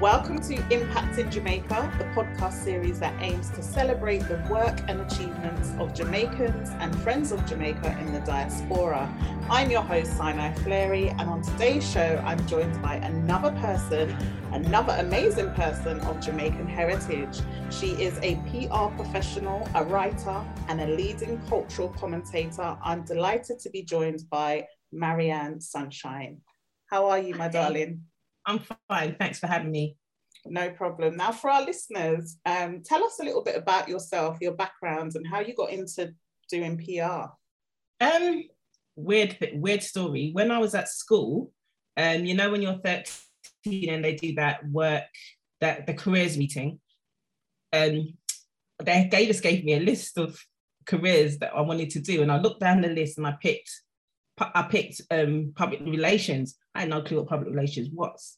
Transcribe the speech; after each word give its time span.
Welcome 0.00 0.40
to 0.40 0.56
Impacting 0.56 1.30
Jamaica, 1.30 1.92
the 1.98 2.04
podcast 2.20 2.64
series 2.64 2.98
that 2.98 3.14
aims 3.22 3.48
to 3.50 3.62
celebrate 3.62 4.18
the 4.26 4.44
work 4.50 4.80
and 4.88 5.00
achievements 5.00 5.70
of 5.78 5.94
Jamaicans 5.94 6.70
and 6.80 6.94
friends 7.00 7.30
of 7.30 7.46
Jamaica 7.46 7.96
in 8.00 8.12
the 8.12 8.18
diaspora. 8.20 9.08
I'm 9.48 9.70
your 9.70 9.82
host, 9.82 10.16
Sinai 10.16 10.52
Fleary, 10.54 11.10
and 11.10 11.30
on 11.30 11.42
today's 11.42 11.88
show, 11.88 12.20
I'm 12.26 12.44
joined 12.48 12.82
by 12.82 12.96
another 12.96 13.52
person, 13.60 14.10
another 14.52 14.96
amazing 14.98 15.52
person 15.52 16.00
of 16.00 16.20
Jamaican 16.20 16.66
heritage. 16.66 17.40
She 17.70 17.90
is 17.92 18.18
a 18.20 18.34
PR 18.50 18.92
professional, 18.96 19.66
a 19.76 19.84
writer, 19.84 20.44
and 20.68 20.80
a 20.80 20.88
leading 20.88 21.40
cultural 21.48 21.90
commentator. 21.90 22.76
I'm 22.82 23.04
delighted 23.04 23.60
to 23.60 23.70
be 23.70 23.84
joined 23.84 24.28
by 24.28 24.66
Marianne 24.90 25.60
Sunshine. 25.60 26.40
How 26.86 27.06
are 27.06 27.20
you, 27.20 27.36
my 27.36 27.46
darling? 27.46 28.02
I'm 28.46 28.60
fine. 28.88 29.16
Thanks 29.18 29.38
for 29.38 29.46
having 29.46 29.70
me. 29.70 29.96
No 30.46 30.70
problem. 30.70 31.16
Now, 31.16 31.32
for 31.32 31.50
our 31.50 31.64
listeners, 31.64 32.38
um, 32.44 32.82
tell 32.84 33.02
us 33.02 33.18
a 33.20 33.24
little 33.24 33.42
bit 33.42 33.56
about 33.56 33.88
yourself, 33.88 34.38
your 34.40 34.52
background, 34.52 35.12
and 35.14 35.26
how 35.26 35.40
you 35.40 35.54
got 35.54 35.70
into 35.70 36.12
doing 36.50 36.76
PR. 36.76 37.30
Um, 38.04 38.44
weird, 38.96 39.38
weird 39.54 39.82
story. 39.82 40.30
When 40.32 40.50
I 40.50 40.58
was 40.58 40.74
at 40.74 40.88
school, 40.88 41.50
um, 41.96 42.24
you 42.24 42.34
know, 42.34 42.50
when 42.50 42.60
you're 42.60 42.78
13 42.84 43.88
and 43.88 44.04
they 44.04 44.14
do 44.14 44.34
that 44.34 44.68
work, 44.68 45.04
that 45.60 45.86
the 45.86 45.94
careers 45.94 46.36
meeting, 46.36 46.80
um, 47.72 48.14
they 48.82 49.08
gave 49.10 49.30
us 49.30 49.40
gave 49.40 49.64
me 49.64 49.74
a 49.74 49.80
list 49.80 50.18
of 50.18 50.38
careers 50.86 51.38
that 51.38 51.54
I 51.54 51.62
wanted 51.62 51.90
to 51.90 52.00
do, 52.00 52.22
and 52.22 52.30
I 52.30 52.38
looked 52.38 52.60
down 52.60 52.82
the 52.82 52.88
list 52.88 53.16
and 53.16 53.26
I 53.26 53.34
picked, 53.40 53.70
I 54.38 54.62
picked 54.62 55.00
um, 55.10 55.52
public 55.54 55.80
relations. 55.80 56.56
I 56.74 56.80
had 56.80 56.88
no 56.88 57.02
clue 57.02 57.18
what 57.18 57.28
public 57.28 57.50
relations 57.50 57.88
was. 57.92 58.36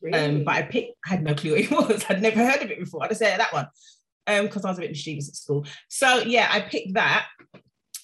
Really? 0.00 0.18
Um, 0.18 0.44
but 0.44 0.54
I 0.56 0.62
picked, 0.62 0.96
I 1.06 1.10
had 1.10 1.22
no 1.22 1.34
clue 1.34 1.52
what 1.52 1.60
it 1.60 1.70
was. 1.90 2.04
I'd 2.08 2.22
never 2.22 2.44
heard 2.44 2.62
of 2.62 2.70
it 2.70 2.80
before. 2.80 3.04
I 3.04 3.08
just 3.08 3.20
said 3.20 3.38
that 3.38 3.52
one 3.52 3.66
because 4.26 4.64
um, 4.64 4.68
I 4.68 4.70
was 4.70 4.78
a 4.78 4.82
bit 4.82 4.90
mischievous 4.90 5.28
at 5.28 5.36
school. 5.36 5.66
So 5.88 6.18
yeah, 6.18 6.48
I 6.50 6.60
picked 6.60 6.94
that, 6.94 7.26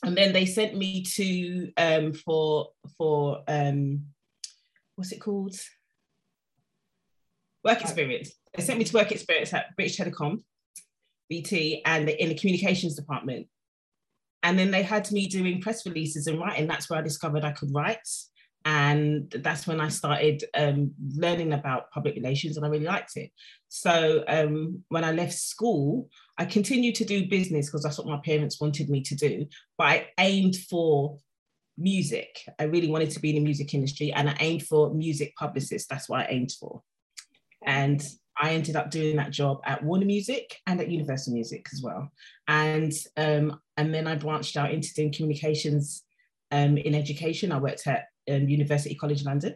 and 0.03 0.17
then 0.17 0.33
they 0.33 0.47
sent 0.47 0.77
me 0.77 1.03
to 1.03 1.73
um, 1.77 2.13
for 2.13 2.71
for 2.97 3.43
um, 3.49 4.07
what's 4.97 5.13
it 5.13 5.21
called? 5.21 5.57
Work 7.65 7.83
experience. 7.83 8.33
They 8.55 8.63
sent 8.63 8.79
me 8.79 8.85
to 8.85 8.97
work 8.97 9.13
experience 9.13 9.53
at 9.53 9.75
British 9.77 9.99
Telecom, 9.99 10.43
BT, 11.29 11.83
and 11.85 12.09
in 12.09 12.29
the 12.29 12.35
communications 12.35 12.95
department. 12.95 13.49
And 14.43 14.59
then 14.59 14.71
they 14.71 14.83
had 14.83 15.11
me 15.11 15.27
doing 15.27 15.61
press 15.61 15.85
releases 15.85 16.27
and 16.27 16.39
writing. 16.39 16.67
That's 16.67 16.89
where 16.89 16.99
I 16.99 17.03
discovered 17.03 17.45
I 17.45 17.53
could 17.53 17.75
write 17.75 18.07
and 18.65 19.31
that's 19.43 19.67
when 19.67 19.81
I 19.81 19.89
started 19.89 20.45
um, 20.55 20.93
learning 21.15 21.55
about 21.55 21.91
public 21.91 22.17
relations, 22.17 22.57
and 22.57 22.67
I 22.67 22.69
really 22.69 22.85
liked 22.85 23.17
it. 23.17 23.31
So 23.69 24.25
um, 24.29 24.85
when 24.89 25.05
I 25.05 25.13
left 25.13 25.33
school, 25.33 26.11
I 26.37 26.45
continued 26.45 26.95
to 26.97 27.05
do 27.05 27.29
business 27.29 27.67
because 27.67 27.83
that's 27.83 27.99
what 27.99 28.09
my 28.09 28.21
parents 28.25 28.61
wanted 28.61 28.91
me 28.91 29.01
to 29.03 29.15
do. 29.15 29.47
But 29.79 29.85
I 29.87 30.09
aimed 30.19 30.57
for 30.69 31.17
music. 31.79 32.45
I 32.59 32.65
really 32.65 32.89
wanted 32.89 33.11
to 33.13 33.21
be 33.21 33.31
in 33.31 33.37
the 33.37 33.45
music 33.45 33.73
industry, 33.73 34.13
and 34.13 34.29
I 34.29 34.37
aimed 34.41 34.65
for 34.65 34.93
music 34.93 35.35
publicist. 35.37 35.89
That's 35.89 36.09
what 36.09 36.21
I 36.21 36.27
aimed 36.29 36.53
for, 36.53 36.83
and 37.65 38.05
I 38.41 38.51
ended 38.55 38.77
up 38.77 38.91
doing 38.91 39.17
that 39.17 39.31
job 39.31 39.61
at 39.65 39.83
Warner 39.83 40.07
Music 40.07 40.57
and 40.67 40.81
at 40.81 40.91
Universal 40.91 41.35
Music 41.35 41.67
as 41.73 41.83
well. 41.83 42.11
And 42.47 42.93
um, 43.17 43.61
and 43.77 43.93
then 43.93 44.07
I 44.07 44.15
branched 44.15 44.57
out 44.57 44.71
into 44.71 44.95
doing 44.95 45.13
communications 45.13 46.05
um, 46.51 46.77
in 46.79 46.95
education. 46.95 47.53
I 47.53 47.59
worked 47.59 47.87
at 47.87 48.07
um, 48.31 48.49
University 48.49 48.95
College 48.95 49.25
London. 49.25 49.55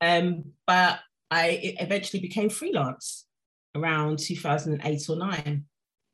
Um, 0.00 0.44
but 0.66 1.00
I 1.30 1.74
eventually 1.80 2.20
became 2.20 2.48
freelance 2.48 3.26
around 3.74 4.18
2008 4.18 5.08
or 5.08 5.16
9. 5.16 5.64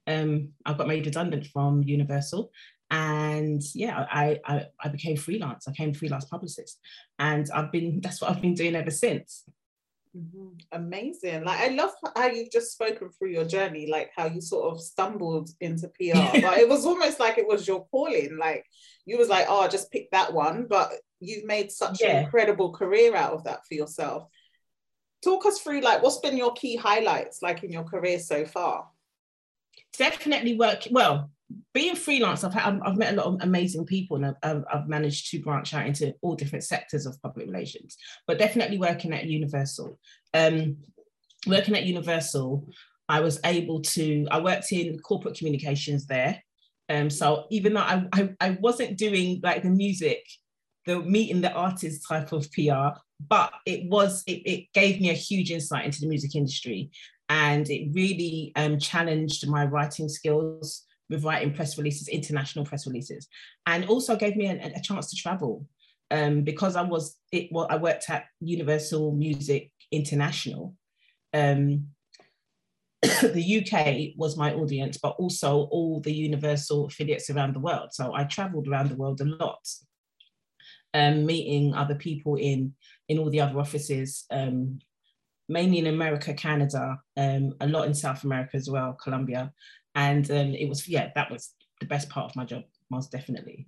Um, 0.07 0.49
I 0.67 0.75
got 0.75 0.89
made 0.89 1.07
redundant 1.07 1.47
from 1.47 1.83
Universal 1.83 2.51
and 2.91 3.63
yeah, 3.75 4.07
I, 4.11 4.39
I, 4.45 4.67
I 4.83 4.89
became 4.89 5.17
freelance. 5.17 5.67
I 5.67 5.71
became 5.71 5.95
freelance 5.95 6.27
publicist 6.27 6.79
and 7.19 7.49
I've 7.55 7.73
been, 7.73 8.01
that's 8.03 8.21
what 8.21 8.31
I've 8.31 8.43
been 8.43 8.55
doing 8.55 8.75
ever 8.75 8.91
since. 8.91 9.45
Mm-hmm. 10.17 10.49
Amazing. 10.73 11.45
Like 11.45 11.61
I 11.61 11.69
love 11.69 11.91
how 12.17 12.27
you've 12.27 12.51
just 12.51 12.73
spoken 12.73 13.11
through 13.11 13.31
your 13.31 13.45
journey, 13.45 13.89
like 13.91 14.11
how 14.17 14.27
you 14.27 14.41
sort 14.41 14.73
of 14.73 14.81
stumbled 14.81 15.51
into 15.61 15.89
PR. 15.89 16.41
but 16.41 16.59
it 16.59 16.69
was 16.69 16.87
almost 16.87 17.19
like 17.19 17.39
it 17.39 17.47
was 17.47 17.67
your 17.67 17.87
calling. 17.87 18.39
Like 18.39 18.65
you 19.07 19.19
was 19.19 19.29
like, 19.29 19.47
oh, 19.49 19.67
just 19.67 19.91
pick 19.91 20.11
that 20.13 20.33
one. 20.33 20.67
But 20.69 20.93
you've 21.19 21.45
made 21.45 21.73
such 21.73 22.01
yeah. 22.01 22.19
an 22.19 22.25
incredible 22.25 22.73
career 22.73 23.17
out 23.17 23.33
of 23.33 23.45
that 23.45 23.67
for 23.67 23.75
yourself. 23.75 24.29
Talk 25.23 25.47
us 25.47 25.61
through 25.61 25.81
like 25.81 26.03
what's 26.03 26.19
been 26.19 26.37
your 26.37 26.53
key 26.53 26.77
highlights 26.77 27.43
like 27.43 27.65
in 27.65 27.73
your 27.73 27.85
career 27.85 28.19
so 28.21 28.45
far? 28.45 28.89
Definitely 29.99 30.57
work 30.57 30.87
well. 30.91 31.31
Being 31.73 31.97
freelance, 31.97 32.45
I've, 32.45 32.55
had, 32.55 32.81
I've 32.85 32.97
met 32.97 33.13
a 33.13 33.17
lot 33.17 33.27
of 33.27 33.37
amazing 33.41 33.87
people 33.87 34.17
and 34.17 34.35
I've, 34.43 34.65
I've 34.73 34.89
managed 34.89 35.31
to 35.31 35.41
branch 35.41 35.75
out 35.75 35.87
into 35.87 36.15
all 36.23 36.35
different 36.35 36.65
sectors 36.65 37.07
of 37.07 37.21
public 37.23 37.47
relations, 37.47 37.97
but 38.27 38.39
definitely 38.39 38.79
working 38.79 39.13
at 39.13 39.27
Universal. 39.27 39.99
Um, 40.33 40.77
working 41.47 41.77
at 41.77 41.85
Universal, 41.85 42.69
I 43.09 43.21
was 43.21 43.41
able 43.45 43.83
to, 43.83 44.27
I 44.31 44.41
worked 44.41 44.73
in 44.73 44.99
corporate 44.99 45.37
communications 45.37 46.07
there. 46.07 46.43
Um, 46.89 47.11
so 47.11 47.47
even 47.51 47.75
though 47.75 47.81
I, 47.81 48.05
I, 48.13 48.31
I 48.41 48.51
wasn't 48.61 48.99
doing 48.99 49.41
like 49.43 49.63
the 49.63 49.71
music 49.71 50.23
the 50.87 51.01
meeting 51.01 51.41
the 51.41 51.53
artist 51.53 52.07
type 52.07 52.33
of 52.33 52.51
PR, 52.53 52.99
but 53.29 53.53
it 53.67 53.89
was 53.89 54.23
it, 54.27 54.43
it 54.47 54.73
gave 54.73 55.01
me 55.01 55.11
a 55.11 55.15
huge 55.15 55.51
insight 55.51 55.85
into 55.85 56.01
the 56.01 56.09
music 56.09 56.35
industry, 56.35 56.91
and 57.29 57.69
it 57.71 57.89
really 57.93 58.53
um, 58.57 58.79
challenged 58.79 59.49
my 59.49 59.65
writing 59.65 60.09
skills 60.09 60.85
with 61.11 61.25
writing 61.25 61.53
press 61.53 61.77
releases, 61.77 62.09
international 62.09 62.65
press 62.65 62.87
releases, 62.87 63.29
and 63.67 63.85
also 63.87 64.17
gave 64.17 64.37
me 64.37 64.47
a, 64.47 64.73
a 64.77 64.81
chance 64.81 65.11
to 65.11 65.17
travel. 65.17 65.67
Um, 66.11 66.43
because 66.43 66.77
I 66.77 66.83
was 66.83 67.17
it 67.33 67.49
well, 67.51 67.67
I 67.71 67.77
worked 67.77 68.11
at 68.11 68.27
Universal 68.41 69.13
Music 69.13 69.71
International. 69.91 70.75
Um, 71.33 71.89
the 73.03 73.65
UK 73.67 74.17
was 74.17 74.37
my 74.37 74.55
audience, 74.55 74.99
but 74.99 75.17
also 75.19 75.69
all 75.71 76.01
the 76.01 76.13
Universal 76.13 76.87
affiliates 76.87 77.31
around 77.31 77.55
the 77.55 77.61
world. 77.61 77.91
So 77.93 78.15
I 78.15 78.25
traveled 78.25 78.69
around 78.69 78.91
the 78.91 78.97
world 78.97 79.21
a 79.21 79.25
lot 79.25 79.67
um, 80.95 81.27
meeting 81.27 81.75
other 81.75 81.97
people 81.97 82.37
in 82.37 82.73
in 83.09 83.19
all 83.19 83.29
the 83.29 83.41
other 83.41 83.59
offices, 83.59 84.25
um, 84.31 84.79
mainly 85.49 85.79
in 85.79 85.89
America, 85.89 86.33
Canada, 86.33 86.99
um, 87.19 87.53
a 87.61 87.67
lot 87.67 87.87
in 87.87 87.93
South 87.93 88.25
America 88.25 88.57
as 88.57 88.71
well, 88.71 88.95
Colombia, 88.95 89.53
and 89.95 90.31
um, 90.31 90.55
it 90.55 90.69
was 90.69 90.89
yeah, 90.89 91.11
that 91.15 91.31
was 91.31 91.55
the 91.81 91.87
best 91.87 92.09
part 92.09 92.31
of 92.31 92.37
my 92.37 92.45
job, 92.45 92.65
most 92.91 93.13
definitely. 93.13 93.67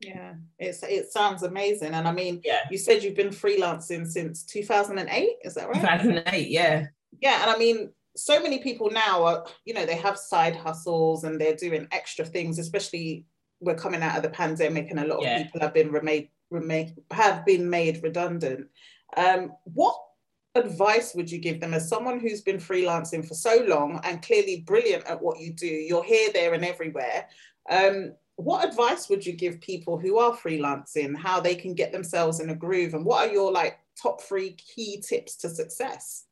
Yeah, 0.00 0.34
it's 0.58 0.82
it 0.82 1.10
sounds 1.10 1.42
amazing, 1.42 1.94
and 1.94 2.06
I 2.06 2.12
mean, 2.12 2.40
yeah, 2.44 2.60
you 2.70 2.78
said 2.78 3.02
you've 3.02 3.16
been 3.16 3.30
freelancing 3.30 4.06
since 4.06 4.44
two 4.44 4.62
thousand 4.62 4.98
and 4.98 5.08
eight, 5.10 5.36
is 5.42 5.54
that 5.54 5.68
right? 5.68 5.74
Two 5.74 5.86
thousand 5.86 6.18
and 6.18 6.34
eight, 6.34 6.50
yeah, 6.50 6.86
yeah, 7.20 7.42
and 7.42 7.50
I 7.50 7.56
mean, 7.56 7.90
so 8.16 8.42
many 8.42 8.58
people 8.58 8.90
now 8.90 9.24
are, 9.24 9.46
you 9.64 9.74
know, 9.74 9.86
they 9.86 9.96
have 9.96 10.18
side 10.18 10.56
hustles 10.56 11.24
and 11.24 11.40
they're 11.40 11.56
doing 11.56 11.86
extra 11.92 12.24
things, 12.24 12.58
especially 12.58 13.26
we're 13.60 13.74
coming 13.74 14.02
out 14.02 14.16
of 14.16 14.22
the 14.22 14.30
pandemic 14.30 14.90
and 14.90 15.00
a 15.00 15.06
lot 15.06 15.18
of 15.18 15.24
yeah. 15.24 15.42
people 15.42 15.60
have 15.60 15.74
been 15.74 15.90
remade 15.90 16.28
remain, 16.50 16.96
have 17.10 17.44
been 17.44 17.68
made 17.68 18.02
redundant. 18.02 18.68
Um, 19.16 19.52
what 19.64 19.96
advice 20.56 21.14
would 21.14 21.30
you 21.30 21.38
give 21.38 21.60
them 21.60 21.74
as 21.74 21.88
someone 21.88 22.20
who's 22.20 22.40
been 22.40 22.58
freelancing 22.58 23.26
for 23.26 23.34
so 23.34 23.64
long 23.66 24.00
and 24.04 24.22
clearly 24.22 24.62
brilliant 24.66 25.06
at 25.06 25.20
what 25.20 25.40
you 25.40 25.52
do? 25.52 25.66
You're 25.66 26.04
here, 26.04 26.30
there, 26.32 26.54
and 26.54 26.64
everywhere. 26.64 27.26
Um, 27.70 28.14
what 28.36 28.68
advice 28.68 29.08
would 29.08 29.24
you 29.24 29.32
give 29.32 29.60
people 29.60 29.98
who 29.98 30.18
are 30.18 30.36
freelancing, 30.36 31.16
how 31.16 31.40
they 31.40 31.54
can 31.54 31.74
get 31.74 31.90
themselves 31.90 32.40
in 32.40 32.50
a 32.50 32.54
groove, 32.54 32.94
and 32.94 33.04
what 33.04 33.28
are 33.28 33.32
your 33.32 33.50
like 33.50 33.78
top 34.00 34.20
three 34.22 34.52
key 34.52 35.02
tips 35.06 35.36
to 35.38 35.48
success? 35.48 36.24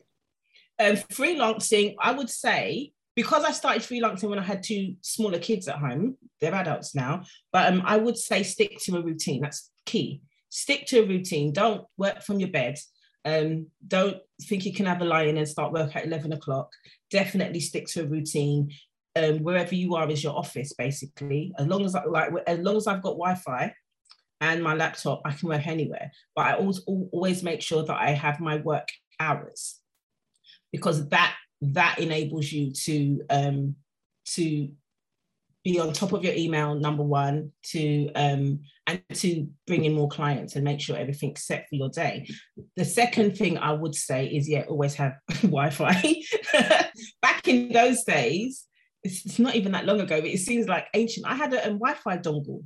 Um, 0.79 0.97
freelancing, 0.97 1.94
I 1.99 2.12
would 2.12 2.29
say, 2.29 2.93
because 3.15 3.44
I 3.44 3.53
started 3.53 3.82
freelancing 3.82 4.29
when 4.29 4.38
I 4.38 4.43
had 4.43 4.62
two 4.62 4.97
smaller 5.00 5.38
kids 5.38 5.69
at 5.69 5.79
home, 5.79 6.17
they're 6.41 6.55
adults 6.55 6.94
now, 6.94 7.23
but 7.53 7.73
um, 7.73 7.82
I 7.85 7.97
would 7.97 8.19
say 8.19 8.43
stick 8.43 8.79
to 8.82 8.97
a 8.97 9.03
routine. 9.03 9.41
That's 9.41 9.70
key. 9.87 10.20
Stick 10.50 10.87
to 10.87 11.00
a 11.00 11.06
routine. 11.06 11.53
Don't 11.53 11.87
work 11.97 12.23
from 12.23 12.38
your 12.38 12.50
bed. 12.50 12.77
Um, 13.25 13.69
don't 13.87 14.19
think 14.43 14.67
you 14.67 14.75
can 14.75 14.87
have 14.87 15.00
a 15.00 15.05
lie-in 15.05 15.37
and 15.37 15.49
start 15.49 15.73
work 15.73 15.97
at 15.97 16.06
11 16.06 16.32
o'clock. 16.32 16.71
Definitely 17.11 17.61
stick 17.61 17.87
to 17.88 18.03
a 18.03 18.06
routine. 18.06 18.71
Um, 19.17 19.38
wherever 19.38 19.75
you 19.75 19.94
are 19.94 20.11
is 20.11 20.23
your 20.23 20.37
office, 20.37 20.73
basically. 20.73 21.53
As 21.59 21.67
long 21.67 21.85
as 21.85 21.94
I, 21.94 22.05
like, 22.05 22.31
as 22.47 22.59
long 22.59 22.76
as 22.76 22.87
I've 22.87 23.03
got 23.03 23.12
Wi-Fi 23.12 23.73
and 24.41 24.62
my 24.62 24.75
laptop, 24.75 25.23
I 25.25 25.32
can 25.32 25.49
work 25.49 25.67
anywhere. 25.67 26.11
But 26.35 26.47
I 26.47 26.55
always 26.55 26.81
always 26.87 27.43
make 27.43 27.62
sure 27.62 27.85
that 27.85 27.97
I 27.97 28.11
have 28.11 28.41
my 28.41 28.56
work 28.56 28.88
hours 29.21 29.81
because 30.73 31.09
that 31.11 31.35
that 31.62 31.99
enables 31.99 32.50
you 32.50 32.73
to 32.73 33.20
um, 33.31 33.77
to 34.35 34.69
be 35.64 35.81
on 35.81 35.93
top 35.93 36.12
of 36.12 36.22
your 36.22 36.34
email 36.34 36.75
number 36.75 37.02
one 37.02 37.50
to 37.62 38.11
um, 38.14 38.61
and 38.87 39.02
to 39.14 39.49
bring 39.66 39.84
in 39.84 39.94
more 39.94 40.08
clients 40.08 40.55
and 40.55 40.64
make 40.64 40.81
sure 40.81 40.96
everything's 40.96 41.43
set 41.43 41.66
for 41.69 41.75
your 41.75 41.88
day 41.88 42.28
the 42.76 42.84
second 42.84 43.37
thing 43.37 43.56
i 43.58 43.72
would 43.72 43.94
say 43.94 44.26
is 44.26 44.49
yeah 44.49 44.64
always 44.69 44.94
have 44.94 45.14
wi-fi 45.43 46.14
back 47.22 47.49
in 47.49 47.72
those 47.72 48.05
days 48.05 48.66
it's, 49.02 49.25
it's, 49.25 49.38
not 49.38 49.55
even 49.55 49.72
that 49.72 49.87
long 49.87 50.00
ago 50.00 50.20
but 50.20 50.31
it 50.31 50.38
seems 50.38 50.69
like 50.69 50.87
ancient 50.94 51.26
i 51.26 51.34
had 51.34 51.52
a, 51.55 51.61
a 51.61 51.70
wi-fi 51.70 52.17
dongle 52.19 52.62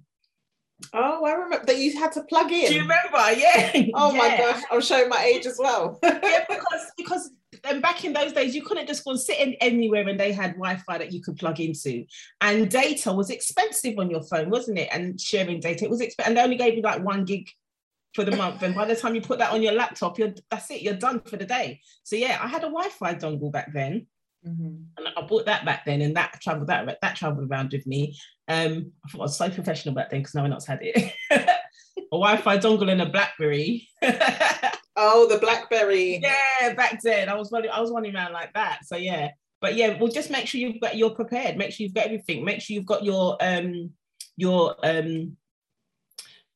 Oh, 0.92 1.24
I 1.24 1.32
remember 1.32 1.66
that 1.66 1.78
you 1.78 1.98
had 1.98 2.12
to 2.12 2.22
plug 2.22 2.52
in. 2.52 2.68
Do 2.68 2.74
you 2.74 2.82
remember? 2.82 3.18
Yeah. 3.36 3.72
Oh 3.94 4.12
yeah. 4.12 4.18
my 4.18 4.36
gosh, 4.36 4.62
I'm 4.70 4.80
showing 4.80 5.08
my 5.08 5.22
age 5.24 5.44
as 5.44 5.58
well. 5.58 5.98
yeah, 6.04 6.44
because 6.48 6.92
because 6.96 7.30
and 7.64 7.82
back 7.82 8.04
in 8.04 8.12
those 8.12 8.32
days, 8.32 8.54
you 8.54 8.62
couldn't 8.62 8.86
just 8.86 9.04
go 9.04 9.12
and 9.12 9.20
sit 9.20 9.38
in 9.38 9.54
anywhere 9.54 10.06
and 10.08 10.18
they 10.18 10.32
had 10.32 10.52
Wi-Fi 10.52 10.98
that 10.98 11.12
you 11.12 11.22
could 11.22 11.36
plug 11.36 11.60
into. 11.60 12.04
And 12.40 12.70
data 12.70 13.12
was 13.12 13.30
expensive 13.30 13.98
on 13.98 14.10
your 14.10 14.22
phone, 14.22 14.50
wasn't 14.50 14.78
it? 14.78 14.88
And 14.92 15.20
sharing 15.20 15.60
data, 15.60 15.84
it 15.84 15.90
was 15.90 16.00
expensive. 16.00 16.28
And 16.28 16.36
they 16.36 16.42
only 16.42 16.56
gave 16.56 16.74
you 16.74 16.82
like 16.82 17.02
one 17.02 17.24
gig 17.24 17.48
for 18.14 18.24
the 18.24 18.36
month. 18.36 18.62
And 18.62 18.74
by 18.74 18.84
the 18.84 18.96
time 18.96 19.14
you 19.14 19.20
put 19.20 19.38
that 19.38 19.52
on 19.52 19.62
your 19.62 19.72
laptop, 19.72 20.18
you're 20.18 20.34
that's 20.50 20.70
it, 20.70 20.82
you're 20.82 20.94
done 20.94 21.20
for 21.20 21.36
the 21.36 21.46
day. 21.46 21.80
So 22.04 22.16
yeah, 22.16 22.38
I 22.42 22.48
had 22.48 22.62
a 22.62 22.70
Wi-Fi 22.70 23.14
dongle 23.14 23.52
back 23.52 23.72
then. 23.72 24.06
Mm-hmm. 24.46 24.76
And 24.96 25.08
I 25.16 25.22
bought 25.22 25.46
that 25.46 25.64
back 25.64 25.84
then, 25.84 26.00
and 26.00 26.16
that 26.16 26.40
traveled 26.40 26.68
that 26.68 26.98
that 27.02 27.16
traveled 27.16 27.50
around 27.50 27.72
with 27.72 27.86
me. 27.86 28.16
Um, 28.46 28.92
I 29.04 29.08
thought 29.10 29.20
I 29.20 29.22
was 29.22 29.36
so 29.36 29.50
professional 29.50 29.94
back 29.94 30.10
then 30.10 30.20
because 30.20 30.34
no 30.34 30.42
one 30.42 30.52
else 30.52 30.66
had 30.66 30.78
it. 30.80 31.12
a 31.30 32.16
Wi-Fi 32.16 32.58
dongle 32.58 32.90
and 32.90 33.02
a 33.02 33.06
BlackBerry. 33.06 33.88
Oh, 35.00 35.28
the 35.28 35.38
BlackBerry. 35.38 36.18
Yeah, 36.20 36.74
back 36.74 37.00
then 37.02 37.28
I 37.28 37.34
was 37.34 37.52
running, 37.52 37.70
I 37.70 37.80
was 37.80 37.92
running 37.92 38.16
around 38.16 38.32
like 38.32 38.52
that. 38.54 38.80
So 38.84 38.96
yeah, 38.96 39.30
but 39.60 39.76
yeah, 39.76 39.96
well, 39.98 40.10
just 40.10 40.28
make 40.28 40.46
sure 40.46 40.60
you've 40.60 40.80
got 40.80 40.96
you're 40.96 41.10
prepared. 41.10 41.56
Make 41.56 41.70
sure 41.70 41.84
you've 41.84 41.94
got 41.94 42.06
everything. 42.06 42.44
Make 42.44 42.60
sure 42.60 42.74
you've 42.74 42.84
got 42.84 43.04
your 43.04 43.36
um 43.40 43.90
your 44.36 44.74
um 44.82 45.36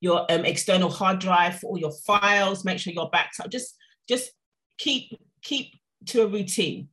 your 0.01 0.31
um 0.31 0.45
external 0.45 0.91
hard 0.91 1.21
drive 1.21 1.61
for 1.61 1.69
all 1.69 1.79
your 1.79 1.93
files. 2.05 2.65
Make 2.65 2.81
sure 2.81 2.93
you're 2.93 3.11
backed 3.11 3.39
up. 3.39 3.49
Just 3.49 3.77
just 4.09 4.33
keep 4.77 5.17
keep 5.43 5.75
to 6.07 6.23
a 6.23 6.27
routine. 6.27 6.89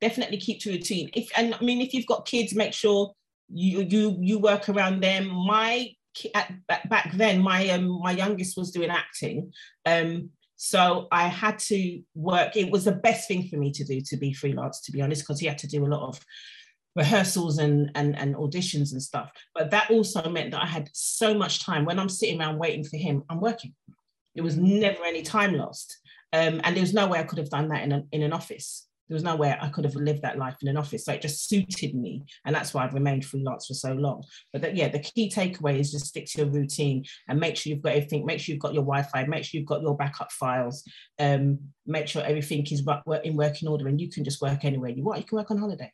Definitely 0.00 0.38
keep 0.38 0.60
to 0.62 0.70
a 0.70 0.72
routine. 0.72 1.10
If 1.14 1.30
and 1.36 1.54
I 1.54 1.60
mean 1.60 1.80
if 1.80 1.94
you've 1.94 2.06
got 2.06 2.26
kids, 2.26 2.56
make 2.56 2.72
sure 2.72 3.12
you 3.48 3.86
you 3.88 4.18
you 4.20 4.38
work 4.40 4.68
around 4.68 5.00
them. 5.00 5.28
My 5.28 5.92
at, 6.34 6.52
back 6.66 7.12
then, 7.14 7.40
my 7.40 7.68
um 7.70 8.00
my 8.02 8.12
youngest 8.12 8.56
was 8.56 8.72
doing 8.72 8.90
acting. 8.90 9.52
Um, 9.86 10.30
so 10.60 11.06
I 11.12 11.28
had 11.28 11.60
to 11.60 12.02
work. 12.16 12.56
It 12.56 12.72
was 12.72 12.84
the 12.84 12.92
best 12.92 13.28
thing 13.28 13.46
for 13.46 13.56
me 13.56 13.70
to 13.70 13.84
do 13.84 14.00
to 14.00 14.16
be 14.16 14.32
freelance, 14.32 14.80
to 14.82 14.92
be 14.92 15.00
honest, 15.00 15.22
because 15.22 15.38
he 15.38 15.46
had 15.46 15.58
to 15.58 15.68
do 15.68 15.86
a 15.86 15.86
lot 15.86 16.08
of 16.08 16.20
rehearsals 16.96 17.58
and, 17.58 17.92
and, 17.94 18.18
and 18.18 18.34
auditions 18.34 18.90
and 18.90 19.00
stuff. 19.00 19.30
But 19.54 19.70
that 19.70 19.88
also 19.88 20.28
meant 20.28 20.50
that 20.50 20.62
I 20.64 20.66
had 20.66 20.90
so 20.92 21.32
much 21.32 21.64
time. 21.64 21.84
When 21.84 22.00
I'm 22.00 22.08
sitting 22.08 22.40
around 22.40 22.58
waiting 22.58 22.82
for 22.82 22.96
him, 22.96 23.22
I'm 23.30 23.40
working. 23.40 23.72
There 24.34 24.42
was 24.42 24.56
never 24.56 25.04
any 25.04 25.22
time 25.22 25.54
lost. 25.54 25.96
Um, 26.32 26.60
and 26.64 26.74
there 26.74 26.82
was 26.82 26.92
no 26.92 27.06
way 27.06 27.20
I 27.20 27.24
could 27.24 27.38
have 27.38 27.50
done 27.50 27.68
that 27.68 27.84
in, 27.84 27.92
a, 27.92 28.02
in 28.10 28.22
an 28.22 28.32
office 28.32 28.87
there 29.08 29.14
was 29.14 29.24
no 29.24 29.36
way 29.36 29.56
I 29.58 29.68
could 29.68 29.84
have 29.84 29.94
lived 29.94 30.22
that 30.22 30.38
life 30.38 30.56
in 30.60 30.68
an 30.68 30.76
office. 30.76 31.04
So 31.04 31.12
it 31.12 31.22
just 31.22 31.48
suited 31.48 31.94
me. 31.94 32.24
And 32.44 32.54
that's 32.54 32.74
why 32.74 32.84
I've 32.84 32.94
remained 32.94 33.24
freelance 33.24 33.66
for 33.66 33.74
so 33.74 33.92
long. 33.92 34.22
But 34.52 34.62
that, 34.62 34.76
yeah, 34.76 34.88
the 34.88 34.98
key 34.98 35.30
takeaway 35.34 35.78
is 35.78 35.92
just 35.92 36.06
stick 36.06 36.26
to 36.26 36.38
your 36.38 36.50
routine 36.50 37.04
and 37.28 37.40
make 37.40 37.56
sure 37.56 37.72
you've 37.72 37.82
got 37.82 37.94
everything, 37.94 38.26
make 38.26 38.40
sure 38.40 38.52
you've 38.52 38.62
got 38.62 38.74
your 38.74 38.84
Wi-Fi, 38.84 39.24
make 39.24 39.44
sure 39.44 39.58
you've 39.58 39.68
got 39.68 39.82
your 39.82 39.96
backup 39.96 40.30
files, 40.32 40.84
um, 41.18 41.58
make 41.86 42.06
sure 42.06 42.22
everything 42.22 42.66
is 42.70 42.86
in 43.24 43.36
working 43.36 43.68
order 43.68 43.88
and 43.88 44.00
you 44.00 44.10
can 44.10 44.24
just 44.24 44.42
work 44.42 44.64
anywhere 44.64 44.90
you 44.90 45.02
want. 45.02 45.20
You 45.20 45.26
can 45.26 45.36
work 45.36 45.50
on 45.50 45.58
holiday. 45.58 45.90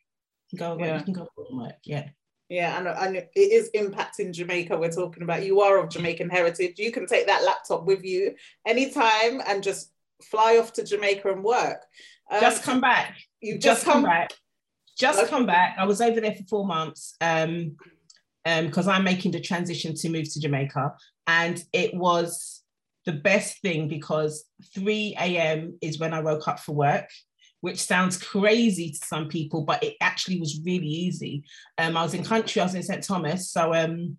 You 0.50 0.58
can 0.58 0.76
go, 0.76 0.84
yeah. 0.84 0.98
you 0.98 1.04
can 1.04 1.14
go 1.14 1.28
work. 1.52 1.76
Yeah. 1.84 2.08
Yeah, 2.50 2.78
and, 2.78 2.86
and 2.86 3.16
it 3.16 3.30
is 3.34 3.70
impacting 3.74 4.32
Jamaica. 4.32 4.76
We're 4.76 4.90
talking 4.90 5.22
about 5.22 5.46
you 5.46 5.62
are 5.62 5.78
of 5.78 5.88
Jamaican 5.88 6.28
heritage. 6.28 6.78
You 6.78 6.92
can 6.92 7.06
take 7.06 7.26
that 7.26 7.42
laptop 7.42 7.86
with 7.86 8.04
you 8.04 8.34
anytime 8.66 9.40
and 9.46 9.62
just 9.62 9.93
fly 10.30 10.58
off 10.58 10.72
to 10.74 10.84
Jamaica 10.84 11.32
and 11.32 11.44
work. 11.44 11.82
Um, 12.30 12.40
just 12.40 12.62
come 12.62 12.80
back. 12.80 13.16
You 13.40 13.54
just, 13.54 13.64
just 13.64 13.84
come, 13.84 13.94
come, 13.94 14.04
back. 14.04 14.32
Just 14.98 15.20
okay. 15.20 15.28
come 15.28 15.46
back. 15.46 15.76
I 15.78 15.84
was 15.84 16.00
over 16.00 16.20
there 16.20 16.34
for 16.34 16.44
four 16.44 16.66
months 16.66 17.16
um, 17.20 17.76
um, 18.46 18.66
because 18.66 18.88
I'm 18.88 19.04
making 19.04 19.32
the 19.32 19.40
transition 19.40 19.94
to 19.94 20.08
move 20.08 20.32
to 20.32 20.40
Jamaica, 20.40 20.94
and 21.26 21.62
it 21.72 21.94
was 21.94 22.62
the 23.06 23.12
best 23.12 23.60
thing 23.60 23.88
because 23.88 24.44
3 24.74 25.16
a.m. 25.18 25.78
is 25.82 25.98
when 25.98 26.14
I 26.14 26.20
woke 26.20 26.48
up 26.48 26.58
for 26.58 26.74
work 26.74 27.08
which 27.64 27.80
sounds 27.82 28.22
crazy 28.22 28.90
to 28.90 29.06
some 29.06 29.26
people, 29.26 29.62
but 29.62 29.82
it 29.82 29.96
actually 30.02 30.38
was 30.38 30.60
really 30.66 30.86
easy. 30.86 31.42
Um, 31.78 31.96
I 31.96 32.02
was 32.02 32.12
in 32.12 32.22
country, 32.22 32.60
I 32.60 32.66
was 32.66 32.74
in 32.74 32.82
St. 32.82 33.02
Thomas, 33.02 33.50
so 33.50 33.72
um, 33.72 34.18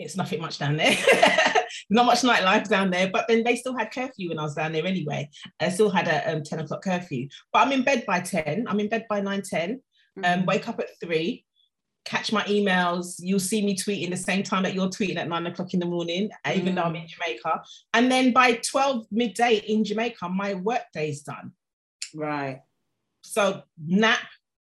it's 0.00 0.16
nothing 0.16 0.40
much 0.40 0.58
down 0.58 0.76
there. 0.76 0.96
not 1.90 2.06
much 2.06 2.22
nightlife 2.22 2.68
down 2.68 2.90
there, 2.90 3.10
but 3.10 3.26
then 3.28 3.44
they 3.44 3.56
still 3.56 3.76
had 3.76 3.92
curfew 3.92 4.28
when 4.28 4.38
I 4.38 4.42
was 4.42 4.54
down 4.54 4.72
there 4.72 4.86
anyway. 4.86 5.28
I 5.60 5.68
still 5.68 5.90
had 5.90 6.08
a 6.08 6.32
um, 6.32 6.42
10 6.42 6.60
o'clock 6.60 6.82
curfew, 6.82 7.28
but 7.52 7.60
I'm 7.60 7.72
in 7.72 7.82
bed 7.82 8.04
by 8.06 8.20
10. 8.20 8.66
I'm 8.68 8.80
in 8.80 8.88
bed 8.88 9.06
by 9.08 9.20
9, 9.20 9.42
10, 9.42 9.70
um, 9.70 9.76
mm-hmm. 10.22 10.40
um, 10.40 10.46
wake 10.46 10.68
up 10.68 10.80
at 10.80 10.88
three, 11.00 11.44
catch 12.04 12.32
my 12.32 12.42
emails. 12.44 13.16
You'll 13.18 13.40
see 13.40 13.64
me 13.64 13.76
tweeting 13.76 14.10
the 14.10 14.16
same 14.16 14.42
time 14.42 14.62
that 14.62 14.74
you're 14.74 14.88
tweeting 14.88 15.16
at 15.16 15.28
nine 15.28 15.46
o'clock 15.46 15.74
in 15.74 15.80
the 15.80 15.86
morning, 15.86 16.30
mm. 16.46 16.56
even 16.56 16.74
though 16.74 16.82
I'm 16.82 16.96
in 16.96 17.02
mm. 17.02 17.08
Jamaica. 17.08 17.62
And 17.94 18.10
then 18.10 18.32
by 18.32 18.54
12 18.54 19.06
midday 19.10 19.56
in 19.56 19.84
Jamaica, 19.84 20.28
my 20.28 20.54
work 20.54 20.82
day's 20.92 21.22
done. 21.22 21.52
Right. 22.14 22.60
So 23.22 23.62
nap, 23.78 24.26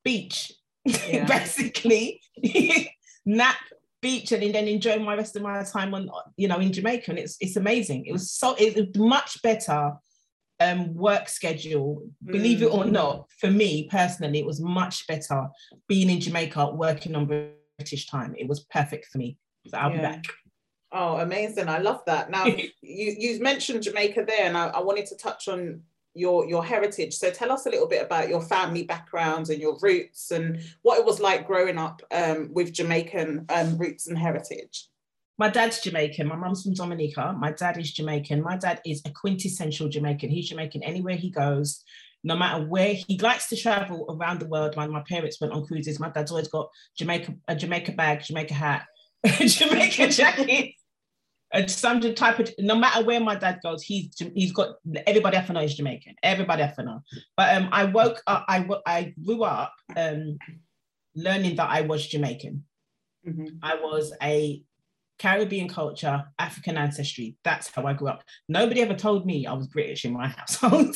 beach, 0.03 0.51
yeah. 0.85 1.25
basically. 1.25 2.21
nap, 3.25 3.57
beach 4.01 4.31
and 4.31 4.53
then 4.53 4.68
enjoy 4.68 4.98
my 4.98 5.15
rest 5.15 5.36
of 5.36 5.42
my 5.42 5.63
time 5.63 5.94
on 5.94 6.09
you 6.38 6.48
know 6.48 6.57
in 6.57 6.74
Jamaica 6.74 7.12
and 7.12 7.19
it's 7.19 7.38
it's 7.39 7.56
amazing 7.56 8.06
it 8.06 8.12
was 8.12 8.31
so 8.31 8.56
it's 8.57 8.98
much 8.98 9.42
better 9.42 9.94
um 10.59 10.94
work 10.94 11.30
schedule 11.30 12.03
believe 12.25 12.59
mm. 12.59 12.63
it 12.63 12.74
or 12.74 12.83
mm. 12.83 12.92
not 12.92 13.27
for 13.39 13.50
me 13.50 13.88
personally 13.89 14.39
it 14.39 14.45
was 14.45 14.59
much 14.59 15.05
better 15.08 15.48
being 15.88 16.10
in 16.10 16.20
Jamaica 16.20 16.72
working 16.72 17.15
on 17.15 17.25
British 17.77 18.08
time 18.08 18.36
it 18.38 18.48
was 18.48 18.62
perfect 18.65 19.05
for 19.08 19.17
me 19.17 19.38
so 19.67 19.77
I'll 19.77 19.91
yeah. 19.91 19.98
be 19.98 20.03
back 20.03 20.24
Oh, 20.93 21.17
amazing. 21.17 21.70
I 21.70 21.77
love 21.77 22.01
that. 22.05 22.29
Now, 22.29 22.46
you, 22.46 22.70
you 22.81 23.39
mentioned 23.41 23.84
Jamaica 23.84 24.25
there, 24.27 24.46
and 24.46 24.58
I, 24.58 24.67
I 24.67 24.81
wanted 24.81 25.05
to 25.05 25.15
touch 25.15 25.48
on 25.48 25.84
your 26.13 26.48
your 26.48 26.63
heritage. 26.63 27.13
So 27.13 27.32
tell 27.32 27.51
us 27.51 27.65
a 27.65 27.70
little 27.70 27.88
bit 27.88 28.03
about 28.03 28.30
your 28.30 28.41
family 28.41 28.84
background 28.84 29.50
and 29.50 29.62
your 29.62 29.77
roots 29.82 30.32
and 30.32 30.60
what 30.82 31.00
it 31.00 31.06
was 31.06 31.20
like 31.20 31.48
growing 31.48 31.77
up 31.77 32.01
um, 32.12 32.50
with 32.53 32.74
Jamaican 32.74 33.46
um, 33.50 33.77
roots 33.77 34.08
and 34.08 34.18
heritage. 34.18 34.88
My 35.38 35.50
dad's 35.50 35.80
Jamaican. 35.82 36.27
My 36.27 36.36
mum's 36.36 36.63
from 36.63 36.74
Dominica. 36.74 37.34
My 37.38 37.51
dad 37.51 37.77
is 37.77 37.91
Jamaican. 37.94 38.44
My 38.44 38.58
dad 38.58 38.82
is 38.86 39.01
a 39.06 39.10
quintessential 39.10 39.89
Jamaican. 39.89 40.30
He's 40.30 40.50
Jamaican 40.50 40.84
anywhere 40.84 41.15
he 41.15 41.32
goes, 41.32 41.84
no 42.24 42.36
matter 42.36 42.63
where 42.65 42.94
he 42.94 43.18
likes 43.18 43.50
to 43.50 43.56
travel 43.56 44.06
around 44.10 44.39
the 44.39 44.48
world. 44.48 44.75
My, 44.75 44.86
my 44.88 45.03
parents 45.08 45.41
went 45.41 45.53
on 45.53 45.65
cruises. 45.65 46.00
My 46.00 46.10
dad's 46.10 46.32
always 46.32 46.48
got 46.48 46.70
Jamaica 46.98 47.34
a 47.48 47.56
Jamaica 47.56 47.94
bag, 47.94 48.22
Jamaica 48.24 48.53
hat, 48.53 48.86
Jamaica 49.25 50.10
jacket 50.10 50.74
some 51.67 52.01
type 52.15 52.39
of 52.39 52.50
no 52.60 52.75
matter 52.75 53.03
where 53.03 53.20
my 53.20 53.36
dad 53.36 53.60
goes, 53.62 53.84
he's 53.84 54.12
he's 54.36 54.51
got 54.51 54.75
everybody 55.05 55.38
I 55.38 55.48
know 55.48 55.62
is 55.62 55.75
Jamaican. 55.75 56.15
Everybody 56.24 56.63
I 56.63 56.74
know. 56.84 57.01
But 57.36 57.58
um, 57.58 57.70
I 57.72 57.86
woke 57.86 58.22
up. 58.27 58.46
I 58.48 58.67
I 58.86 59.13
grew 59.24 59.43
up 59.43 59.74
um, 59.96 60.38
learning 61.15 61.55
that 61.58 61.70
I 61.70 61.81
was 61.81 62.08
Jamaican. 62.08 62.63
Mm-hmm. 63.27 63.58
I 63.62 63.75
was 63.75 64.13
a 64.24 64.63
Caribbean 65.20 65.67
culture, 65.67 66.24
African 66.39 66.77
ancestry. 66.77 67.36
That's 67.43 67.67
how 67.67 67.86
I 67.86 67.93
grew 67.93 68.08
up. 68.08 68.24
Nobody 68.50 68.81
ever 68.81 68.96
told 68.96 69.25
me 69.25 69.46
I 69.46 69.53
was 69.53 69.67
British 69.67 70.05
in 70.05 70.13
my 70.13 70.27
household. 70.38 70.96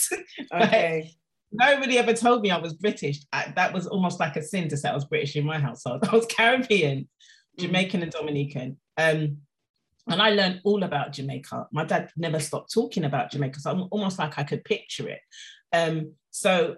okay. 0.53 1.11
Nobody 1.51 1.97
ever 1.97 2.13
told 2.13 2.41
me 2.41 2.49
I 2.49 2.57
was 2.57 2.73
British. 2.73 3.19
I, 3.31 3.53
that 3.55 3.71
was 3.71 3.87
almost 3.87 4.19
like 4.19 4.35
a 4.35 4.41
sin 4.41 4.67
to 4.69 4.77
say 4.77 4.89
I 4.89 4.95
was 4.95 5.05
British 5.05 5.35
in 5.35 5.45
my 5.45 5.59
household. 5.59 6.07
I 6.11 6.15
was 6.15 6.25
Caribbean, 6.25 7.01
mm-hmm. 7.01 7.65
Jamaican, 7.65 7.99
mm-hmm. 7.99 8.03
and 8.03 8.11
Dominican. 8.11 8.77
Um, 8.97 9.37
and 10.07 10.21
I 10.21 10.31
learned 10.31 10.61
all 10.63 10.83
about 10.83 11.13
Jamaica. 11.13 11.67
My 11.71 11.85
dad 11.85 12.09
never 12.15 12.39
stopped 12.39 12.73
talking 12.73 13.05
about 13.05 13.31
Jamaica, 13.31 13.59
so 13.59 13.71
I'm 13.71 13.87
almost 13.91 14.19
like 14.19 14.37
I 14.37 14.43
could 14.43 14.63
picture 14.63 15.07
it. 15.07 15.21
Um, 15.73 16.13
so, 16.31 16.75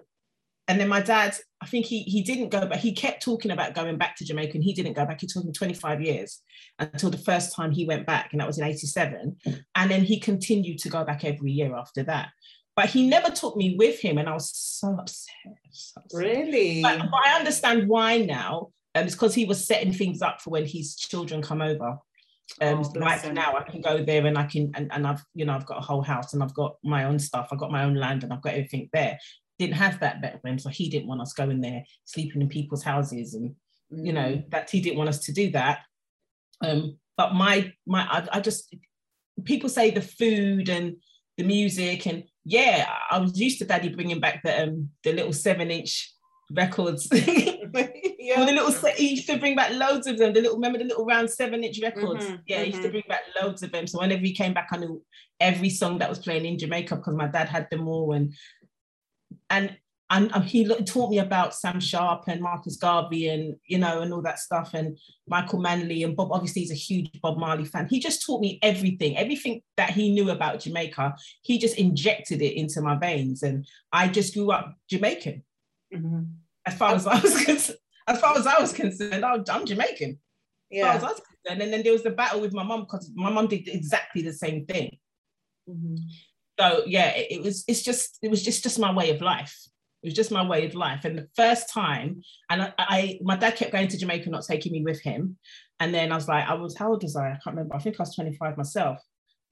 and 0.66 0.80
then 0.80 0.88
my 0.88 1.00
dad 1.00 1.36
I 1.60 1.66
think 1.66 1.86
he 1.86 2.02
he 2.02 2.22
didn't 2.22 2.50
go 2.50 2.66
back. 2.66 2.78
He 2.78 2.92
kept 2.92 3.22
talking 3.22 3.50
about 3.50 3.74
going 3.74 3.98
back 3.98 4.16
to 4.16 4.24
Jamaica, 4.24 4.52
and 4.54 4.64
he 4.64 4.72
didn't 4.72 4.92
go 4.92 5.04
back. 5.04 5.20
He 5.20 5.26
took 5.26 5.44
him 5.44 5.52
25 5.52 6.00
years 6.00 6.40
until 6.78 7.10
the 7.10 7.18
first 7.18 7.54
time 7.54 7.72
he 7.72 7.84
went 7.84 8.06
back, 8.06 8.28
and 8.32 8.40
that 8.40 8.46
was 8.46 8.58
in 8.58 8.64
'87. 8.64 9.36
And 9.74 9.90
then 9.90 10.04
he 10.04 10.20
continued 10.20 10.78
to 10.80 10.88
go 10.88 11.04
back 11.04 11.24
every 11.24 11.50
year 11.50 11.74
after 11.74 12.04
that. 12.04 12.28
But 12.76 12.90
he 12.90 13.08
never 13.08 13.30
took 13.30 13.56
me 13.56 13.74
with 13.76 13.98
him, 13.98 14.18
and 14.18 14.28
I 14.28 14.34
was 14.34 14.52
so 14.54 14.96
upset. 15.00 15.34
So 15.70 16.00
upset. 16.00 16.20
Really? 16.20 16.80
But, 16.80 16.98
but, 16.98 17.26
I 17.26 17.36
understand 17.36 17.88
why 17.88 18.18
now. 18.18 18.70
Um, 18.94 19.04
it's 19.04 19.14
because 19.14 19.34
he 19.34 19.44
was 19.44 19.64
setting 19.64 19.92
things 19.92 20.22
up 20.22 20.40
for 20.40 20.50
when 20.50 20.64
his 20.64 20.94
children 20.94 21.42
come 21.42 21.60
over. 21.60 21.98
Um, 22.60 22.82
oh, 22.84 22.98
like 22.98 23.22
him. 23.22 23.34
now, 23.34 23.56
I 23.56 23.62
can 23.62 23.80
go 23.80 24.02
there 24.02 24.24
and 24.26 24.38
I 24.38 24.44
can, 24.44 24.72
and, 24.74 24.90
and 24.92 25.06
I've, 25.06 25.22
you 25.34 25.44
know, 25.44 25.54
I've 25.54 25.66
got 25.66 25.78
a 25.78 25.86
whole 25.86 26.02
house 26.02 26.32
and 26.32 26.42
I've 26.42 26.54
got 26.54 26.76
my 26.82 27.04
own 27.04 27.18
stuff. 27.18 27.48
I've 27.52 27.58
got 27.58 27.70
my 27.70 27.84
own 27.84 27.94
land 27.94 28.24
and 28.24 28.32
I've 28.32 28.42
got 28.42 28.54
everything 28.54 28.88
there 28.92 29.18
didn't 29.58 29.76
have 29.76 30.00
that 30.00 30.22
back 30.22 30.40
then, 30.42 30.58
so 30.58 30.68
he 30.68 30.88
didn't 30.88 31.08
want 31.08 31.20
us 31.20 31.32
going 31.32 31.60
there, 31.60 31.84
sleeping 32.04 32.40
in 32.40 32.48
people's 32.48 32.82
houses, 32.82 33.34
and 33.34 33.50
mm. 33.92 34.06
you 34.06 34.12
know 34.12 34.34
mm. 34.34 34.50
that 34.50 34.70
he 34.70 34.80
didn't 34.80 34.98
want 34.98 35.08
us 35.08 35.20
to 35.20 35.32
do 35.32 35.50
that. 35.50 35.80
Um, 36.64 36.98
but 37.16 37.34
my 37.34 37.72
my 37.86 38.02
I, 38.02 38.38
I 38.38 38.40
just 38.40 38.74
people 39.44 39.68
say 39.68 39.90
the 39.90 40.00
food 40.00 40.68
and 40.68 40.96
the 41.36 41.44
music 41.44 42.06
and 42.06 42.24
yeah, 42.44 42.88
I 43.10 43.18
was 43.18 43.38
used 43.38 43.58
to 43.58 43.64
Daddy 43.64 43.88
bringing 43.90 44.20
back 44.20 44.42
the 44.42 44.62
um 44.62 44.90
the 45.04 45.12
little 45.12 45.32
seven 45.32 45.70
inch 45.70 46.12
records. 46.50 47.08
yeah. 48.28 48.44
the 48.44 48.52
little 48.52 48.72
set, 48.72 48.96
he 48.96 49.10
used 49.10 49.26
to 49.28 49.38
bring 49.38 49.56
back 49.56 49.72
loads 49.72 50.06
of 50.06 50.18
them. 50.18 50.32
The 50.32 50.42
little 50.42 50.56
remember 50.56 50.78
the 50.78 50.84
little 50.84 51.06
round 51.06 51.30
seven 51.30 51.64
inch 51.64 51.80
records. 51.82 52.24
Mm-hmm, 52.24 52.36
yeah, 52.46 52.56
mm-hmm. 52.56 52.64
he 52.64 52.70
used 52.70 52.82
to 52.82 52.88
mm-hmm. 52.88 52.92
bring 52.92 53.04
back 53.08 53.22
loads 53.40 53.62
of 53.62 53.72
them. 53.72 53.86
So 53.86 54.00
whenever 54.00 54.22
he 54.22 54.34
came 54.34 54.52
back, 54.52 54.68
I 54.70 54.76
knew 54.76 55.02
every 55.40 55.70
song 55.70 55.98
that 55.98 56.08
was 56.08 56.18
playing 56.18 56.44
in 56.44 56.58
Jamaica 56.58 56.96
because 56.96 57.14
my 57.14 57.28
dad 57.28 57.48
had 57.48 57.68
them 57.70 57.88
all. 57.88 58.12
And 58.12 58.34
and 59.50 59.76
and, 60.10 60.32
he 60.44 60.66
taught 60.84 61.10
me 61.10 61.18
about 61.18 61.54
Sam 61.54 61.80
Sharpe 61.80 62.24
and 62.28 62.40
Marcus 62.40 62.76
Garvey 62.76 63.28
and 63.28 63.56
you 63.66 63.78
know 63.78 64.00
and 64.00 64.12
all 64.12 64.22
that 64.22 64.38
stuff 64.38 64.72
and 64.72 64.98
Michael 65.26 65.60
Manley 65.60 66.02
and 66.02 66.16
Bob 66.16 66.32
obviously 66.32 66.62
he's 66.62 66.70
a 66.70 66.74
huge 66.74 67.20
Bob 67.20 67.38
Marley 67.38 67.64
fan. 67.64 67.88
He 67.90 68.00
just 68.00 68.24
taught 68.24 68.40
me 68.40 68.58
everything, 68.62 69.16
everything 69.18 69.60
that 69.76 69.90
he 69.90 70.10
knew 70.10 70.30
about 70.30 70.60
Jamaica. 70.60 71.14
He 71.42 71.58
just 71.58 71.76
injected 71.76 72.40
it 72.42 72.56
into 72.56 72.80
my 72.80 72.96
veins, 72.96 73.42
and 73.42 73.66
I 73.92 74.08
just 74.08 74.34
grew 74.34 74.50
up 74.50 74.74
Jamaican. 74.88 75.42
Mm-hmm. 75.94 76.22
As 76.66 76.74
far 76.74 76.94
as 76.94 77.06
I 77.06 77.20
was 77.20 77.44
concerned, 77.44 77.78
as 78.08 78.20
far 78.20 78.36
as 78.36 78.46
I 78.46 78.58
was 78.60 78.72
concerned, 78.72 79.24
I'm 79.24 79.66
Jamaican. 79.66 80.18
Yeah. 80.70 80.94
As 80.94 81.04
as 81.04 81.20
and 81.48 81.60
then, 81.60 81.82
there 81.82 81.92
was 81.92 82.02
the 82.02 82.10
battle 82.10 82.40
with 82.40 82.52
my 82.52 82.62
mom 82.62 82.80
because 82.80 83.10
my 83.14 83.30
mom 83.30 83.46
did 83.46 83.68
exactly 83.68 84.22
the 84.22 84.32
same 84.32 84.66
thing. 84.66 84.98
Mm-hmm. 85.68 85.96
So 86.58 86.82
yeah 86.86 87.10
it, 87.10 87.28
it, 87.30 87.42
was 87.42 87.64
it's 87.68 87.82
just 87.82 88.18
it 88.22 88.30
was 88.30 88.42
just 88.42 88.62
just 88.62 88.78
my 88.78 88.92
way 88.92 89.10
of 89.10 89.20
life. 89.20 89.56
It 90.02 90.08
was 90.08 90.14
just 90.14 90.30
my 90.30 90.46
way 90.46 90.66
of 90.66 90.74
life. 90.74 91.04
And 91.04 91.18
the 91.18 91.28
first 91.36 91.72
time 91.72 92.22
and 92.50 92.62
I, 92.62 92.72
I, 92.78 93.18
my 93.22 93.36
dad 93.36 93.56
kept 93.56 93.72
going 93.72 93.88
to 93.88 93.98
jamaica 93.98 94.30
not 94.30 94.44
taking 94.44 94.72
me 94.72 94.82
with 94.82 95.00
him. 95.00 95.38
And 95.80 95.94
then 95.94 96.10
i 96.10 96.16
was 96.16 96.28
like 96.28 96.48
i 96.48 96.54
was 96.54 96.76
how 96.76 96.90
old 96.90 97.02
was 97.02 97.16
i? 97.16 97.28
I 97.28 97.38
can't 97.42 97.56
remember. 97.56 97.76
I 97.76 97.78
think 97.78 97.96
i 97.98 98.02
was 98.02 98.14
25 98.14 98.56
myself. 98.56 98.98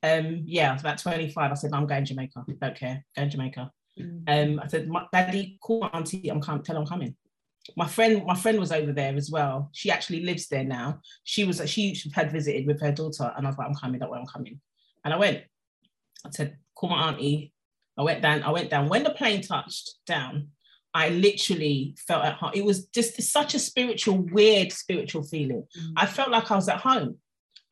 Um 0.02 0.42
yeah 0.46 0.70
i 0.70 0.72
was 0.72 0.82
about 0.82 0.98
25 0.98 1.50
i 1.50 1.54
said 1.54 1.70
no, 1.70 1.78
i'm 1.78 1.86
going 1.86 2.04
to 2.04 2.08
jamaica. 2.08 2.44
Don't 2.60 2.76
care. 2.76 3.04
Going 3.14 3.30
to 3.30 3.36
jamaica. 3.36 3.70
Mm-hmm. 3.98 4.56
um 4.56 4.60
i 4.62 4.66
said 4.66 4.90
daddy 5.12 5.58
call 5.62 5.88
auntie. 5.92 6.28
I'm 6.28 6.40
coming 6.42 6.62
tell 6.62 6.76
her 6.76 6.82
i'm 6.82 6.86
coming 6.86 7.16
my 7.76 7.87
friend 7.87 8.25
my 8.26 8.35
friend 8.35 8.58
was 8.61 8.70
over 8.70 8.92
there 8.92 9.16
as 9.16 9.30
well 9.30 9.70
she 9.73 9.90
actually 9.90 10.23
lives 10.23 10.46
there 10.49 10.64
now 10.64 11.00
she 11.25 11.44
was 11.44 11.61
she 11.68 12.00
had 12.14 12.30
visited 12.30 12.66
with 12.66 12.80
her 12.80 12.92
daughter 12.92 13.32
and 13.37 13.46
i 13.46 13.50
was 13.50 13.58
like 13.58 13.66
i'm 13.66 13.75
coming 13.75 13.99
that 13.99 14.11
way 14.11 14.18
i'm 14.18 14.26
coming 14.26 14.61
and 15.04 15.12
i 15.12 15.16
went 15.16 15.42
i 16.25 16.30
said 16.30 16.56
call 16.76 16.90
my 16.90 17.08
auntie. 17.08 17.52
I 17.99 18.02
went 18.02 18.23
down. 18.23 18.42
I 18.42 18.50
went 18.50 18.70
down. 18.70 18.88
When 18.88 19.02
the 19.02 19.11
plane 19.11 19.40
touched 19.40 19.94
down, 20.06 20.49
I 20.94 21.08
literally 21.08 21.96
felt 22.06 22.25
at 22.25 22.35
home. 22.35 22.52
It 22.54 22.64
was 22.64 22.87
just 22.87 23.20
such 23.23 23.54
a 23.54 23.58
spiritual, 23.58 24.18
weird 24.18 24.70
spiritual 24.73 25.23
feeling. 25.23 25.64
Mm. 25.78 25.92
I 25.96 26.06
felt 26.06 26.30
like 26.30 26.50
I 26.50 26.56
was 26.56 26.68
at 26.68 26.80
home. 26.80 27.16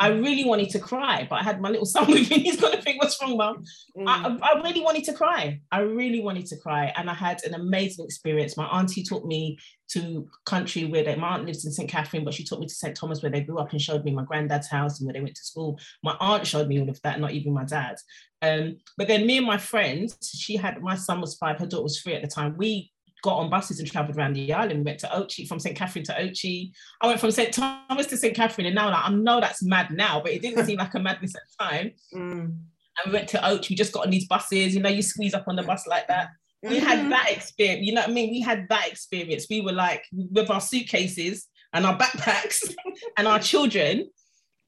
I 0.01 0.09
really 0.09 0.45
wanted 0.45 0.71
to 0.71 0.81
cry, 0.81 1.27
but 1.31 1.37
I 1.37 1.43
had 1.45 1.61
my 1.61 1.69
little 1.69 1.87
son 1.95 2.11
with 2.11 2.29
me. 2.31 2.41
He's 2.41 2.61
gonna 2.61 2.83
think, 2.83 3.01
"What's 3.01 3.21
wrong, 3.23 3.37
mum?" 3.37 3.65
Mm. 3.97 4.05
I, 4.09 4.53
I, 4.53 4.63
really 4.63 4.81
wanted 4.81 5.05
to 5.05 5.13
cry. 5.13 5.61
I 5.71 5.81
really 5.81 6.21
wanted 6.21 6.47
to 6.47 6.57
cry, 6.57 6.93
and 6.97 7.09
I 7.09 7.15
had 7.15 7.45
an 7.45 7.55
amazing 7.55 8.05
experience. 8.05 8.57
My 8.57 8.67
auntie 8.67 9.05
took 9.05 9.25
me 9.25 9.59
to 9.91 10.27
country 10.47 10.85
where 10.85 11.05
they, 11.05 11.15
my 11.15 11.35
aunt 11.35 11.47
lives 11.47 11.65
in 11.65 11.73
St 11.73 11.89
Catherine, 11.89 12.25
but 12.25 12.35
she 12.35 12.45
took 12.45 12.59
me 12.59 12.67
to 12.67 12.75
St 12.75 12.97
Thomas 12.97 13.23
where 13.23 13.31
they 13.31 13.43
grew 13.43 13.59
up 13.59 13.71
and 13.71 13.81
showed 13.81 14.05
me 14.05 14.13
my 14.13 14.25
granddad's 14.25 14.69
house 14.69 14.99
and 14.99 15.07
where 15.07 15.13
they 15.13 15.21
went 15.21 15.37
to 15.37 15.45
school. 15.45 15.79
My 16.03 16.17
aunt 16.21 16.47
showed 16.47 16.69
me 16.69 16.81
all 16.81 16.89
of 16.89 17.01
that, 17.03 17.21
not 17.21 17.33
even 17.33 17.53
my 17.53 17.65
dad. 17.65 17.97
Um, 18.43 18.79
but 18.97 19.09
then 19.09 19.27
me 19.27 19.39
and 19.39 19.47
my 19.47 19.59
friends, 19.59 20.19
she 20.37 20.57
had 20.57 20.83
my 20.83 20.97
son 20.97 21.21
was 21.21 21.37
five, 21.37 21.59
her 21.59 21.67
daughter 21.67 21.85
was 21.85 22.01
three 22.01 22.15
at 22.15 22.23
the 22.23 22.29
time. 22.29 22.57
We 22.57 22.91
got 23.25 23.39
on 23.39 23.49
buses 23.49 23.79
and 23.79 23.91
traveled 23.91 24.19
around 24.19 24.35
the 24.35 24.53
island. 24.53 24.81
We 24.81 24.85
went 24.85 25.01
to 25.01 25.07
Ochi, 25.07 25.49
from 25.49 25.59
St. 25.59 25.75
Catherine 25.75 26.05
to 26.05 26.13
Ochi. 26.13 26.73
I 27.01 27.07
went 27.07 27.19
from 27.19 27.31
St. 27.31 27.53
Thomas 27.55 28.07
to 28.09 28.19
St. 28.19 28.37
Catherine, 28.37 28.67
and 28.67 28.75
now 28.75 28.91
like, 28.91 29.03
I 29.03 29.11
know 29.11 29.41
that's 29.41 29.63
mad 29.63 29.91
now, 29.91 30.21
but 30.21 30.33
it 30.33 30.43
didn't 30.43 30.67
seem 30.67 30.79
like 30.79 30.95
a 30.95 31.01
madness 31.01 31.35
at 31.35 31.43
the 31.49 31.65
time. 31.65 31.93
Mm. 32.15 32.45
And 32.45 33.07
we 33.07 33.13
went 33.13 33.29
to 33.31 33.39
Ochi, 33.39 33.71
we 33.71 33.77
just 33.77 33.95
got 33.95 34.05
on 34.05 34.11
these 34.11 34.29
buses, 34.29 34.75
you 34.75 34.83
know, 34.83 34.91
you 34.91 35.01
squeeze 35.01 35.33
up 35.33 35.49
on 35.49 35.57
the 35.57 35.63
bus 35.63 35.87
like 35.87 36.07
that. 36.09 36.29
We 36.63 36.77
mm-hmm. 36.77 36.87
had 36.87 37.13
that 37.13 37.31
experience, 37.31 37.87
you 37.87 37.95
know 37.95 38.03
what 38.03 38.11
I 38.11 38.13
mean? 38.13 38.31
We 38.31 38.41
had 38.41 38.67
that 38.69 38.89
experience. 38.89 39.47
We 39.49 39.63
were 39.63 39.73
like 39.73 40.05
with 40.13 40.51
our 40.51 40.61
suitcases 40.61 41.49
and 41.73 41.87
our 41.87 41.97
backpacks 41.99 42.75
and 43.17 43.27
our 43.27 43.39
children 43.39 44.11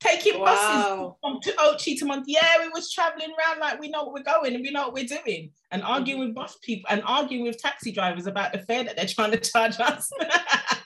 taking 0.00 0.40
wow. 0.40 0.46
buses 0.46 1.14
from 1.20 1.40
to 1.42 1.52
Ochi 1.62 1.98
to 1.98 2.04
Mont. 2.04 2.24
Yeah, 2.26 2.60
we 2.60 2.68
was 2.68 2.92
traveling 2.92 3.30
around 3.38 3.60
like 3.60 3.80
we 3.80 3.88
know 3.88 4.04
what 4.04 4.14
we're 4.14 4.22
going 4.22 4.54
and 4.54 4.62
we 4.62 4.70
know 4.70 4.88
what 4.88 4.94
we're 4.94 5.04
doing, 5.04 5.50
and 5.70 5.82
arguing 5.82 6.20
with 6.20 6.34
bus 6.34 6.58
people 6.62 6.88
and 6.90 7.02
arguing 7.04 7.44
with 7.44 7.58
taxi 7.58 7.92
drivers 7.92 8.26
about 8.26 8.52
the 8.52 8.58
fare 8.58 8.84
that 8.84 8.96
they're 8.96 9.06
trying 9.06 9.32
to 9.32 9.38
charge 9.38 9.78
us. 9.80 10.10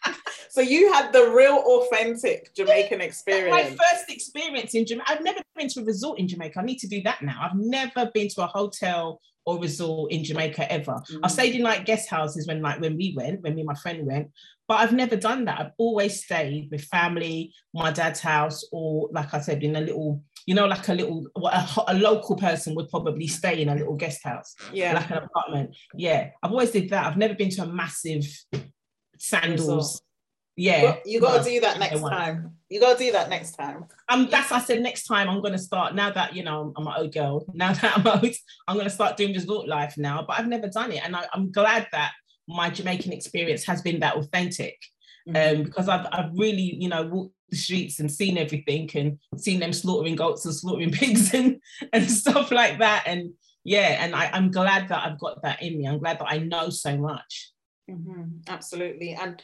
so 0.50 0.61
you 0.61 0.92
had 0.92 1.12
the 1.12 1.30
real 1.30 1.57
authentic 1.57 2.54
Jamaican 2.54 3.00
experience. 3.00 3.50
My 3.50 3.64
first 3.64 4.11
experience 4.11 4.75
in 4.75 4.85
Jamaica. 4.85 5.11
I've 5.11 5.23
never 5.23 5.40
been 5.57 5.69
to 5.69 5.80
a 5.80 5.85
resort 5.85 6.19
in 6.19 6.26
Jamaica. 6.28 6.59
I 6.59 6.64
need 6.64 6.78
to 6.78 6.88
do 6.88 7.02
that 7.02 7.23
now. 7.23 7.40
I've 7.40 7.57
never 7.57 8.11
been 8.12 8.28
to 8.30 8.42
a 8.42 8.47
hotel 8.47 9.21
or 9.47 9.59
resort 9.61 10.12
in 10.12 10.25
Jamaica 10.25 10.71
ever. 10.71 10.92
Mm-hmm. 10.92 11.25
I 11.25 11.28
stayed 11.28 11.54
in 11.54 11.62
like 11.62 11.87
guest 11.87 12.09
houses 12.09 12.47
when 12.47 12.61
like 12.61 12.80
when 12.80 12.97
we 12.97 13.14
went, 13.16 13.42
when 13.42 13.54
me 13.54 13.62
and 13.62 13.69
my 13.69 13.75
friend 13.75 14.07
went, 14.07 14.30
but 14.69 14.78
I've 14.78 14.92
never 14.92 15.16
done 15.16 15.45
that. 15.47 15.61
I've 15.61 15.73
always 15.78 16.25
stayed 16.25 16.69
with 16.71 16.85
family, 16.85 17.52
my 17.73 17.90
dad's 17.90 18.21
house, 18.21 18.64
or 18.73 19.09
like 19.12 19.33
I 19.33 19.40
said, 19.40 19.62
in 19.62 19.76
a 19.76 19.80
little, 19.80 20.23
you 20.47 20.54
know, 20.54 20.66
like 20.66 20.88
a 20.88 20.95
little, 20.95 21.26
a, 21.37 21.69
a 21.88 21.95
local 21.95 22.37
person 22.37 22.75
would 22.75 22.88
probably 22.88 23.26
stay 23.26 23.62
in 23.62 23.69
a 23.69 23.75
little 23.75 23.97
guest 23.97 24.23
house, 24.25 24.54
yeah, 24.73 24.95
like 24.95 25.11
an 25.11 25.19
apartment. 25.19 25.76
Yeah, 25.95 26.30
I've 26.42 26.50
always 26.50 26.71
did 26.71 26.90
that. 26.90 27.07
I've 27.07 27.16
never 27.16 27.35
been 27.35 27.50
to 27.50 27.62
a 27.62 27.66
massive 27.66 28.26
sandals. 29.19 30.02
Yeah, 30.57 30.97
you 31.07 31.21
got, 31.21 31.45
to 31.45 31.50
do 31.50 31.61
that 31.61 31.78
next 31.78 32.00
time. 32.00 32.52
You 32.69 32.80
got 32.80 32.99
to 32.99 33.04
do 33.04 33.12
that 33.12 33.30
next 33.30 33.52
time. 33.52 33.87
Um, 34.09 34.28
that's 34.30 34.52
I 34.52 34.61
said 34.61 34.83
next 34.83 35.04
time 35.04 35.28
I'm 35.28 35.40
gonna 35.40 35.59
start. 35.59 35.95
Now 35.95 36.11
that 36.11 36.35
you 36.35 36.42
know 36.42 36.73
I'm 36.76 36.87
an 36.87 36.95
old 36.97 37.14
girl. 37.14 37.47
Now 37.54 37.73
that 37.73 37.97
I'm 37.97 38.07
old, 38.07 38.35
I'm 38.69 38.76
gonna 38.76 38.90
start 38.90 39.16
doing 39.16 39.33
resort 39.33 39.69
life 39.69 39.95
now. 39.97 40.25
But 40.26 40.38
I've 40.38 40.49
never 40.49 40.69
done 40.69 40.92
it, 40.92 41.02
and 41.04 41.16
I, 41.16 41.26
I'm 41.33 41.50
glad 41.50 41.87
that 41.92 42.12
my 42.49 42.69
Jamaican 42.69 43.12
experience 43.12 43.64
has 43.64 43.80
been 43.83 44.00
that 44.00 44.16
authentic. 44.16 44.78
Mm-hmm. 45.28 45.59
Um, 45.59 45.64
because 45.64 45.88
I've, 45.88 46.07
I've 46.12 46.33
really, 46.33 46.76
you 46.78 46.88
know, 46.88 47.02
walked 47.02 47.35
the 47.50 47.57
streets 47.57 48.00
and 48.00 48.11
seen 48.11 48.38
everything 48.38 48.88
and 48.95 49.19
seen 49.37 49.61
them 49.61 49.73
slaughtering 49.73 50.16
goats 50.16 50.47
and 50.47 50.54
slaughtering 50.54 50.90
pigs 50.92 51.35
and, 51.35 51.61
and 51.92 52.11
stuff 52.11 52.50
like 52.50 52.78
that. 52.78 53.04
And 53.07 53.33
yeah, 53.64 53.99
and 54.00 54.14
I, 54.14 54.30
I'm 54.33 54.50
glad 54.50 54.88
that 54.88 55.07
I've 55.07 55.21
got 55.21 55.42
that 55.42 55.62
in 55.62 55.78
me. 55.78 55.87
I'm 55.87 55.99
glad 55.99 56.19
that 56.19 56.30
I 56.30 56.38
know 56.38 56.71
so 56.71 56.97
much. 56.97 57.52
Mm-hmm. 57.90 58.40
Absolutely. 58.49 59.12
And 59.12 59.42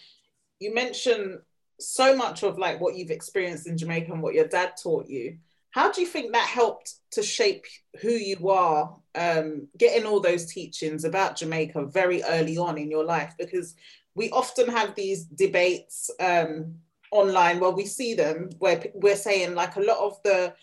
you 0.61 0.75
mentioned 0.75 1.39
so 1.79 2.17
much 2.17 2.43
of 2.43 2.59
like 2.59 2.81
what 2.81 2.97
you've 2.97 3.11
experienced 3.11 3.67
in 3.67 3.77
Jamaica 3.77 4.13
and 4.13 4.23
what 4.23 4.35
your 4.35 4.49
dad 4.49 4.73
taught 4.83 5.09
you. 5.09 5.39
How 5.71 5.93
do 5.93 6.01
you 6.01 6.07
think 6.07 6.33
that 6.33 6.49
helped 6.49 6.95
to 7.13 7.23
shape 7.23 7.67
who 8.01 8.11
you 8.11 8.49
are, 8.49 8.97
um, 9.15 9.69
getting 9.77 10.07
all 10.07 10.21
those 10.21 10.47
teachings 10.47 11.05
about 11.05 11.37
Jamaica 11.37 11.85
very 11.87 12.23
early 12.23 12.57
on 12.57 12.79
in 12.79 12.91
your 12.91 13.05
life? 13.05 13.35
Because 13.39 13.75
we 14.15 14.31
often 14.31 14.69
have 14.69 14.95
these 14.95 15.27
debates 15.27 16.11
um, 16.19 16.77
online 17.11 17.61
where 17.61 17.71
we 17.71 17.85
see 17.85 18.15
them 18.15 18.49
where 18.59 18.83
we're 18.95 19.17
saying 19.17 19.55
like 19.55 19.77
a 19.77 19.81
lot 19.81 19.99
of 19.99 20.19
the 20.25 20.55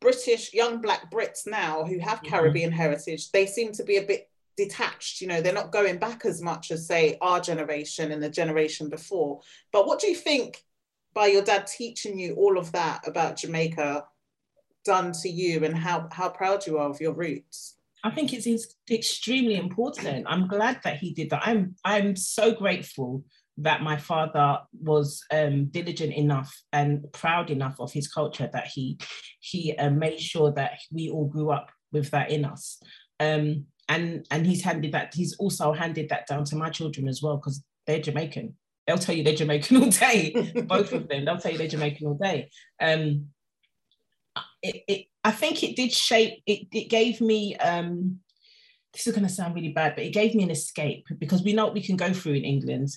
British 0.00 0.54
young 0.54 0.80
black 0.80 1.10
Brits 1.10 1.46
now 1.46 1.84
who 1.84 1.98
have 1.98 2.18
mm-hmm. 2.18 2.34
Caribbean 2.34 2.70
mm-hmm. 2.70 2.78
heritage, 2.78 3.30
they 3.32 3.46
seem 3.46 3.72
to 3.72 3.84
be 3.84 3.98
a 3.98 4.06
bit 4.06 4.30
detached 4.56 5.20
you 5.20 5.26
know 5.26 5.40
they're 5.40 5.52
not 5.52 5.72
going 5.72 5.98
back 5.98 6.24
as 6.24 6.40
much 6.40 6.70
as 6.70 6.86
say 6.86 7.16
our 7.20 7.40
generation 7.40 8.12
and 8.12 8.22
the 8.22 8.30
generation 8.30 8.88
before 8.88 9.40
but 9.72 9.86
what 9.86 10.00
do 10.00 10.08
you 10.08 10.16
think 10.16 10.64
by 11.14 11.26
your 11.26 11.42
dad 11.42 11.66
teaching 11.66 12.18
you 12.18 12.34
all 12.34 12.58
of 12.58 12.72
that 12.72 13.06
about 13.06 13.36
jamaica 13.36 14.04
done 14.84 15.12
to 15.12 15.28
you 15.28 15.64
and 15.64 15.76
how 15.76 16.08
how 16.12 16.28
proud 16.28 16.66
you 16.66 16.78
are 16.78 16.88
of 16.88 17.00
your 17.00 17.12
roots 17.12 17.76
I 18.04 18.10
think 18.10 18.32
it's, 18.32 18.46
it's 18.46 18.76
extremely 18.88 19.56
important. 19.56 20.26
I'm 20.28 20.46
glad 20.46 20.78
that 20.84 20.98
he 20.98 21.12
did 21.12 21.30
that. 21.30 21.42
I'm 21.44 21.74
I'm 21.84 22.14
so 22.14 22.52
grateful 22.52 23.24
that 23.58 23.82
my 23.82 23.96
father 23.96 24.58
was 24.80 25.24
um, 25.32 25.66
diligent 25.66 26.12
enough 26.12 26.54
and 26.72 27.10
proud 27.12 27.50
enough 27.50 27.80
of 27.80 27.92
his 27.92 28.06
culture 28.06 28.48
that 28.52 28.66
he 28.66 28.98
he 29.40 29.76
uh, 29.76 29.90
made 29.90 30.20
sure 30.20 30.52
that 30.52 30.78
we 30.92 31.08
all 31.08 31.26
grew 31.26 31.50
up 31.50 31.70
with 31.90 32.10
that 32.10 32.30
in 32.30 32.44
us. 32.44 32.80
Um, 33.18 33.66
and 33.88 34.26
and 34.30 34.46
he's 34.46 34.62
handed 34.62 34.92
that 34.92 35.14
he's 35.14 35.36
also 35.36 35.72
handed 35.72 36.08
that 36.08 36.26
down 36.26 36.44
to 36.44 36.56
my 36.56 36.70
children 36.70 37.08
as 37.08 37.22
well 37.22 37.36
because 37.36 37.62
they're 37.86 38.00
Jamaican. 38.00 38.54
They'll 38.86 38.98
tell 38.98 39.14
you 39.14 39.24
they're 39.24 39.34
Jamaican 39.34 39.76
all 39.82 39.90
day. 39.90 40.52
Both 40.66 40.92
of 40.92 41.08
them, 41.08 41.24
they'll 41.24 41.38
tell 41.38 41.52
you 41.52 41.58
they're 41.58 41.68
Jamaican 41.68 42.06
all 42.06 42.18
day. 42.20 42.50
Um, 42.80 43.28
it, 44.62 44.82
it, 44.88 45.06
I 45.24 45.30
think 45.30 45.62
it 45.62 45.76
did 45.76 45.92
shape. 45.92 46.42
It, 46.46 46.68
it 46.72 46.88
gave 46.90 47.20
me. 47.20 47.56
Um, 47.56 48.20
this 48.92 49.06
is 49.06 49.14
going 49.14 49.26
to 49.26 49.32
sound 49.32 49.54
really 49.54 49.72
bad, 49.72 49.94
but 49.94 50.04
it 50.04 50.14
gave 50.14 50.34
me 50.34 50.42
an 50.42 50.50
escape 50.50 51.04
because 51.18 51.42
we 51.42 51.52
know 51.52 51.66
what 51.66 51.74
we 51.74 51.82
can 51.82 51.96
go 51.96 52.14
through 52.14 52.32
in 52.32 52.44
England, 52.44 52.88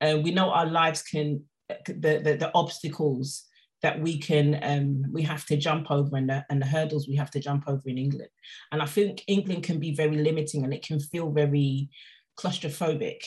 and 0.00 0.18
uh, 0.18 0.22
we 0.22 0.30
know 0.30 0.50
our 0.50 0.66
lives 0.66 1.02
can 1.02 1.44
the, 1.68 2.20
the, 2.22 2.36
the 2.38 2.50
obstacles 2.54 3.45
that 3.82 4.00
we 4.00 4.18
can 4.18 4.58
um, 4.62 5.04
we 5.12 5.22
have 5.22 5.44
to 5.46 5.56
jump 5.56 5.90
over 5.90 6.16
and 6.16 6.30
the, 6.30 6.44
and 6.50 6.60
the 6.60 6.66
hurdles 6.66 7.06
we 7.06 7.16
have 7.16 7.30
to 7.30 7.40
jump 7.40 7.64
over 7.66 7.82
in 7.86 7.98
England. 7.98 8.30
And 8.72 8.82
I 8.82 8.86
think 8.86 9.22
England 9.26 9.64
can 9.64 9.78
be 9.78 9.94
very 9.94 10.16
limiting 10.16 10.64
and 10.64 10.72
it 10.72 10.84
can 10.84 10.98
feel 10.98 11.30
very 11.30 11.90
claustrophobic. 12.38 13.22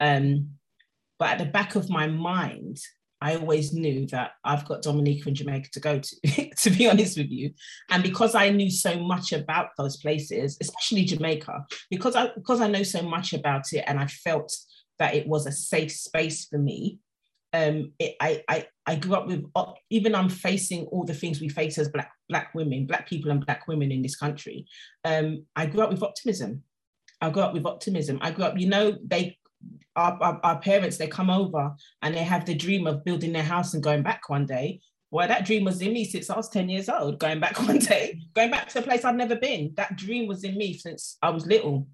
Um, 0.00 0.50
but 1.18 1.30
at 1.30 1.38
the 1.38 1.46
back 1.46 1.74
of 1.74 1.90
my 1.90 2.06
mind, 2.06 2.78
I 3.22 3.36
always 3.36 3.74
knew 3.74 4.06
that 4.06 4.32
I've 4.44 4.64
got 4.64 4.82
Dominica 4.82 5.28
and 5.28 5.36
Jamaica 5.36 5.68
to 5.74 5.80
go 5.80 5.98
to, 5.98 6.50
to 6.56 6.70
be 6.70 6.88
honest 6.88 7.18
with 7.18 7.30
you. 7.30 7.52
And 7.90 8.02
because 8.02 8.34
I 8.34 8.48
knew 8.48 8.70
so 8.70 8.98
much 8.98 9.32
about 9.32 9.68
those 9.76 9.98
places, 9.98 10.56
especially 10.60 11.04
Jamaica, 11.04 11.66
because 11.90 12.16
I 12.16 12.30
because 12.34 12.60
I 12.60 12.68
know 12.68 12.82
so 12.82 13.02
much 13.02 13.34
about 13.34 13.72
it 13.72 13.84
and 13.86 13.98
I 13.98 14.06
felt 14.06 14.56
that 14.98 15.14
it 15.14 15.26
was 15.26 15.46
a 15.46 15.52
safe 15.52 15.92
space 15.92 16.46
for 16.46 16.58
me, 16.58 16.98
um, 17.52 17.92
it, 17.98 18.16
I, 18.20 18.42
I, 18.48 18.66
I 18.86 18.96
grew 18.96 19.14
up 19.14 19.26
with, 19.26 19.44
even 19.90 20.14
I'm 20.14 20.28
facing 20.28 20.86
all 20.86 21.04
the 21.04 21.14
things 21.14 21.40
we 21.40 21.48
face 21.48 21.78
as 21.78 21.88
black, 21.88 22.12
black 22.28 22.54
women, 22.54 22.86
black 22.86 23.08
people 23.08 23.30
and 23.30 23.44
black 23.44 23.66
women 23.66 23.90
in 23.90 24.02
this 24.02 24.16
country. 24.16 24.66
Um, 25.04 25.44
I 25.56 25.66
grew 25.66 25.82
up 25.82 25.90
with 25.90 26.02
optimism. 26.02 26.62
I 27.20 27.30
grew 27.30 27.42
up 27.42 27.52
with 27.52 27.66
optimism. 27.66 28.18
I 28.22 28.30
grew 28.30 28.44
up, 28.44 28.58
you 28.58 28.68
know, 28.68 28.96
they, 29.04 29.36
our, 29.96 30.16
our, 30.22 30.40
our 30.42 30.58
parents, 30.60 30.96
they 30.96 31.08
come 31.08 31.28
over 31.28 31.74
and 32.02 32.14
they 32.14 32.22
have 32.22 32.46
the 32.46 32.54
dream 32.54 32.86
of 32.86 33.04
building 33.04 33.32
their 33.32 33.42
house 33.42 33.74
and 33.74 33.82
going 33.82 34.02
back 34.02 34.28
one 34.28 34.46
day. 34.46 34.80
Well, 35.10 35.26
that 35.26 35.44
dream 35.44 35.64
was 35.64 35.82
in 35.82 35.92
me 35.92 36.04
since 36.04 36.30
I 36.30 36.36
was 36.36 36.48
10 36.48 36.68
years 36.68 36.88
old, 36.88 37.18
going 37.18 37.40
back 37.40 37.58
one 37.66 37.78
day, 37.78 38.20
going 38.34 38.50
back 38.50 38.68
to 38.70 38.78
a 38.78 38.82
place 38.82 39.04
I've 39.04 39.16
never 39.16 39.36
been. 39.36 39.72
That 39.76 39.96
dream 39.96 40.28
was 40.28 40.44
in 40.44 40.56
me 40.56 40.74
since 40.74 41.18
I 41.20 41.30
was 41.30 41.46
little 41.46 41.88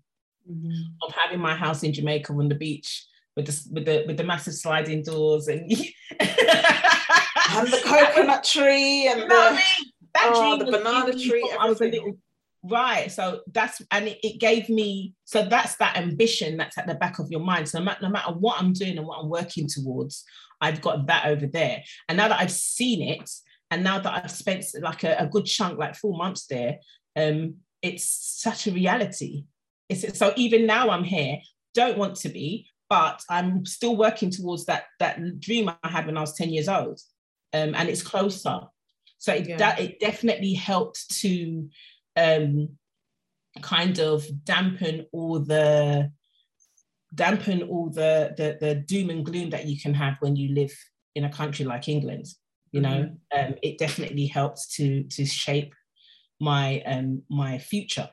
mm-hmm. 0.49 0.71
of 1.03 1.15
having 1.15 1.41
my 1.41 1.57
house 1.57 1.83
in 1.83 1.95
Jamaica 1.95 2.33
on 2.35 2.49
the 2.49 2.55
beach 2.55 3.07
with 3.37 3.47
the 3.47 3.69
with 3.73 3.85
the 3.85 4.05
with 4.07 4.17
the 4.17 4.25
massive 4.25 4.55
sliding 4.55 5.03
doors 5.03 5.49
and 5.49 5.71
and 6.21 7.69
the 7.69 7.81
coconut 7.85 8.45
tree 8.45 9.07
and 9.09 9.21
you 9.21 9.29
know 9.29 9.41
the, 9.41 9.49
I 9.49 9.51
mean? 9.53 9.93
oh, 10.25 10.59
the 10.59 10.65
banana 10.65 11.13
tree. 11.13 11.51
I 11.61 11.69
was 11.69 11.81
a 11.81 11.87
little 11.87 12.17
right. 12.63 13.11
So 13.11 13.41
that's 13.53 13.83
and 13.91 14.09
it, 14.09 14.19
it, 14.23 14.41
gave 14.41 14.69
me 14.69 15.15
so 15.25 15.45
that's 15.45 15.77
that 15.77 15.97
ambition 15.97 16.57
that's 16.57 16.79
at 16.79 16.87
the 16.87 16.95
back 16.95 17.19
of 17.19 17.31
your 17.31 17.41
mind. 17.41 17.69
So 17.69 17.79
no 17.79 17.85
matter, 17.85 18.03
no 18.03 18.11
matter 18.11 18.33
what 18.33 18.61
I'm 18.61 18.73
doing 18.73 18.99
and 18.99 19.07
what 19.07 19.19
I'm 19.19 19.29
working 19.29 19.67
towards, 19.69 20.25
I've 20.61 20.81
got 20.81 21.07
that 21.07 21.27
over 21.27 21.47
there. 21.47 21.83
And 22.09 22.17
now 22.17 22.29
that 22.29 22.41
I've 22.41 22.53
seen 22.53 23.03
it, 23.03 23.31
and 23.71 23.83
now 23.83 23.99
that 23.99 24.25
I've 24.25 24.31
spent 24.31 24.65
like 24.81 25.05
a, 25.05 25.17
a 25.19 25.27
good 25.27 25.45
chunk, 25.45 25.79
like 25.79 25.97
four 25.97 26.17
months 26.17 26.47
there, 26.47 26.79
um, 27.17 27.57
it's 27.83 28.09
such 28.09 28.67
a 28.67 28.73
reality. 28.73 29.45
It's 29.89 30.19
so 30.19 30.33
even 30.37 30.67
now 30.67 30.91
I'm 30.91 31.05
here, 31.05 31.39
don't 31.75 31.99
want 31.99 32.17
to 32.17 32.29
be, 32.29 32.69
but 32.89 33.23
I'm 33.29 33.67
still 33.67 33.97
working 33.97 34.31
towards 34.31 34.67
that 34.67 34.85
that 34.99 35.41
dream 35.41 35.69
I 35.69 35.89
had 35.89 36.07
when 36.07 36.17
I 36.17 36.21
was 36.21 36.35
10 36.35 36.51
years 36.51 36.69
old. 36.69 37.01
Um, 37.53 37.75
and 37.75 37.89
it's 37.89 38.03
closer. 38.03 38.61
So 39.19 39.33
it, 39.33 39.49
yeah. 39.49 39.57
that, 39.57 39.81
it 39.81 39.99
definitely 39.99 40.53
helped 40.53 41.11
to 41.21 41.69
um, 42.17 42.69
kind 43.63 43.99
of 43.99 44.27
dampen 44.45 45.07
all 45.13 45.39
the 45.39 46.11
dampen 47.15 47.63
all 47.63 47.89
the, 47.89 48.35
the 48.37 48.59
the 48.61 48.75
doom 48.75 49.11
and 49.11 49.25
gloom 49.25 49.51
that 49.51 49.67
you 49.67 49.81
can 49.81 49.95
have 49.95 50.17
when 50.21 50.37
you 50.37 50.55
live 50.55 50.73
in 51.15 51.25
a 51.25 51.33
country 51.33 51.65
like 51.65 51.89
England. 51.89 52.27
You 52.73 52.83
know, 52.83 53.11
mm-hmm. 53.35 53.53
um, 53.53 53.55
it 53.63 53.79
definitely 53.79 54.27
helped 54.27 54.73
to 54.73 55.05
to 55.05 55.25
shape 55.25 55.75
my 56.41 56.83
um, 56.83 57.23
my 57.31 57.59
future 57.59 58.11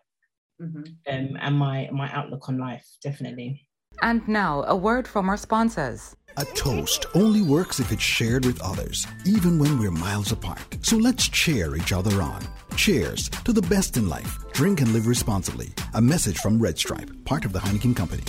mm-hmm. 0.61 0.83
um, 1.07 1.37
and 1.39 1.57
my 1.57 1.89
my 1.91 2.09
outlook 2.13 2.47
on 2.47 2.57
life. 2.57 2.87
Definitely. 3.01 3.67
And 4.01 4.27
now, 4.27 4.63
a 4.67 4.75
word 4.75 5.07
from 5.07 5.29
our 5.29 5.37
sponsors. 5.37 6.15
A 6.37 6.45
toast 6.45 7.05
only 7.13 7.41
works 7.41 7.79
if 7.79 7.91
it's 7.91 8.01
shared 8.01 8.45
with 8.45 8.59
others, 8.61 9.05
even 9.25 9.59
when 9.59 9.77
we're 9.77 9.91
miles 9.91 10.31
apart. 10.31 10.77
So 10.81 10.97
let's 10.97 11.27
cheer 11.29 11.75
each 11.75 11.91
other 11.93 12.21
on. 12.21 12.41
Cheers 12.75 13.29
to 13.45 13.53
the 13.53 13.61
best 13.61 13.97
in 13.97 14.09
life. 14.09 14.39
Drink 14.51 14.81
and 14.81 14.91
live 14.93 15.05
responsibly. 15.05 15.69
A 15.93 16.01
message 16.01 16.39
from 16.39 16.59
Red 16.59 16.77
Stripe, 16.77 17.11
part 17.25 17.45
of 17.45 17.53
the 17.53 17.59
Heineken 17.59 17.95
Company. 17.95 18.23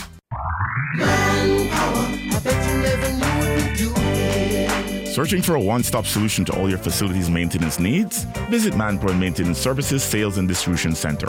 Searching 5.15 5.43
for 5.43 5.55
a 5.55 5.61
one 5.61 5.83
stop 5.83 6.07
solution 6.07 6.45
to 6.47 6.53
all 6.59 6.69
your 6.69 6.79
facilities 6.79 7.31
maintenance 7.31 7.79
needs? 7.79 8.25
Visit 8.51 8.77
Manpower 8.77 9.15
Maintenance 9.15 9.59
Services 9.59 10.03
Sales 10.03 10.39
and 10.39 10.47
Distribution 10.49 10.95
Center. 10.95 11.29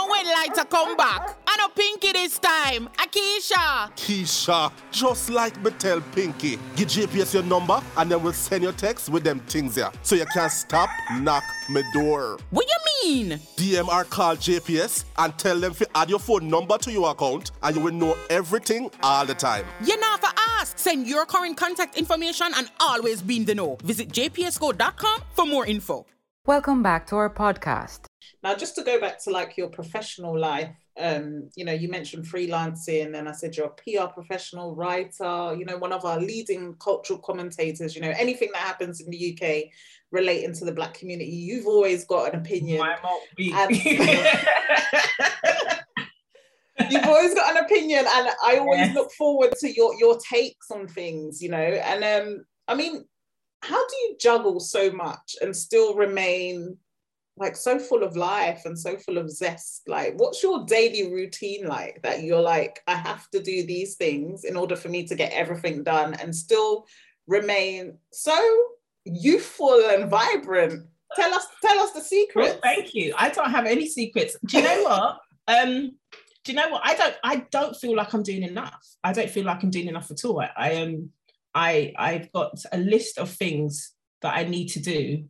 light 0.41 0.55
to 0.55 0.65
come 0.65 0.97
back. 0.97 1.35
I 1.45 1.57
know 1.57 1.67
Pinky 1.69 2.11
this 2.13 2.39
time. 2.39 2.89
Akisha. 2.97 3.91
Keisha, 3.95 4.71
just 4.91 5.29
like 5.29 5.61
me 5.63 5.71
tell 5.71 6.01
Pinky, 6.15 6.57
give 6.75 6.87
JPS 6.89 7.33
your 7.35 7.43
number 7.43 7.79
and 7.97 8.11
then 8.11 8.23
we'll 8.23 8.33
send 8.33 8.63
your 8.63 8.71
text 8.73 9.09
with 9.09 9.23
them 9.23 9.39
things 9.41 9.75
here. 9.75 9.91
So 10.01 10.15
you 10.15 10.25
can 10.25 10.49
stop, 10.49 10.89
knock 11.13 11.43
me 11.69 11.83
door. 11.93 12.39
What 12.49 12.65
do 12.67 12.73
you 12.73 13.27
mean? 13.27 13.39
DMR 13.57 14.09
call 14.09 14.35
JPS 14.35 15.05
and 15.17 15.37
tell 15.37 15.59
them 15.59 15.73
to 15.75 15.87
add 15.95 16.09
your 16.09 16.19
phone 16.19 16.47
number 16.47 16.77
to 16.79 16.91
your 16.91 17.11
account 17.11 17.51
and 17.61 17.75
you 17.75 17.81
will 17.81 17.93
know 17.93 18.17
everything 18.29 18.89
all 19.03 19.25
the 19.25 19.35
time. 19.35 19.65
You 19.83 19.99
know 19.99 20.15
for 20.19 20.29
ask. 20.59 20.79
Send 20.79 21.07
your 21.07 21.25
current 21.25 21.57
contact 21.57 21.97
information 21.97 22.47
and 22.55 22.69
always 22.79 23.21
be 23.21 23.37
in 23.37 23.45
the 23.45 23.55
know. 23.55 23.77
Visit 23.83 24.09
jpsco.com 24.09 25.21
for 25.33 25.45
more 25.45 25.65
info. 25.67 26.05
Welcome 26.47 26.81
back 26.81 27.05
to 27.07 27.15
our 27.17 27.29
podcast. 27.29 28.10
Now, 28.43 28.55
just 28.55 28.75
to 28.75 28.83
go 28.83 28.99
back 28.99 29.23
to 29.23 29.29
like 29.29 29.55
your 29.57 29.69
professional 29.69 30.37
life, 30.37 30.75
um, 30.99 31.49
you 31.55 31.63
know, 31.63 31.73
you 31.73 31.89
mentioned 31.89 32.25
freelancing, 32.25 33.17
and 33.17 33.29
I 33.29 33.31
said 33.31 33.55
you're 33.55 33.67
a 33.67 33.69
PR 33.69 34.11
professional, 34.11 34.75
writer, 34.75 35.55
you 35.57 35.65
know, 35.65 35.77
one 35.77 35.93
of 35.93 36.05
our 36.05 36.19
leading 36.19 36.75
cultural 36.75 37.19
commentators, 37.19 37.95
you 37.95 38.01
know, 38.01 38.13
anything 38.17 38.49
that 38.53 38.61
happens 38.61 38.99
in 38.99 39.11
the 39.11 39.37
UK 39.37 39.71
relating 40.11 40.53
to 40.53 40.65
the 40.65 40.71
black 40.71 40.93
community, 40.93 41.31
you've 41.31 41.67
always 41.67 42.05
got 42.05 42.33
an 42.33 42.39
opinion. 42.39 42.85
And, 43.37 43.71
you've 46.89 47.05
always 47.05 47.33
got 47.33 47.55
an 47.55 47.63
opinion, 47.63 48.05
and 48.07 48.29
I 48.43 48.57
always 48.57 48.79
yes. 48.79 48.95
look 48.95 49.11
forward 49.11 49.53
to 49.59 49.71
your 49.71 49.93
your 49.99 50.17
takes 50.19 50.71
on 50.71 50.87
things, 50.87 51.41
you 51.41 51.49
know. 51.49 51.57
And 51.57 52.03
um, 52.03 52.45
I 52.67 52.75
mean, 52.75 53.05
how 53.61 53.87
do 53.87 53.95
you 53.97 54.17
juggle 54.19 54.59
so 54.59 54.91
much 54.91 55.35
and 55.41 55.55
still 55.55 55.95
remain 55.95 56.77
like 57.37 57.55
so 57.55 57.79
full 57.79 58.03
of 58.03 58.15
life 58.15 58.63
and 58.65 58.77
so 58.77 58.97
full 58.97 59.17
of 59.17 59.31
zest. 59.31 59.83
Like 59.87 60.13
what's 60.17 60.43
your 60.43 60.65
daily 60.65 61.11
routine 61.11 61.65
like 61.67 62.01
that 62.03 62.23
you're 62.23 62.41
like 62.41 62.81
i 62.87 62.95
have 62.95 63.29
to 63.31 63.41
do 63.41 63.65
these 63.65 63.95
things 63.95 64.43
in 64.43 64.55
order 64.55 64.75
for 64.75 64.89
me 64.89 65.05
to 65.07 65.15
get 65.15 65.31
everything 65.33 65.83
done 65.83 66.13
and 66.15 66.35
still 66.35 66.85
remain 67.27 67.97
so 68.11 68.37
youthful 69.05 69.81
and 69.89 70.09
vibrant? 70.09 70.85
Tell 71.15 71.33
us 71.33 71.45
tell 71.61 71.79
us 71.79 71.91
the 71.91 72.01
secret. 72.01 72.43
well, 72.43 72.59
thank 72.63 72.93
you. 72.93 73.13
I 73.17 73.29
don't 73.29 73.51
have 73.51 73.65
any 73.65 73.87
secrets. 73.87 74.37
Do 74.45 74.57
you 74.57 74.63
know 74.63 74.83
what? 74.89 75.19
Um 75.47 75.91
do 76.43 76.51
you 76.51 76.55
know 76.55 76.69
what? 76.69 76.81
I 76.83 76.95
don't 76.95 77.15
i 77.23 77.35
don't 77.51 77.75
feel 77.75 77.95
like 77.95 78.13
i'm 78.13 78.23
doing 78.23 78.43
enough. 78.43 78.85
I 79.03 79.13
don't 79.13 79.29
feel 79.29 79.45
like 79.45 79.63
i'm 79.63 79.69
doing 79.69 79.87
enough 79.87 80.11
at 80.11 80.25
all. 80.25 80.41
I, 80.41 80.49
I 80.57 80.69
am 80.71 80.89
um, 80.89 81.09
i 81.53 81.93
i've 81.97 82.31
got 82.31 82.63
a 82.71 82.77
list 82.77 83.17
of 83.17 83.29
things 83.29 83.91
that 84.21 84.35
i 84.35 84.43
need 84.43 84.67
to 84.67 84.79
do 84.79 85.25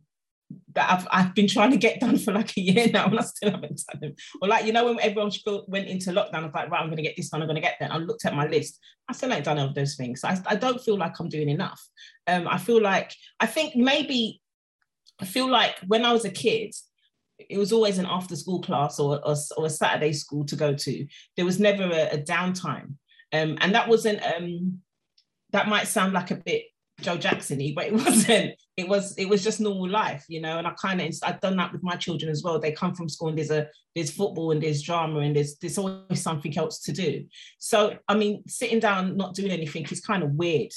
that 0.74 0.90
I've, 0.90 1.08
I've 1.10 1.34
been 1.34 1.48
trying 1.48 1.70
to 1.70 1.76
get 1.76 2.00
done 2.00 2.18
for 2.18 2.32
like 2.32 2.56
a 2.56 2.60
year 2.60 2.88
now 2.92 3.06
and 3.06 3.18
I 3.18 3.22
still 3.22 3.50
haven't 3.50 3.80
done 3.90 4.00
them. 4.00 4.14
Or 4.40 4.48
like, 4.48 4.64
you 4.64 4.72
know, 4.72 4.86
when 4.86 5.00
everyone 5.00 5.30
went 5.68 5.88
into 5.88 6.10
lockdown, 6.10 6.34
I 6.34 6.44
was 6.44 6.54
like, 6.54 6.70
right, 6.70 6.80
I'm 6.80 6.86
going 6.86 6.96
to 6.96 7.02
get 7.02 7.16
this 7.16 7.30
done, 7.30 7.42
I'm 7.42 7.48
going 7.48 7.56
to 7.56 7.62
get 7.62 7.76
that. 7.80 7.92
I 7.92 7.98
looked 7.98 8.24
at 8.24 8.34
my 8.34 8.46
list. 8.46 8.78
I 9.08 9.12
still 9.12 9.32
ain't 9.32 9.44
done 9.44 9.58
all 9.58 9.72
those 9.72 9.96
things. 9.96 10.24
I, 10.24 10.38
I 10.46 10.56
don't 10.56 10.80
feel 10.80 10.96
like 10.96 11.18
I'm 11.18 11.28
doing 11.28 11.48
enough. 11.48 11.82
Um, 12.26 12.46
I 12.48 12.58
feel 12.58 12.80
like, 12.80 13.12
I 13.40 13.46
think 13.46 13.76
maybe, 13.76 14.40
I 15.20 15.24
feel 15.24 15.48
like 15.48 15.78
when 15.86 16.04
I 16.04 16.12
was 16.12 16.24
a 16.24 16.30
kid, 16.30 16.74
it 17.38 17.58
was 17.58 17.72
always 17.72 17.98
an 17.98 18.06
after 18.06 18.36
school 18.36 18.60
class 18.60 18.98
or, 18.98 19.16
or, 19.26 19.34
or, 19.56 19.66
a 19.66 19.70
Saturday 19.70 20.12
school 20.12 20.44
to 20.46 20.56
go 20.56 20.74
to. 20.74 21.06
There 21.36 21.44
was 21.44 21.58
never 21.58 21.84
a, 21.84 22.14
a 22.14 22.18
downtime. 22.18 22.94
Um, 23.32 23.58
and 23.60 23.74
that 23.74 23.88
wasn't, 23.88 24.22
um, 24.22 24.80
that 25.50 25.68
might 25.68 25.88
sound 25.88 26.12
like 26.12 26.30
a 26.30 26.36
bit 26.36 26.64
Joe 27.02 27.18
Jacksony, 27.18 27.74
but 27.74 27.86
it 27.86 27.92
wasn't. 28.04 28.54
It 28.76 28.88
was 28.88 29.14
it 29.18 29.28
was 29.28 29.44
just 29.44 29.60
normal 29.60 29.88
life, 29.88 30.24
you 30.28 30.40
know. 30.40 30.58
And 30.58 30.66
I 30.66 30.72
kind 30.80 31.00
of 31.00 31.14
I've 31.22 31.40
done 31.40 31.56
that 31.58 31.72
with 31.72 31.82
my 31.82 31.96
children 31.96 32.30
as 32.30 32.42
well. 32.42 32.58
They 32.58 32.72
come 32.72 32.94
from 32.94 33.08
school 33.08 33.28
and 33.28 33.36
there's 33.36 33.50
a 33.50 33.68
there's 33.94 34.10
football 34.10 34.50
and 34.50 34.62
there's 34.62 34.82
drama 34.82 35.20
and 35.20 35.36
there's 35.36 35.56
there's 35.58 35.76
always 35.76 36.22
something 36.22 36.56
else 36.56 36.80
to 36.80 36.92
do. 36.92 37.26
So 37.58 37.98
I 38.08 38.14
mean, 38.14 38.42
sitting 38.46 38.80
down 38.80 39.16
not 39.16 39.34
doing 39.34 39.50
anything 39.50 39.84
is 39.90 40.00
kind 40.00 40.22
of 40.22 40.30
weird 40.32 40.72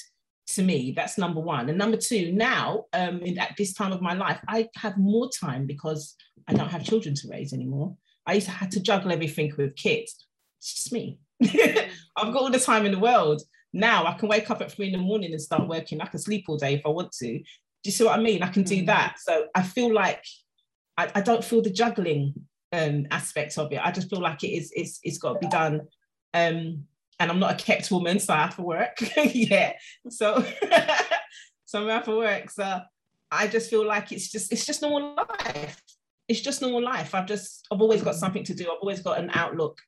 to 0.47 0.63
me. 0.63 0.93
That's 0.95 1.17
number 1.17 1.39
one. 1.39 1.69
And 1.69 1.77
number 1.77 1.97
two, 1.97 2.31
now 2.31 2.85
um, 2.93 3.21
in, 3.21 3.37
at 3.39 3.55
this 3.57 3.73
time 3.73 3.91
of 3.91 4.01
my 4.01 4.13
life, 4.13 4.39
I 4.47 4.67
have 4.75 4.97
more 4.97 5.29
time 5.29 5.65
because 5.65 6.15
I 6.47 6.53
don't 6.53 6.69
have 6.69 6.83
children 6.83 7.15
to 7.15 7.29
raise 7.29 7.53
anymore. 7.53 7.95
I 8.25 8.33
used 8.33 8.47
to 8.47 8.53
have 8.53 8.69
to 8.71 8.81
juggle 8.81 9.11
everything 9.11 9.53
with 9.57 9.75
kids. 9.75 10.25
It's 10.59 10.73
just 10.75 10.93
me. 10.93 11.19
I've 11.43 12.33
got 12.33 12.35
all 12.35 12.49
the 12.49 12.59
time 12.59 12.85
in 12.85 12.91
the 12.91 12.99
world. 12.99 13.41
Now 13.73 14.05
I 14.05 14.13
can 14.13 14.29
wake 14.29 14.49
up 14.49 14.61
at 14.61 14.71
three 14.71 14.87
in 14.87 14.93
the 14.93 14.97
morning 14.97 15.31
and 15.31 15.41
start 15.41 15.67
working. 15.67 16.01
I 16.01 16.05
can 16.05 16.19
sleep 16.19 16.45
all 16.47 16.57
day 16.57 16.75
if 16.75 16.81
I 16.85 16.89
want 16.89 17.11
to. 17.13 17.43
Do 17.85 17.89
you 17.89 17.91
see 17.91 18.03
what 18.03 18.17
I 18.17 18.21
mean? 18.21 18.41
I 18.41 18.47
can 18.47 18.63
do 18.63 18.81
mm. 18.81 18.87
that. 18.87 19.17
So 19.19 19.45
I 19.53 19.61
feel 19.61 19.93
like 19.93 20.25
I, 20.97 21.07
I 21.13 21.21
don't 21.21 21.43
feel 21.43 21.61
the 21.61 21.69
juggling 21.69 22.33
um, 22.73 23.05
aspect 23.11 23.59
of 23.59 23.71
it. 23.71 23.79
I 23.79 23.91
just 23.91 24.09
feel 24.09 24.21
like 24.21 24.43
it 24.43 24.47
is 24.47 24.73
it's 24.75 24.99
it's 25.03 25.19
got 25.19 25.33
to 25.33 25.39
be 25.39 25.47
done. 25.47 25.81
Um, 26.33 26.85
and 27.19 27.29
I'm 27.31 27.37
not 27.37 27.53
a 27.53 27.63
kept 27.63 27.91
woman, 27.91 28.17
so 28.19 28.33
I 28.33 28.37
have 28.37 28.55
to 28.55 28.63
work. 28.63 28.97
yeah. 29.17 29.73
So 30.09 30.43
so 31.65 31.87
I 31.87 31.93
have 31.93 32.05
to 32.05 32.17
work. 32.17 32.49
So 32.49 32.81
I 33.29 33.45
just 33.45 33.69
feel 33.69 33.85
like 33.85 34.11
it's 34.11 34.31
just 34.31 34.51
it's 34.51 34.65
just 34.65 34.81
normal 34.81 35.15
life. 35.15 35.79
It's 36.27 36.41
just 36.41 36.63
normal 36.63 36.81
life. 36.81 37.13
I've 37.13 37.27
just 37.27 37.67
I've 37.71 37.81
always 37.81 38.01
got 38.01 38.15
mm. 38.15 38.19
something 38.19 38.43
to 38.45 38.55
do. 38.55 38.63
I've 38.63 38.79
always 38.81 39.03
got 39.03 39.19
an 39.19 39.29
outlook 39.35 39.79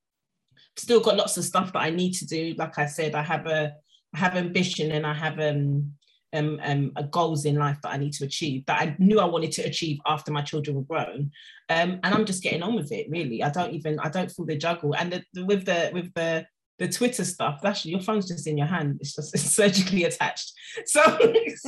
still 0.78 1.00
got 1.00 1.18
lots 1.18 1.36
of 1.36 1.44
stuff 1.44 1.74
that 1.74 1.80
I 1.80 1.90
need 1.90 2.14
to 2.14 2.28
do. 2.28 2.54
Like 2.56 2.78
I 2.78 2.86
said, 2.86 3.16
I 3.16 3.24
have 3.24 3.48
a 3.48 3.74
I 4.14 4.20
have 4.20 4.36
ambition 4.36 4.92
and 4.92 5.06
I 5.06 5.16
have 5.16 5.40
um, 5.40 5.94
um, 6.34 6.60
um 6.64 6.92
goals 7.12 7.46
in 7.46 7.56
life 7.56 7.78
that 7.84 7.94
I 7.94 7.98
need 7.98 8.14
to 8.14 8.26
achieve 8.26 8.66
that 8.66 8.82
I 8.82 8.96
knew 9.00 9.20
I 9.20 9.26
wanted 9.26 9.52
to 9.54 9.64
achieve 9.64 10.00
after 10.06 10.32
my 10.32 10.42
children 10.42 10.76
were 10.76 10.84
grown. 10.84 11.32
Um, 11.70 12.00
and 12.04 12.14
I'm 12.14 12.26
just 12.26 12.44
getting 12.44 12.64
on 12.64 12.76
with 12.76 12.92
it. 12.92 13.08
Really, 13.10 13.44
I 13.44 13.50
don't 13.50 13.74
even 13.74 14.00
I 14.00 14.10
don't 14.10 14.32
feel 14.32 14.46
the 14.46 14.58
juggle. 14.58 14.96
And 14.96 15.14
the, 15.14 15.24
the, 15.34 15.46
with 15.46 15.66
the 15.66 15.92
with 15.94 16.14
the 16.14 16.46
the 16.80 16.88
Twitter 16.88 17.24
stuff, 17.24 17.62
actually 17.64 17.92
your 17.92 18.02
phone's 18.02 18.28
just 18.28 18.48
in 18.48 18.58
your 18.58 18.68
hand. 18.68 18.98
It's 19.00 19.16
just 19.16 19.34
it's 19.34 19.44
surgically 19.44 20.04
attached. 20.04 20.54
So 20.86 21.02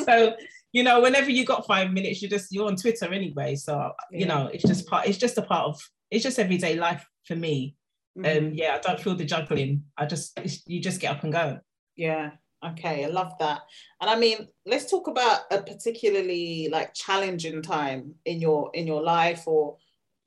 so 0.05 0.35
you 0.71 0.83
know 0.83 1.01
whenever 1.01 1.31
you 1.31 1.45
got 1.45 1.65
five 1.65 1.91
minutes, 1.91 2.21
you're 2.21 2.29
just 2.29 2.51
you're 2.51 2.67
on 2.67 2.75
Twitter 2.75 3.11
anyway. 3.11 3.55
So 3.55 3.91
you 4.11 4.25
know 4.25 4.49
it's 4.53 4.63
just 4.63 4.87
part. 4.87 5.07
It's 5.07 5.17
just 5.17 5.37
a 5.37 5.41
part 5.41 5.65
of. 5.65 5.81
It's 6.11 6.23
just 6.23 6.39
everyday 6.39 6.75
life 6.75 7.05
for 7.25 7.35
me. 7.35 7.75
Mm-hmm. 8.17 8.45
Um, 8.45 8.53
yeah, 8.53 8.75
I 8.75 8.79
don't 8.79 8.99
feel 8.99 9.15
the 9.15 9.25
juggling. 9.25 9.83
I 9.97 10.05
just 10.05 10.37
you 10.67 10.81
just 10.81 10.99
get 10.99 11.15
up 11.15 11.23
and 11.23 11.31
go. 11.31 11.59
Yeah. 11.95 12.31
Okay, 12.63 13.05
I 13.05 13.07
love 13.07 13.33
that. 13.39 13.61
And 14.01 14.09
I 14.09 14.17
mean, 14.17 14.47
let's 14.65 14.89
talk 14.89 15.07
about 15.07 15.41
a 15.51 15.61
particularly 15.61 16.67
like 16.69 16.93
challenging 16.93 17.61
time 17.61 18.15
in 18.25 18.41
your 18.41 18.69
in 18.73 18.85
your 18.85 19.01
life 19.01 19.47
or 19.47 19.77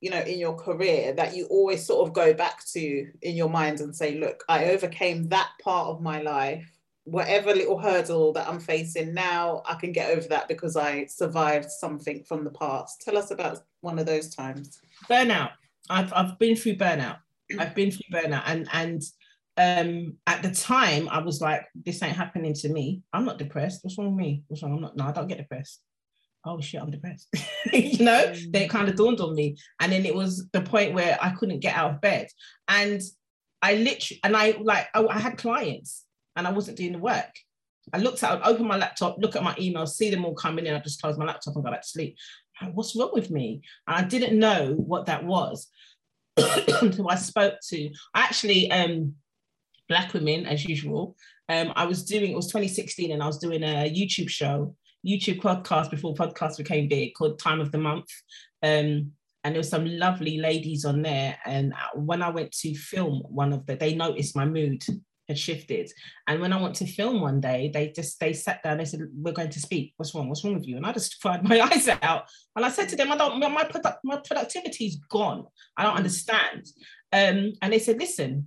you 0.01 0.11
know 0.11 0.21
in 0.21 0.39
your 0.39 0.55
career 0.55 1.13
that 1.13 1.37
you 1.37 1.45
always 1.47 1.85
sort 1.85 2.09
of 2.09 2.15
go 2.15 2.33
back 2.33 2.65
to 2.73 3.07
in 3.21 3.37
your 3.37 3.51
mind 3.51 3.81
and 3.81 3.95
say, 3.95 4.19
look, 4.19 4.45
I 4.49 4.67
overcame 4.67 5.29
that 5.29 5.51
part 5.63 5.89
of 5.89 6.01
my 6.01 6.23
life. 6.23 6.67
Whatever 7.05 7.53
little 7.53 7.79
hurdle 7.79 8.33
that 8.35 8.49
I'm 8.49 8.61
facing 8.61 9.13
now, 9.13 9.63
I 9.67 9.75
can 9.75 9.93
get 9.93 10.17
over 10.17 10.29
that 10.29 10.49
because 10.49 10.77
I 10.77 11.07
survived 11.07 11.71
something 11.71 12.23
from 12.25 12.45
the 12.45 12.51
past. 12.51 13.03
Tell 13.03 13.19
us 13.19 13.31
about 13.31 13.59
one 13.81 13.99
of 13.99 14.07
those 14.07 14.35
times. 14.35 14.81
Burnout. 15.11 15.51
I've 15.91 16.13
I've 16.15 16.39
been 16.39 16.57
through 16.57 16.77
burnout. 16.77 17.19
I've 17.59 17.75
been 17.75 17.91
through 17.91 18.21
burnout 18.21 18.45
and 18.47 18.69
and 18.73 19.03
um 19.59 20.15
at 20.27 20.43
the 20.43 20.51
time 20.51 21.09
I 21.09 21.19
was 21.19 21.41
like, 21.41 21.67
this 21.75 22.03
ain't 22.03 22.17
happening 22.17 22.55
to 22.55 22.69
me. 22.69 23.03
I'm 23.13 23.25
not 23.25 23.39
depressed. 23.39 23.81
What's 23.83 23.99
wrong 23.99 24.15
with 24.15 24.25
me? 24.25 24.45
What's 24.49 24.63
wrong? 24.63 24.75
I'm 24.75 24.81
not 24.81 24.97
no, 24.97 25.05
I 25.05 25.13
don't 25.13 25.29
get 25.29 25.39
depressed. 25.39 25.81
Oh 26.45 26.61
shit, 26.61 26.81
I'm 26.81 26.91
depressed. 26.91 27.29
you 27.73 28.05
know, 28.05 28.27
mm. 28.27 28.53
then 28.53 28.63
it 28.63 28.71
kind 28.71 28.89
of 28.89 28.97
dawned 28.97 29.21
on 29.21 29.35
me. 29.35 29.57
And 29.81 29.93
then 29.93 30.05
it 30.05 30.15
was 30.15 30.49
the 30.53 30.63
point 30.63 30.95
where 30.95 31.17
I 31.21 31.31
couldn't 31.31 31.61
get 31.61 31.77
out 31.77 31.93
of 31.93 32.01
bed. 32.01 32.29
And 32.69 33.01
I 33.61 33.75
literally 33.77 34.21
and 34.25 34.37
I 34.37 34.57
like 34.61 34.89
I, 34.95 35.05
I 35.05 35.19
had 35.19 35.39
clients 35.39 36.05
and 36.37 36.47
I 36.47 36.53
wasn't 36.53 36.79
doing 36.79 36.93
the 36.93 36.99
work. 36.99 37.31
I 37.93 37.99
looked 37.99 38.23
at, 38.23 38.31
I'd 38.31 38.49
open 38.49 38.67
my 38.67 38.77
laptop, 38.77 39.17
look 39.19 39.37
at 39.37 39.43
my 39.43 39.55
emails, 39.55 39.91
see 39.91 40.11
them 40.11 40.25
all 40.25 40.35
coming 40.35 40.67
in. 40.67 40.75
I 40.75 40.79
just 40.81 41.01
close 41.01 41.19
my 41.19 41.25
laptop 41.25 41.55
and 41.55 41.65
go 41.65 41.71
back 41.71 41.83
to 41.83 41.89
sleep. 41.89 42.17
What's 42.75 42.95
wrong 42.95 43.11
with 43.13 43.31
me? 43.31 43.63
And 43.89 43.97
I 43.97 44.09
didn't 44.09 44.39
know 44.39 44.75
what 44.77 45.07
that 45.07 45.25
was. 45.25 45.69
who 46.81 47.09
I 47.09 47.17
spoke 47.17 47.57
to, 47.69 47.91
I 48.15 48.23
actually, 48.23 48.71
um, 48.71 49.15
black 49.93 50.15
women 50.15 50.47
as 50.47 50.65
usual. 50.65 51.15
Um, 51.51 51.71
I 51.77 51.85
was 51.85 52.03
doing 52.03 52.33
it 52.33 52.35
was 52.35 52.47
2016, 52.47 53.13
and 53.13 53.23
I 53.23 53.27
was 53.27 53.37
doing 53.37 53.63
a 53.63 53.93
YouTube 53.93 54.31
show, 54.31 54.75
YouTube 55.07 55.43
podcast 55.43 55.91
before 55.91 56.15
podcasts 56.15 56.57
became 56.57 56.89
big, 56.89 57.13
called 57.13 57.39
Time 57.39 57.61
of 57.61 57.71
the 57.73 57.79
Month. 57.79 58.09
Um, 58.63 59.13
and 59.45 59.53
there 59.53 59.59
were 59.59 59.75
some 59.77 59.85
lovely 59.85 60.39
ladies 60.39 60.87
on 60.87 61.03
there. 61.03 61.37
And 61.45 61.75
when 61.95 62.23
I 62.23 62.31
went 62.31 62.53
to 62.53 62.75
film 62.75 63.23
one 63.29 63.53
of 63.53 63.67
the, 63.67 63.77
they 63.77 63.95
noticed 63.95 64.35
my 64.35 64.47
mood 64.47 64.83
had 65.29 65.39
shifted. 65.39 65.91
And 66.27 66.41
when 66.41 66.55
I 66.55 66.63
went 66.63 66.77
to 66.77 66.87
film 66.87 67.21
one 67.21 67.43
day, 67.43 67.71
they 67.75 67.89
just 67.89 68.19
they 68.19 68.33
sat 68.33 68.63
down. 68.63 68.79
They 68.79 68.87
said, 68.87 69.03
"We're 69.15 69.35
going 69.35 69.51
to 69.51 69.61
speak. 69.61 69.93
What's 69.99 70.15
wrong? 70.15 70.31
What's 70.31 70.43
wrong 70.43 70.55
with 70.55 70.67
you?" 70.67 70.79
And 70.79 70.87
I 70.87 70.93
just 70.93 71.21
cried 71.21 71.47
my 71.47 71.61
eyes 71.69 71.87
out. 72.01 72.25
And 72.57 72.65
I 72.65 72.71
said 72.71 72.89
to 72.89 72.97
them, 72.97 73.13
"I 73.13 73.17
don't. 73.19 73.39
My 73.39 73.65
product, 73.65 73.99
my 74.05 74.17
productivity's 74.25 74.97
gone. 75.11 75.45
I 75.77 75.83
don't 75.83 75.97
understand." 75.97 76.65
Um, 77.13 77.53
and 77.61 77.73
they 77.73 77.79
said, 77.79 77.99
"Listen, 77.99 78.47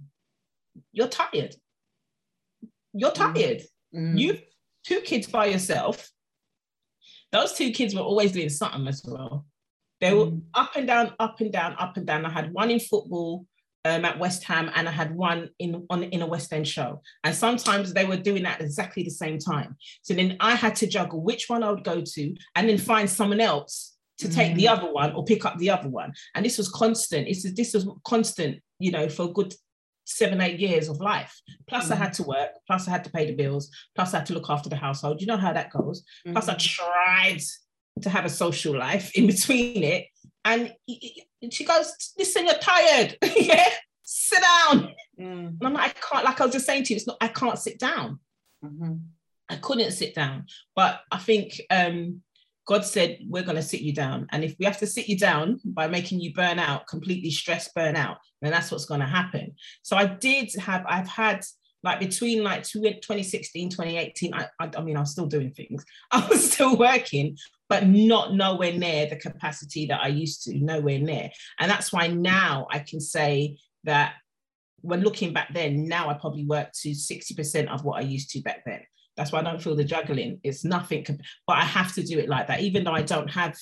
you're 0.91 1.07
tired. 1.07 1.55
You're 2.93 3.11
mm. 3.11 3.33
tired. 3.33 3.63
Mm. 3.93 4.17
You've 4.17 4.41
two 4.85 5.01
kids 5.01 5.27
by 5.27 5.47
yourself. 5.47 6.09
Those 7.31 7.53
two 7.53 7.71
kids 7.71 7.93
were 7.95 8.01
always 8.01 8.31
doing 8.31 8.49
something 8.49 8.87
as 8.87 9.03
well. 9.05 9.45
They 10.01 10.13
were 10.13 10.27
mm. 10.27 10.41
up 10.53 10.75
and 10.75 10.87
down, 10.87 11.13
up 11.19 11.39
and 11.41 11.51
down, 11.51 11.75
up 11.79 11.97
and 11.97 12.05
down. 12.05 12.25
I 12.25 12.29
had 12.29 12.53
one 12.53 12.71
in 12.71 12.79
football." 12.79 13.45
um, 13.85 14.03
at 14.03 14.17
West 14.17 14.43
Ham, 14.45 14.71
and 14.75 14.89
I 14.89 14.91
had 14.91 15.15
one 15.15 15.49
in 15.59 15.85
on 15.89 16.03
in 16.03 16.23
a 16.23 16.25
West 16.25 16.51
End 16.51 16.67
show. 16.67 17.01
And 17.23 17.33
sometimes 17.33 17.93
they 17.93 18.03
were 18.03 18.17
doing 18.17 18.43
that 18.43 18.59
exactly 18.59 19.03
the 19.03 19.11
same 19.11 19.37
time. 19.37 19.77
So 20.01 20.15
then 20.15 20.37
I 20.39 20.55
had 20.55 20.75
to 20.77 20.87
juggle 20.87 21.21
which 21.21 21.47
one 21.47 21.63
I 21.63 21.69
would 21.69 21.83
go 21.83 22.01
to, 22.01 22.35
and 22.55 22.67
then 22.67 22.79
find 22.79 23.09
someone 23.09 23.39
else 23.39 23.95
to 24.17 24.29
take 24.29 24.53
mm. 24.53 24.55
the 24.55 24.67
other 24.69 24.91
one 24.91 25.13
or 25.13 25.23
pick 25.23 25.45
up 25.45 25.57
the 25.59 25.69
other 25.69 25.87
one. 25.87 26.13
And 26.33 26.43
this 26.43 26.57
was 26.57 26.67
constant. 26.69 27.27
This 27.27 27.45
is 27.45 27.53
this 27.53 27.73
was 27.75 27.87
constant, 28.03 28.59
you 28.79 28.91
know, 28.91 29.07
for 29.07 29.29
a 29.29 29.33
good 29.33 29.53
seven, 30.05 30.39
eight 30.39 30.59
years 30.59 30.87
of 30.87 30.99
life. 30.99 31.41
Plus, 31.67 31.89
mm. 31.89 31.91
I 31.91 31.95
had 31.95 32.13
to 32.13 32.23
work. 32.23 32.51
Plus, 32.67 32.87
I 32.87 32.91
had 32.91 33.03
to 33.03 33.09
pay 33.09 33.25
the 33.25 33.35
bills. 33.35 33.69
Plus, 33.95 34.13
I 34.13 34.17
had 34.19 34.27
to 34.27 34.33
look 34.33 34.49
after 34.49 34.69
the 34.69 34.75
household. 34.75 35.19
You 35.19 35.27
know 35.27 35.37
how 35.37 35.53
that 35.53 35.71
goes. 35.71 36.03
Mm. 36.25 36.33
Plus, 36.33 36.47
I 36.47 36.53
mm-hmm. 36.53 36.83
tried 36.85 37.41
to 38.01 38.09
have 38.09 38.25
a 38.25 38.29
social 38.29 38.77
life 38.77 39.15
in 39.15 39.27
between 39.27 39.83
it. 39.83 40.07
And 40.43 40.73
she 41.51 41.65
goes, 41.65 42.13
listen, 42.17 42.45
you're 42.45 42.55
tired. 42.55 43.17
yeah, 43.35 43.67
sit 44.03 44.41
down. 44.41 44.93
Mm. 45.19 45.47
And 45.47 45.61
I'm 45.61 45.73
like, 45.73 45.97
I 45.97 46.07
can't, 46.07 46.25
like 46.25 46.39
I 46.39 46.45
was 46.45 46.53
just 46.53 46.65
saying 46.65 46.83
to 46.83 46.93
you, 46.93 46.97
it's 46.97 47.07
not, 47.07 47.17
I 47.19 47.27
can't 47.27 47.59
sit 47.59 47.79
down. 47.79 48.19
Mm-hmm. 48.63 48.93
I 49.49 49.55
couldn't 49.57 49.91
sit 49.91 50.15
down. 50.15 50.45
But 50.75 51.01
I 51.11 51.17
think 51.17 51.59
um, 51.69 52.21
God 52.65 52.83
said, 52.83 53.19
we're 53.27 53.43
going 53.43 53.57
to 53.57 53.61
sit 53.61 53.81
you 53.81 53.93
down. 53.93 54.27
And 54.31 54.43
if 54.43 54.55
we 54.57 54.65
have 54.65 54.79
to 54.79 54.87
sit 54.87 55.07
you 55.07 55.17
down 55.17 55.59
by 55.63 55.87
making 55.87 56.19
you 56.19 56.33
burn 56.33 56.57
out, 56.57 56.87
completely 56.87 57.29
stress 57.29 57.71
burn 57.73 57.95
out, 57.95 58.17
then 58.41 58.51
that's 58.51 58.71
what's 58.71 58.85
going 58.85 59.01
to 59.01 59.05
happen. 59.05 59.53
So 59.83 59.95
I 59.95 60.05
did 60.05 60.51
have, 60.55 60.83
I've 60.87 61.07
had 61.07 61.45
like 61.85 61.99
between 61.99 62.43
like 62.43 62.63
2016 62.63 63.69
2018 63.69 64.33
I, 64.33 64.47
I, 64.59 64.71
I 64.75 64.81
mean 64.81 64.97
i 64.97 65.01
was 65.01 65.11
still 65.11 65.27
doing 65.27 65.51
things 65.51 65.85
i 66.11 66.27
was 66.27 66.51
still 66.51 66.75
working 66.75 67.37
but 67.69 67.87
not 67.87 68.33
nowhere 68.33 68.73
near 68.73 69.05
the 69.05 69.15
capacity 69.15 69.85
that 69.85 70.01
i 70.01 70.07
used 70.07 70.43
to 70.43 70.57
nowhere 70.57 70.97
near 70.97 71.29
and 71.59 71.69
that's 71.69 71.93
why 71.93 72.07
now 72.07 72.65
i 72.71 72.79
can 72.79 72.99
say 72.99 73.57
that 73.83 74.13
when 74.81 75.01
looking 75.01 75.31
back 75.31 75.53
then 75.53 75.87
now 75.87 76.09
i 76.09 76.15
probably 76.15 76.45
work 76.45 76.71
to 76.73 76.89
60% 76.89 77.67
of 77.67 77.85
what 77.85 77.99
i 77.99 78.01
used 78.01 78.31
to 78.31 78.41
back 78.41 78.63
then 78.65 78.81
that's 79.17 79.31
why 79.31 79.39
i 79.39 79.43
don't 79.43 79.61
feel 79.61 79.75
the 79.75 79.83
juggling 79.83 80.39
it's 80.43 80.63
nothing 80.63 81.05
but 81.47 81.57
i 81.57 81.63
have 81.63 81.93
to 81.93 82.03
do 82.03 82.19
it 82.19 82.29
like 82.29 82.47
that 82.47 82.61
even 82.61 82.83
though 82.83 82.93
i 82.93 83.01
don't 83.01 83.29
have 83.29 83.55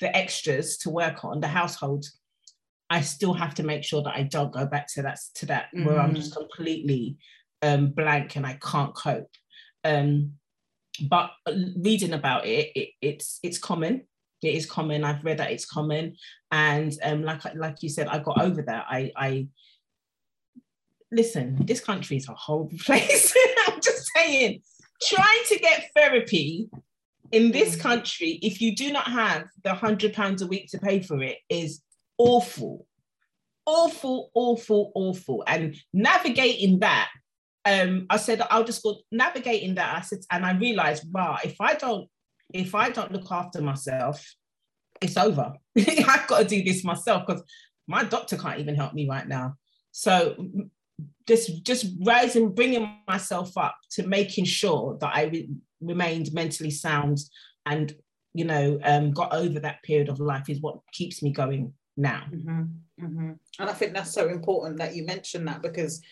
the 0.00 0.14
extras 0.16 0.78
to 0.78 0.90
work 0.90 1.24
on 1.24 1.40
the 1.40 1.48
household 1.48 2.04
I 2.90 3.02
still 3.02 3.32
have 3.34 3.54
to 3.54 3.62
make 3.62 3.84
sure 3.84 4.02
that 4.02 4.16
I 4.16 4.24
don't 4.24 4.52
go 4.52 4.66
back 4.66 4.88
to 4.94 5.02
that 5.02 5.18
to 5.36 5.46
that 5.46 5.66
mm. 5.74 5.86
where 5.86 6.00
I'm 6.00 6.14
just 6.14 6.34
mm. 6.34 6.38
completely 6.38 7.16
um, 7.62 7.90
blank 7.90 8.34
and 8.36 8.44
I 8.44 8.58
can't 8.60 8.94
cope. 8.94 9.30
Um, 9.84 10.32
but 11.08 11.30
reading 11.76 12.12
about 12.12 12.46
it, 12.46 12.72
it, 12.74 12.88
it's 13.00 13.38
it's 13.44 13.58
common. 13.58 14.02
It 14.42 14.54
is 14.54 14.66
common. 14.66 15.04
I've 15.04 15.24
read 15.24 15.38
that 15.38 15.52
it's 15.52 15.66
common, 15.66 16.16
and 16.50 16.92
um, 17.04 17.22
like 17.22 17.42
like 17.54 17.82
you 17.82 17.88
said, 17.88 18.08
I 18.08 18.18
got 18.18 18.42
over 18.42 18.62
that. 18.62 18.86
I 18.88 19.12
I 19.16 19.48
listen. 21.12 21.64
This 21.64 21.80
country 21.80 22.16
is 22.16 22.28
a 22.28 22.34
horrible 22.34 22.78
place. 22.84 23.32
I'm 23.68 23.80
just 23.80 24.10
saying. 24.16 24.62
Trying 25.02 25.44
to 25.48 25.58
get 25.58 25.90
therapy 25.94 26.68
in 27.32 27.52
this 27.52 27.76
mm. 27.76 27.80
country, 27.80 28.38
if 28.42 28.60
you 28.60 28.74
do 28.74 28.92
not 28.92 29.06
have 29.06 29.44
the 29.64 29.74
hundred 29.74 30.12
pounds 30.12 30.42
a 30.42 30.46
week 30.46 30.70
to 30.70 30.78
pay 30.78 31.00
for 31.00 31.22
it, 31.22 31.38
is 31.48 31.82
awful 32.18 32.86
awful, 33.66 34.30
awful, 34.34 34.90
awful. 34.96 35.44
And 35.46 35.76
navigating 35.92 36.80
that 36.80 37.08
um, 37.64 38.06
I 38.08 38.16
said 38.16 38.42
I'll 38.50 38.64
just 38.64 38.82
go 38.82 38.98
navigating 39.10 39.74
that. 39.74 39.96
I 39.96 40.00
said, 40.00 40.20
and 40.30 40.44
I 40.44 40.52
realized, 40.52 41.04
wow, 41.12 41.38
if 41.44 41.60
I 41.60 41.74
don't, 41.74 42.08
if 42.52 42.74
I 42.74 42.90
don't 42.90 43.12
look 43.12 43.30
after 43.30 43.60
myself, 43.60 44.24
it's 45.00 45.16
over. 45.16 45.52
I've 45.78 46.26
got 46.26 46.40
to 46.40 46.44
do 46.44 46.62
this 46.64 46.84
myself 46.84 47.26
because 47.26 47.42
my 47.86 48.04
doctor 48.04 48.36
can't 48.36 48.60
even 48.60 48.74
help 48.74 48.94
me 48.94 49.08
right 49.08 49.26
now. 49.26 49.54
So 49.92 50.36
just 51.30 51.64
just 51.64 51.86
rising, 52.04 52.52
bringing 52.52 52.92
myself 53.06 53.56
up 53.56 53.76
to 53.90 54.06
making 54.06 54.44
sure 54.44 54.98
that 55.00 55.12
I 55.14 55.24
re- 55.24 55.48
remained 55.80 56.32
mentally 56.32 56.70
sound 56.70 57.20
and 57.66 57.94
you 58.34 58.44
know 58.44 58.80
um, 58.84 59.12
got 59.12 59.32
over 59.32 59.60
that 59.60 59.82
period 59.84 60.08
of 60.08 60.18
life 60.18 60.48
is 60.48 60.60
what 60.60 60.80
keeps 60.92 61.22
me 61.22 61.30
going 61.30 61.72
now. 61.96 62.24
Mm-hmm, 62.32 62.62
mm-hmm. 63.04 63.32
And 63.60 63.70
I 63.70 63.72
think 63.72 63.94
that's 63.94 64.12
so 64.12 64.28
important 64.28 64.78
that 64.78 64.96
you 64.96 65.04
mentioned 65.04 65.46
that 65.46 65.62
because 65.62 66.02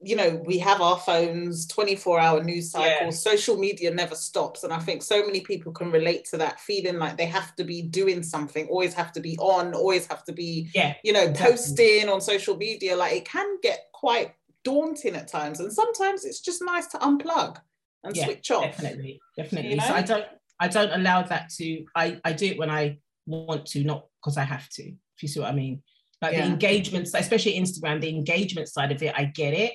you 0.00 0.16
know 0.16 0.40
we 0.44 0.58
have 0.58 0.80
our 0.80 0.96
phones 0.96 1.66
24 1.66 2.20
hour 2.20 2.42
news 2.42 2.70
cycle 2.70 3.06
yeah. 3.06 3.10
social 3.10 3.56
media 3.56 3.92
never 3.92 4.14
stops 4.14 4.62
and 4.62 4.72
i 4.72 4.78
think 4.78 5.02
so 5.02 5.26
many 5.26 5.40
people 5.40 5.72
can 5.72 5.90
relate 5.90 6.24
to 6.24 6.36
that 6.36 6.60
feeling 6.60 7.00
like 7.00 7.16
they 7.16 7.26
have 7.26 7.52
to 7.56 7.64
be 7.64 7.82
doing 7.82 8.22
something 8.22 8.68
always 8.68 8.94
have 8.94 9.10
to 9.10 9.18
be 9.18 9.36
on 9.38 9.74
always 9.74 10.06
have 10.06 10.22
to 10.22 10.32
be 10.32 10.70
yeah 10.72 10.94
you 11.02 11.12
know 11.12 11.24
exactly. 11.24 11.50
posting 11.50 12.08
on 12.08 12.20
social 12.20 12.56
media 12.56 12.94
like 12.94 13.12
it 13.12 13.24
can 13.24 13.58
get 13.60 13.86
quite 13.92 14.34
daunting 14.64 15.16
at 15.16 15.28
times 15.28 15.60
and 15.60 15.72
sometimes 15.72 16.24
it's 16.24 16.40
just 16.40 16.62
nice 16.64 16.86
to 16.86 16.98
unplug 16.98 17.56
and 18.04 18.16
yeah, 18.16 18.24
switch 18.24 18.50
off 18.50 18.64
definitely 18.64 19.20
definitely 19.36 19.70
you 19.70 19.76
know? 19.76 19.84
so 19.84 19.94
i 19.94 20.02
don't 20.02 20.26
i 20.60 20.68
don't 20.68 20.92
allow 20.92 21.22
that 21.22 21.48
to 21.50 21.84
i 21.94 22.18
i 22.24 22.32
do 22.32 22.46
it 22.46 22.58
when 22.58 22.70
i 22.70 22.96
want 23.26 23.64
to 23.66 23.84
not 23.84 24.06
because 24.22 24.36
i 24.36 24.42
have 24.42 24.68
to 24.68 24.82
if 24.82 25.22
you 25.22 25.28
see 25.28 25.40
what 25.40 25.48
i 25.48 25.54
mean 25.54 25.82
like 26.20 26.32
yeah. 26.32 26.44
the 26.44 26.52
engagements 26.52 27.12
especially 27.14 27.58
instagram 27.58 28.00
the 28.00 28.08
engagement 28.08 28.68
side 28.68 28.92
of 28.92 29.02
it 29.02 29.14
i 29.16 29.24
get 29.24 29.54
it 29.54 29.72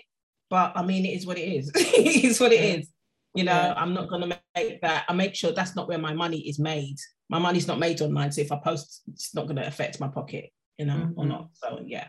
but 0.54 0.72
I 0.76 0.84
mean, 0.84 1.04
it 1.04 1.16
is 1.16 1.26
what 1.26 1.40
it 1.40 1.52
is. 1.52 1.72
it 1.76 2.24
is 2.26 2.40
what 2.40 2.54
it 2.54 2.62
is. 2.62 2.88
You 3.34 3.44
know, 3.44 3.54
yeah. 3.54 3.74
I'm 3.76 3.96
not 3.96 4.08
going 4.08 4.30
to 4.30 4.40
make 4.56 4.82
that. 4.82 5.04
I 5.10 5.14
make 5.14 5.34
sure 5.34 5.52
that's 5.52 5.76
not 5.76 5.88
where 5.88 5.98
my 5.98 6.14
money 6.14 6.48
is 6.48 6.60
made. 6.60 6.98
My 7.28 7.40
money's 7.40 7.68
not 7.68 7.80
made 7.80 8.00
online. 8.02 8.32
So 8.32 8.42
if 8.42 8.52
I 8.52 8.58
post, 8.58 9.02
it's 9.12 9.34
not 9.34 9.48
going 9.48 9.56
to 9.56 9.66
affect 9.66 10.00
my 10.00 10.10
pocket, 10.10 10.52
you 10.78 10.86
know, 10.86 10.94
mm-hmm. 10.94 11.20
or 11.20 11.26
not. 11.26 11.48
So 11.54 11.80
yeah. 11.84 12.06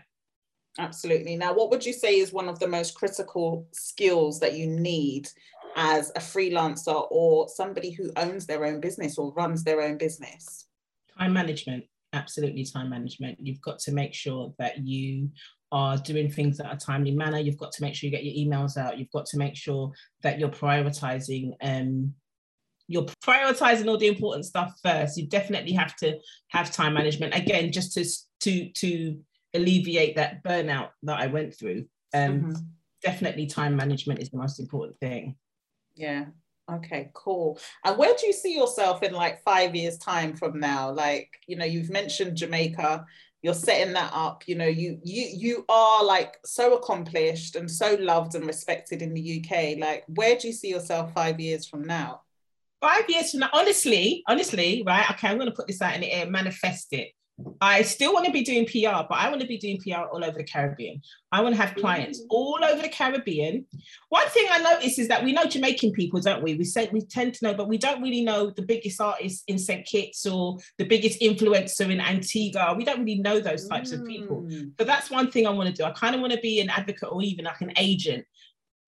Absolutely. 0.79 1.37
Now, 1.37 1.55
what 1.55 1.71
would 1.71 1.87
you 1.87 1.93
say 1.93 2.19
is 2.19 2.33
one 2.33 2.49
of 2.49 2.59
the 2.59 2.67
most 2.67 2.95
critical 2.95 3.67
skills 3.73 4.41
that 4.41 4.55
you 4.55 4.67
need 4.67 5.29
as 5.77 6.11
a 6.11 6.21
freelancer 6.21 7.07
or 7.11 7.49
somebody 7.49 7.91
who 7.91 8.11
owns 8.17 8.47
their 8.47 8.65
own 8.65 8.81
business 8.81 9.19
or 9.19 9.33
runs 9.35 9.63
their 9.63 9.83
own 9.83 9.99
business? 9.99 10.67
Time 11.17 11.33
management. 11.33 11.85
Absolutely, 12.13 12.65
time 12.65 12.91
management. 12.91 13.39
You've 13.41 13.61
got 13.61 13.79
to 13.81 13.93
make 13.93 14.15
sure 14.15 14.53
that 14.59 14.79
you 14.79 15.31
are 15.73 15.97
doing 15.99 16.31
things 16.31 16.61
at 16.61 16.73
a 16.73 16.77
timely 16.77 17.11
manner. 17.13 17.39
You've 17.39 17.59
got 17.59 17.73
to 17.73 17.83
make 17.83 17.95
sure 17.95 18.09
you 18.09 18.17
get 18.17 18.25
your 18.25 18.35
emails 18.35 18.77
out. 18.77 18.99
You've 18.99 19.11
got 19.11 19.27
to 19.27 19.37
make 19.37 19.57
sure 19.57 19.93
that 20.23 20.39
you're 20.39 20.49
prioritizing 20.49 21.53
um, 21.61 22.15
you're 22.87 23.07
prioritizing 23.25 23.89
all 23.89 23.97
the 23.97 24.07
important 24.07 24.45
stuff 24.45 24.79
first. 24.83 25.17
You 25.17 25.27
definitely 25.27 25.73
have 25.73 25.97
to 25.97 26.19
have 26.49 26.71
time 26.71 26.95
management 26.95 27.35
again, 27.35 27.73
just 27.73 27.95
to 27.95 28.05
to 28.41 28.71
to 28.73 29.19
alleviate 29.55 30.17
that 30.17 30.43
burnout 30.43 30.91
that 31.05 31.21
I 31.21 31.27
went 31.27 31.55
through. 31.55 31.87
Um, 32.13 32.41
mm-hmm. 32.41 32.53
Definitely, 33.03 33.47
time 33.47 33.77
management 33.77 34.21
is 34.21 34.31
the 34.31 34.39
most 34.39 34.61
important 34.61 34.99
thing. 34.99 35.37
Yeah. 35.95 36.27
Okay, 36.71 37.11
cool. 37.13 37.59
And 37.85 37.99
where 37.99 38.15
do 38.17 38.27
you 38.27 38.33
see 38.33 38.57
yourself 38.57 39.03
in 39.03 39.13
like 39.13 39.43
five 39.43 39.75
years' 39.75 39.99
time 39.99 40.35
from 40.35 40.59
now? 40.59 40.91
Like, 40.91 41.29
you 41.47 41.57
know, 41.57 41.67
you've 41.67 41.91
mentioned 41.91 42.39
Jamaica 42.39 43.05
you're 43.45 43.53
setting 43.53 43.93
that 43.93 44.11
up 44.15 44.49
you 44.49 44.55
know 44.55 44.67
you 44.67 44.99
you 45.05 45.27
you 45.37 45.65
are 45.69 46.03
like 46.03 46.39
so 46.47 46.75
accomplished 46.75 47.57
and 47.57 47.71
so 47.71 47.95
loved 48.01 48.35
and 48.35 48.47
respected 48.47 49.03
in 49.03 49.13
the 49.13 49.39
uk 49.39 49.79
like 49.79 50.03
where 50.09 50.35
do 50.37 50.49
you 50.49 50.53
see 50.53 50.71
yourself 50.71 51.13
five 51.13 51.39
years 51.39 51.67
from 51.67 51.83
now 51.83 52.23
five 52.81 53.05
years 53.09 53.31
from 53.31 53.41
now 53.41 53.51
honestly 53.53 54.25
honestly 54.27 54.83
right 54.87 55.11
okay 55.11 55.29
i'm 55.29 55.37
going 55.37 55.49
to 55.49 55.55
put 55.55 55.67
this 55.67 55.83
out 55.83 55.95
in 55.95 56.01
the 56.01 56.11
air 56.11 56.27
manifest 56.27 56.89
it 56.93 57.11
I 57.61 57.83
still 57.83 58.13
want 58.13 58.27
to 58.27 58.33
be 58.33 58.45
doing 58.45 58.65
PR, 58.65 59.03
but 59.09 59.19
I 59.19 59.29
want 59.29 59.41
to 59.41 59.47
be 59.47 59.59
doing 59.59 59.81
PR 59.81 60.03
all 60.03 60.25
over 60.25 60.39
the 60.39 60.45
Caribbean. 60.45 61.03
I 61.33 61.41
want 61.41 61.57
to 61.57 61.61
have 61.61 61.75
clients 61.75 62.21
mm. 62.21 62.27
all 62.31 62.61
over 62.63 62.81
the 62.81 62.89
Caribbean. 62.89 63.67
One 64.09 64.29
thing 64.29 64.47
I 64.51 64.59
notice 64.59 65.01
is 65.01 65.09
that 65.09 65.25
we 65.25 65.33
know 65.33 65.45
Jamaican 65.45 65.93
people, 65.93 66.21
don't 66.21 66.45
we? 66.45 66.55
We 66.55 66.65
say 66.65 66.89
we 66.93 67.01
tend 67.01 67.35
to 67.35 67.47
know, 67.47 67.55
but 67.55 67.69
we 67.69 67.77
don't 67.77 68.01
really 68.01 68.23
know 68.23 68.51
the 68.51 68.63
biggest 68.63 69.01
artist 69.01 69.43
in 69.49 69.59
St. 69.59 69.85
Kitts 69.85 70.27
or 70.27 70.59
the 70.79 70.85
biggest 70.85 71.21
influencer 71.21 71.91
in 71.91 72.01
Antigua. 72.01 72.75
We 72.77 72.85
don't 72.85 73.01
really 73.01 73.21
know 73.21 73.41
those 73.41 73.67
types 73.67 73.91
mm. 73.91 74.01
of 74.01 74.07
people. 74.07 74.43
Mm. 74.43 74.73
So 74.79 74.85
that's 74.85 75.11
one 75.11 75.31
thing 75.33 75.49
I 75.49 75.51
want 75.51 75.69
to 75.69 75.75
do. 75.75 75.85
I 75.85 75.91
kind 75.91 76.15
of 76.15 76.21
want 76.21 76.33
to 76.35 76.41
be 76.41 76.61
an 76.61 76.71
advocate 76.71 77.09
or 77.11 77.21
even 77.23 77.47
like 77.47 77.61
an 77.63 77.73
agent 77.77 78.25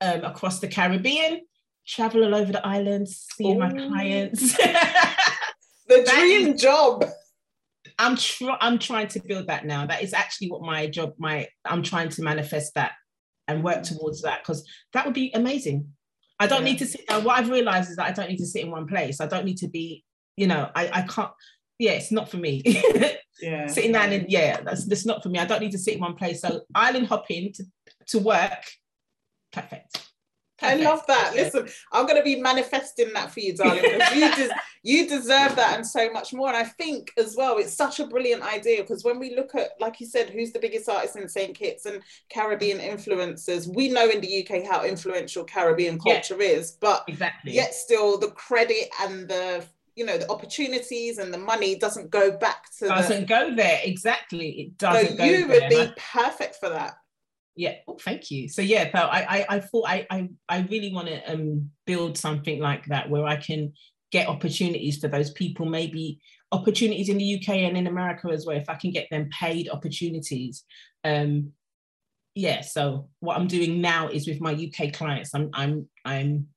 um, 0.00 0.22
across 0.22 0.61
the 0.61 0.68
Caribbean, 0.68 1.40
travel 1.85 2.22
all 2.22 2.35
over 2.35 2.52
the 2.52 2.64
islands, 2.64 3.26
seeing 3.35 3.56
Ooh. 3.56 3.61
my 3.61 3.72
clients. 3.72 4.56
the 5.88 6.04
dream 6.04 6.56
job. 6.56 7.04
I'm 7.98 8.16
trying. 8.16 8.59
I'm 8.61 8.78
trying 8.78 9.09
to 9.09 9.20
build 9.20 9.46
that 9.46 9.64
now. 9.64 9.87
That 9.87 10.02
is 10.02 10.12
actually 10.12 10.50
what 10.50 10.62
my 10.62 10.87
job. 10.87 11.14
My 11.18 11.46
I'm 11.64 11.82
trying 11.82 12.09
to 12.11 12.22
manifest 12.22 12.74
that 12.74 12.92
and 13.48 13.64
work 13.64 13.78
mm. 13.78 13.88
towards 13.88 14.22
that 14.22 14.42
because 14.42 14.68
that 14.92 15.04
would 15.04 15.14
be 15.14 15.30
amazing. 15.35 15.92
I 16.38 16.46
don't 16.46 16.61
yeah. 16.61 16.72
need 16.72 16.78
to 16.78 16.87
sit 16.87 17.06
down. 17.06 17.24
What 17.24 17.38
I've 17.38 17.48
realized 17.48 17.90
is 17.90 17.96
that 17.96 18.06
I 18.06 18.12
don't 18.12 18.28
need 18.28 18.38
to 18.38 18.46
sit 18.46 18.64
in 18.64 18.70
one 18.70 18.87
place. 18.87 19.20
I 19.20 19.26
don't 19.26 19.44
need 19.44 19.59
to 19.59 19.68
be. 19.68 20.04
You 20.37 20.46
know, 20.46 20.70
I 20.74 20.90
I 20.92 21.02
can't. 21.02 21.30
Yeah, 21.78 21.92
it's 21.92 22.12
not 22.12 22.30
for 22.30 22.37
me. 22.37 22.62
yeah, 23.40 23.66
sitting 23.66 23.92
down 23.92 24.12
and 24.12 24.30
yeah, 24.30 24.61
that's 24.61 24.87
that's 24.87 25.06
not 25.06 25.22
for 25.22 25.30
me. 25.30 25.38
I 25.38 25.46
don't 25.46 25.61
need 25.61 25.72
to 25.72 25.78
sit 25.78 25.94
in 25.94 26.00
one 26.00 26.16
place. 26.16 26.42
So 26.42 26.62
island 26.74 27.06
hopping 27.06 27.52
to 27.54 27.64
to 28.09 28.18
work, 28.18 28.64
perfect. 29.52 30.06
Perfect. 30.59 30.80
I 30.80 30.85
love 30.85 31.06
that. 31.06 31.35
Listen, 31.35 31.68
I'm 31.92 32.06
going 32.06 32.16
to 32.16 32.22
be 32.22 32.40
manifesting 32.40 33.12
that 33.12 33.30
for 33.30 33.40
you, 33.40 33.54
darling, 33.54 33.82
because 33.82 34.14
you, 34.14 34.35
des- 34.35 34.54
you 34.87 35.09
deserve 35.09 35.57
that 35.57 35.75
and 35.75 35.85
so 35.85 36.09
much 36.12 36.33
more. 36.33 36.46
And 36.46 36.57
I 36.57 36.62
think 36.62 37.11
as 37.18 37.35
well, 37.37 37.59
it's 37.59 37.75
such 37.75 37.99
a 37.99 38.07
brilliant 38.07 38.42
idea 38.42 38.83
because 38.83 39.03
when 39.03 39.18
we 39.18 39.35
look 39.35 39.57
at, 39.57 39.70
like 39.81 39.99
you 39.99 40.07
said, 40.07 40.31
who's 40.31 40.53
the 40.53 40.61
biggest 40.61 40.88
artist 40.88 41.16
in 41.16 41.29
St. 41.29 41.57
Kitts 41.57 41.87
and 41.87 42.01
Caribbean 42.31 42.79
influencers, 42.79 43.66
we 43.75 43.88
know 43.88 44.09
in 44.09 44.20
the 44.20 44.46
UK 44.46 44.64
how 44.64 44.85
influential 44.85 45.42
Caribbean 45.42 45.99
culture 45.99 46.37
yeah, 46.38 46.51
is, 46.51 46.79
but 46.81 47.03
exactly. 47.09 47.53
yet 47.53 47.75
still 47.75 48.16
the 48.16 48.31
credit 48.31 48.88
and 49.01 49.29
the 49.29 49.64
you 49.96 50.05
know 50.05 50.18
the 50.18 50.31
opportunities 50.31 51.18
and 51.18 51.35
the 51.35 51.38
money 51.38 51.75
doesn't 51.77 52.11
go 52.11 52.37
back 52.37 52.66
to 52.79 52.87
doesn't 52.87 53.22
the... 53.22 53.27
go 53.27 53.57
there 53.57 53.81
exactly 53.83 54.51
it 54.51 54.77
doesn't 54.77 55.16
so 55.16 55.25
you 55.25 55.49
would 55.49 55.70
be 55.70 55.88
perfect 56.12 56.57
for 56.57 56.68
that 56.68 56.99
yeah 57.55 57.77
oh 57.88 57.96
thank 58.05 58.31
you 58.31 58.46
so 58.46 58.61
yeah 58.61 58.90
so 58.92 58.99
I, 58.99 59.38
I 59.38 59.46
i 59.49 59.61
thought 59.61 59.88
i 59.88 60.07
i, 60.11 60.29
I 60.51 60.66
really 60.70 60.92
want 60.92 61.09
to 61.09 61.33
um 61.33 61.70
build 61.87 62.18
something 62.18 62.61
like 62.61 62.85
that 62.88 63.09
where 63.09 63.25
i 63.25 63.37
can 63.37 63.72
get 64.12 64.29
opportunities 64.29 64.99
for 64.99 65.09
those 65.09 65.31
people 65.33 65.66
maybe 65.66 66.21
opportunities 66.53 67.09
in 67.09 67.19
the 67.19 67.37
uk 67.37 67.49
and 67.49 67.77
in 67.77 67.87
america 67.87 68.29
as 68.29 68.47
well 68.47 68.57
if 68.57 68.69
i 68.69 68.75
can 68.75 68.90
get 68.90 69.09
them 69.11 69.29
paid 69.31 69.69
opportunities. 69.69 70.64
Um 71.05 71.53
yeah 72.35 72.61
so 72.61 73.09
what 73.21 73.37
i'm 73.37 73.47
doing 73.47 73.81
now 73.81 74.09
is 74.09 74.29
with 74.29 74.40
my 74.40 74.53
uk 74.53 74.92
clients 74.92 75.35
i'm 75.35 75.51
i'm 75.55 75.88
i'm 76.05 76.49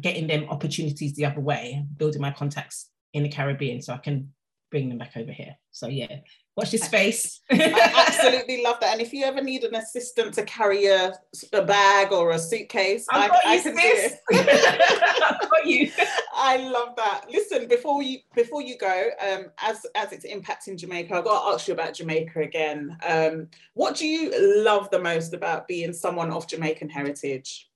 getting 0.00 0.26
them 0.26 0.46
opportunities 0.48 1.14
the 1.14 1.26
other 1.26 1.40
way 1.40 1.84
building 1.96 2.20
my 2.20 2.30
contacts 2.30 2.88
in 3.12 3.22
the 3.22 3.28
caribbean 3.28 3.82
so 3.82 3.92
i 3.92 3.98
can 3.98 4.32
bring 4.72 4.88
them 4.88 4.98
back 4.98 5.12
over 5.16 5.30
here. 5.30 5.54
So 5.70 5.86
yeah 5.86 6.16
Watch 6.54 6.70
his 6.70 6.86
face. 6.86 7.40
I 7.50 8.04
absolutely 8.08 8.62
love 8.62 8.76
that. 8.80 8.92
And 8.92 9.00
if 9.00 9.14
you 9.14 9.24
ever 9.24 9.40
need 9.40 9.64
an 9.64 9.74
assistant 9.74 10.34
to 10.34 10.42
carry 10.44 10.84
a, 10.84 11.14
a 11.54 11.62
bag 11.62 12.12
or 12.12 12.32
a 12.32 12.38
suitcase, 12.38 13.06
I, 13.10 13.30
I 13.46 13.58
can 13.58 13.74
this. 13.74 14.12
do 14.12 14.18
it. 14.32 15.22
I've 15.42 15.50
got 15.50 15.66
you. 15.66 15.90
I 16.34 16.58
love 16.58 16.94
that. 16.96 17.24
Listen, 17.30 17.68
before 17.68 18.02
you 18.02 18.18
before 18.34 18.60
you 18.60 18.76
go, 18.76 19.08
um, 19.26 19.46
as 19.62 19.86
as 19.94 20.12
it's 20.12 20.26
impacting 20.26 20.76
Jamaica, 20.76 21.14
I've 21.14 21.24
got 21.24 21.42
to 21.42 21.54
ask 21.54 21.68
you 21.68 21.74
about 21.74 21.94
Jamaica 21.94 22.40
again. 22.40 22.98
Um, 23.06 23.48
what 23.72 23.96
do 23.96 24.06
you 24.06 24.62
love 24.62 24.90
the 24.90 25.00
most 25.00 25.32
about 25.32 25.66
being 25.66 25.94
someone 25.94 26.30
of 26.30 26.46
Jamaican 26.46 26.90
heritage? 26.90 27.70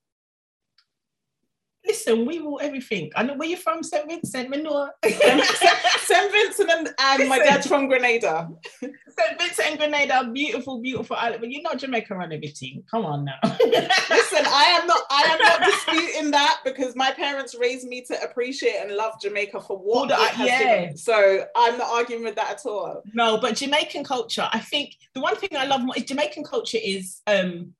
Listen, 1.87 2.27
we 2.27 2.41
will 2.41 2.61
everything. 2.61 3.13
I 3.15 3.23
know 3.23 3.35
where 3.35 3.49
you're 3.49 3.59
from, 3.59 3.83
St. 3.83 4.09
Vincent, 4.09 4.51
Manure. 4.51 4.91
St. 5.05 6.33
Vincent 6.33 6.71
and, 6.71 6.89
and 6.99 7.29
my 7.29 7.39
dad's 7.39 7.67
from 7.67 7.89
Grenada. 7.89 8.49
St. 8.81 9.39
Vincent 9.39 9.69
and 9.69 9.79
Grenada, 9.79 10.29
beautiful, 10.33 10.81
beautiful 10.81 11.17
island. 11.17 11.41
But 11.41 11.53
you're 11.53 11.63
not 11.63 11.79
Jamaica 11.79 12.15
on 12.15 12.33
everything. 12.33 12.83
Come 12.91 13.05
on 13.05 13.25
now. 13.25 13.39
Listen, 13.45 14.45
I 14.47 14.79
am 14.81 14.87
not 14.87 15.01
I 15.11 15.23
am 15.31 15.39
not 15.39 15.65
disputing 15.65 16.31
that 16.33 16.61
because 16.65 16.97
my 16.97 17.13
parents 17.13 17.55
raised 17.59 17.87
me 17.87 18.03
to 18.03 18.23
appreciate 18.23 18.77
and 18.83 18.93
love 18.93 19.21
Jamaica 19.21 19.61
for 19.61 19.79
what 19.79 20.11
it 20.11 20.17
has 20.17 20.47
yeah. 20.47 20.81
given. 20.81 20.97
So 20.97 21.45
I'm 21.55 21.79
not 21.79 21.89
arguing 21.91 22.25
with 22.25 22.35
that 22.37 22.51
at 22.51 22.67
all. 22.67 23.03
No, 23.15 23.39
but 23.39 23.57
Jamaican 23.57 24.05
culture, 24.05 24.49
I 24.53 24.59
think 24.59 24.97
the 25.15 25.21
one 25.21 25.37
thing 25.37 25.51
I 25.57 25.67
love 25.67 25.83
more 25.83 25.97
is 25.97 26.05
Jamaican 26.05 26.45
culture 26.45 26.79
is 26.83 27.21
um 27.27 27.75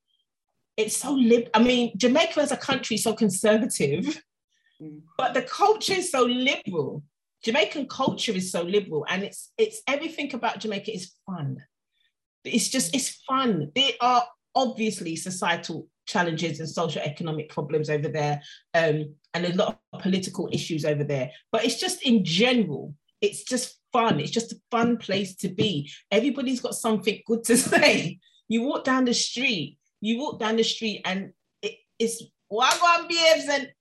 it's 0.77 0.95
so 0.95 1.11
lib. 1.11 1.49
I 1.53 1.61
mean, 1.61 1.97
Jamaica 1.97 2.39
as 2.39 2.51
a 2.51 2.57
country 2.57 2.95
is 2.95 3.03
so 3.03 3.13
conservative, 3.13 4.21
mm. 4.81 5.01
but 5.17 5.33
the 5.33 5.41
culture 5.41 5.93
is 5.93 6.11
so 6.11 6.23
liberal. 6.23 7.03
Jamaican 7.43 7.87
culture 7.87 8.31
is 8.31 8.51
so 8.51 8.61
liberal, 8.61 9.05
and 9.09 9.23
it's 9.23 9.51
it's 9.57 9.81
everything 9.87 10.33
about 10.33 10.59
Jamaica 10.59 10.93
is 10.93 11.11
fun. 11.25 11.57
It's 12.43 12.69
just 12.69 12.95
it's 12.95 13.09
fun. 13.27 13.71
There 13.75 13.91
are 13.99 14.23
obviously 14.55 15.15
societal 15.15 15.87
challenges 16.05 16.59
and 16.59 16.69
social 16.69 17.01
economic 17.01 17.49
problems 17.49 17.89
over 17.89 18.07
there, 18.07 18.41
um, 18.73 19.15
and 19.33 19.45
a 19.45 19.55
lot 19.55 19.79
of 19.91 20.01
political 20.01 20.47
issues 20.51 20.85
over 20.85 21.03
there. 21.03 21.31
But 21.51 21.65
it's 21.65 21.79
just 21.79 22.03
in 22.03 22.23
general, 22.23 22.93
it's 23.21 23.43
just 23.43 23.79
fun. 23.91 24.19
It's 24.19 24.31
just 24.31 24.53
a 24.53 24.61
fun 24.69 24.97
place 24.97 25.35
to 25.37 25.49
be. 25.49 25.91
Everybody's 26.11 26.61
got 26.61 26.75
something 26.75 27.21
good 27.25 27.43
to 27.45 27.57
say. 27.71 28.19
You 28.47 28.61
walk 28.61 28.83
down 28.83 29.05
the 29.05 29.13
street, 29.13 29.76
you 30.01 30.19
walk 30.19 30.39
down 30.39 30.55
the 30.55 30.63
street, 30.63 31.01
and 31.05 31.31
it, 31.61 31.75
it's 31.99 32.23
wagwan 32.51 33.07
behaves 33.07 33.47
and 33.49 33.71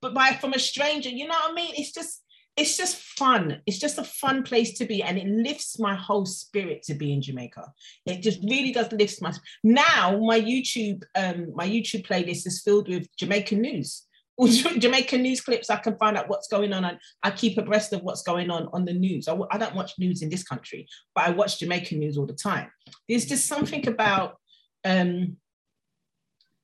but 0.00 0.14
by 0.14 0.32
from 0.40 0.52
a 0.52 0.58
stranger, 0.58 1.08
you 1.08 1.26
know 1.26 1.34
what 1.34 1.50
I 1.50 1.54
mean? 1.54 1.74
It's 1.76 1.92
just 1.92 2.22
it's 2.56 2.76
just 2.76 2.96
fun. 2.96 3.62
It's 3.66 3.78
just 3.78 3.98
a 3.98 4.04
fun 4.04 4.42
place 4.42 4.76
to 4.78 4.84
be, 4.84 5.02
and 5.02 5.16
it 5.16 5.26
lifts 5.26 5.78
my 5.78 5.94
whole 5.94 6.26
spirit 6.26 6.82
to 6.84 6.94
be 6.94 7.12
in 7.12 7.22
Jamaica. 7.22 7.72
It 8.04 8.20
just 8.20 8.40
really 8.42 8.72
does 8.72 8.90
lift 8.92 9.22
my. 9.22 9.32
Now 9.62 10.18
my 10.18 10.40
YouTube, 10.40 11.04
um, 11.14 11.52
my 11.54 11.68
YouTube 11.68 12.06
playlist 12.06 12.46
is 12.46 12.62
filled 12.64 12.88
with 12.88 13.06
Jamaican 13.16 13.60
news. 13.60 14.04
Jamaican 14.78 15.22
news 15.22 15.40
clips. 15.40 15.70
I 15.70 15.76
can 15.76 15.96
find 15.98 16.16
out 16.16 16.28
what's 16.28 16.48
going 16.48 16.72
on, 16.72 16.84
and 16.84 16.98
I 17.22 17.30
keep 17.30 17.58
abreast 17.58 17.92
of 17.92 18.02
what's 18.02 18.22
going 18.22 18.50
on 18.50 18.68
on 18.72 18.84
the 18.84 18.92
news. 18.92 19.28
I, 19.28 19.36
I 19.52 19.58
don't 19.58 19.76
watch 19.76 19.92
news 19.98 20.22
in 20.22 20.28
this 20.28 20.42
country, 20.42 20.88
but 21.14 21.24
I 21.24 21.30
watch 21.30 21.60
Jamaican 21.60 21.98
news 21.98 22.18
all 22.18 22.26
the 22.26 22.34
time. 22.34 22.70
There's 23.08 23.26
just 23.26 23.46
something 23.46 23.86
about 23.86 24.36
um, 24.84 25.36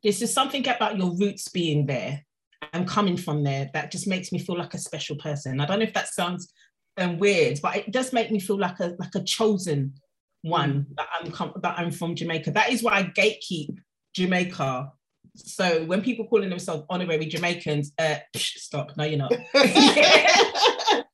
there's 0.05 0.21
just 0.21 0.35
something 0.35 0.69
about 0.69 0.97
your 0.97 1.17
roots 1.17 1.49
being 1.49 1.87
there 1.87 2.25
I'm 2.73 2.87
coming 2.87 3.17
from 3.17 3.45
there, 3.45 3.71
that 3.75 3.90
just 3.90 4.07
makes 4.07 4.33
me 4.33 4.38
feel 4.38 4.57
like 4.57 4.75
a 4.75 4.79
special 4.79 5.17
person. 5.17 5.61
I 5.61 5.67
don't 5.67 5.79
know 5.79 5.85
if 5.85 5.95
that 5.95 6.09
sounds 6.09 6.53
um, 6.97 7.19
weird, 7.19 7.61
but 7.62 7.77
it 7.77 7.90
does 7.93 8.12
make 8.12 8.31
me 8.31 8.40
feel 8.40 8.59
like 8.59 8.81
a 8.81 8.95
like 8.99 9.14
a 9.14 9.23
chosen 9.23 9.95
one 10.43 10.73
mm. 10.73 10.87
that 10.97 11.07
I'm 11.21 11.31
com- 11.31 11.53
that 11.62 11.79
I'm 11.79 11.90
from 11.90 12.14
Jamaica. 12.14 12.53
That 12.53 12.71
is 12.71 12.83
why 12.83 12.95
I 12.95 13.05
gatekeep 13.05 13.77
Jamaica. 14.14 14.90
So 15.37 15.85
when 15.85 16.03
people 16.03 16.27
calling 16.27 16.51
themselves 16.51 16.85
honorary 16.88 17.27
Jamaicans, 17.27 17.93
uh, 17.99 18.17
stop. 18.37 18.97
No, 18.97 19.05
you're 19.05 19.19
not. 19.19 19.33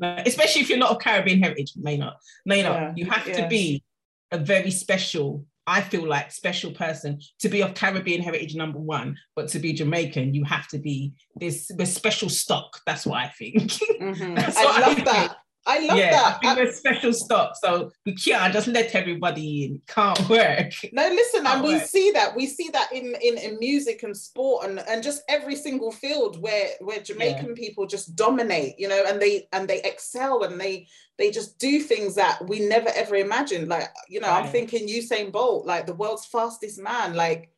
especially 0.26 0.62
if 0.62 0.68
you're 0.68 0.78
not 0.78 0.90
of 0.90 0.98
Caribbean 1.00 1.42
heritage, 1.42 1.72
may 1.76 1.96
not. 1.96 2.16
may 2.44 2.62
not. 2.62 2.74
Yeah, 2.74 2.92
you 2.96 3.06
have 3.06 3.26
yeah. 3.26 3.42
to 3.42 3.48
be 3.48 3.82
a 4.30 4.38
very 4.38 4.70
special 4.70 5.44
I 5.66 5.80
feel 5.80 6.06
like 6.06 6.32
special 6.32 6.72
person 6.72 7.20
to 7.40 7.48
be 7.48 7.62
of 7.62 7.74
Caribbean 7.74 8.22
heritage 8.22 8.54
number 8.54 8.78
one, 8.78 9.16
but 9.36 9.48
to 9.48 9.58
be 9.58 9.72
Jamaican, 9.72 10.34
you 10.34 10.44
have 10.44 10.66
to 10.68 10.78
be 10.78 11.12
this 11.36 11.68
the 11.68 11.86
special 11.86 12.28
stock. 12.28 12.80
That's 12.86 13.06
what 13.06 13.18
I 13.18 13.28
think. 13.28 13.72
Mm-hmm. 14.00 14.38
I 14.38 14.80
love 14.80 14.98
I 14.98 15.04
that. 15.04 15.36
I 15.66 15.86
love 15.86 15.98
yeah, 15.98 16.10
that. 16.10 16.38
I 16.42 16.54
think 16.54 16.56
we're 16.56 16.72
special 16.72 17.12
stock, 17.12 17.52
so 17.62 17.90
we 18.06 18.14
can't 18.14 18.52
just 18.52 18.66
let 18.66 18.94
everybody 18.94 19.64
in. 19.64 19.82
Can't 19.86 20.28
work. 20.28 20.72
No, 20.92 21.08
listen, 21.08 21.42
can't 21.42 21.56
and 21.56 21.64
we 21.64 21.74
work. 21.74 21.84
see 21.84 22.10
that. 22.12 22.34
We 22.34 22.46
see 22.46 22.70
that 22.72 22.90
in, 22.92 23.14
in 23.22 23.36
in 23.36 23.58
music 23.58 24.02
and 24.02 24.16
sport 24.16 24.68
and 24.68 24.78
and 24.88 25.02
just 25.02 25.22
every 25.28 25.56
single 25.56 25.92
field 25.92 26.40
where 26.40 26.70
where 26.80 27.00
Jamaican 27.00 27.48
yeah. 27.48 27.54
people 27.54 27.86
just 27.86 28.16
dominate, 28.16 28.74
you 28.78 28.88
know, 28.88 29.04
and 29.06 29.20
they 29.20 29.48
and 29.52 29.68
they 29.68 29.82
excel 29.82 30.44
and 30.44 30.58
they 30.58 30.86
they 31.18 31.30
just 31.30 31.58
do 31.58 31.80
things 31.80 32.14
that 32.14 32.38
we 32.48 32.60
never 32.60 32.88
ever 32.94 33.16
imagined. 33.16 33.68
Like, 33.68 33.88
you 34.08 34.20
know, 34.20 34.28
right. 34.28 34.44
I'm 34.44 34.50
thinking 34.50 34.88
Usain 34.88 35.30
Bolt, 35.30 35.66
like 35.66 35.86
the 35.86 35.94
world's 35.94 36.24
fastest 36.24 36.80
man, 36.80 37.14
like 37.14 37.50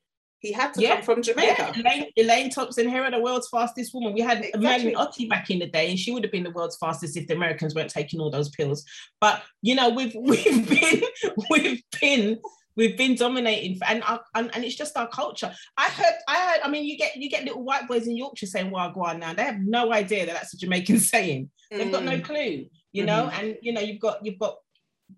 he 0.43 0.51
had 0.51 0.75
to 0.75 0.83
yeah. 0.83 0.97
come 0.97 1.05
from 1.05 1.23
Jamaica. 1.23 1.73
Yeah. 1.77 1.81
Elaine, 1.81 2.07
Elaine 2.17 2.51
Thompson-Herah, 2.51 3.07
are 3.07 3.11
the 3.13 3.21
world's 3.21 3.49
fastest 3.49 3.95
woman. 3.95 4.13
We 4.13 4.21
had 4.21 4.39
exactly. 4.39 4.61
Emmanuel 4.61 5.07
Ottey 5.07 5.29
back 5.29 5.51
in 5.51 5.61
the 5.61 5.69
day, 5.69 5.89
and 5.89 5.99
she 5.99 6.11
would 6.11 6.25
have 6.25 6.33
been 6.33 6.43
the 6.43 6.51
world's 6.51 6.77
fastest 6.77 7.17
if 7.17 7.29
the 7.29 7.35
Americans 7.35 7.77
weren't 7.77 7.91
taking 7.91 8.19
all 8.19 8.29
those 8.29 8.49
pills. 8.51 8.85
But 9.21 9.41
you 9.63 9.77
know, 9.77 9.91
we've 9.91 10.15
we've 10.21 10.69
been 10.69 11.03
we've 11.49 11.83
been 12.01 12.41
we've 12.75 12.99
been 12.99 13.15
dominating, 13.15 13.79
and, 13.87 14.03
our, 14.03 14.21
and 14.35 14.51
and 14.53 14.65
it's 14.65 14.75
just 14.75 14.97
our 14.97 15.09
culture. 15.09 15.55
I 15.77 15.89
heard, 15.89 16.15
I 16.27 16.37
heard. 16.37 16.61
I 16.65 16.69
mean, 16.69 16.85
you 16.87 16.99
get 16.99 17.15
you 17.17 17.31
get 17.31 17.45
little 17.45 17.63
white 17.63 17.87
boys 17.87 18.09
in 18.09 18.17
Yorkshire 18.17 18.47
saying 18.47 18.73
"Well, 18.73 18.91
go 18.91 19.05
on 19.05 19.21
now." 19.21 19.35
They 19.35 19.45
have 19.45 19.61
no 19.61 19.93
idea 19.93 20.27
that 20.27 20.35
that's 20.35 20.55
a 20.55 20.59
Jamaican 20.59 20.99
saying. 21.13 21.51
They've 21.71 21.87
mm. 21.87 21.93
got 21.93 22.03
no 22.03 22.19
mm. 22.19 22.25
clue, 22.25 22.67
you 22.93 23.05
mm-hmm. 23.05 23.07
know. 23.07 23.31
And 23.33 23.57
you 23.63 23.73
know, 23.73 23.81
you've 23.81 24.01
got 24.01 24.25
you've 24.27 24.41
got 24.41 24.57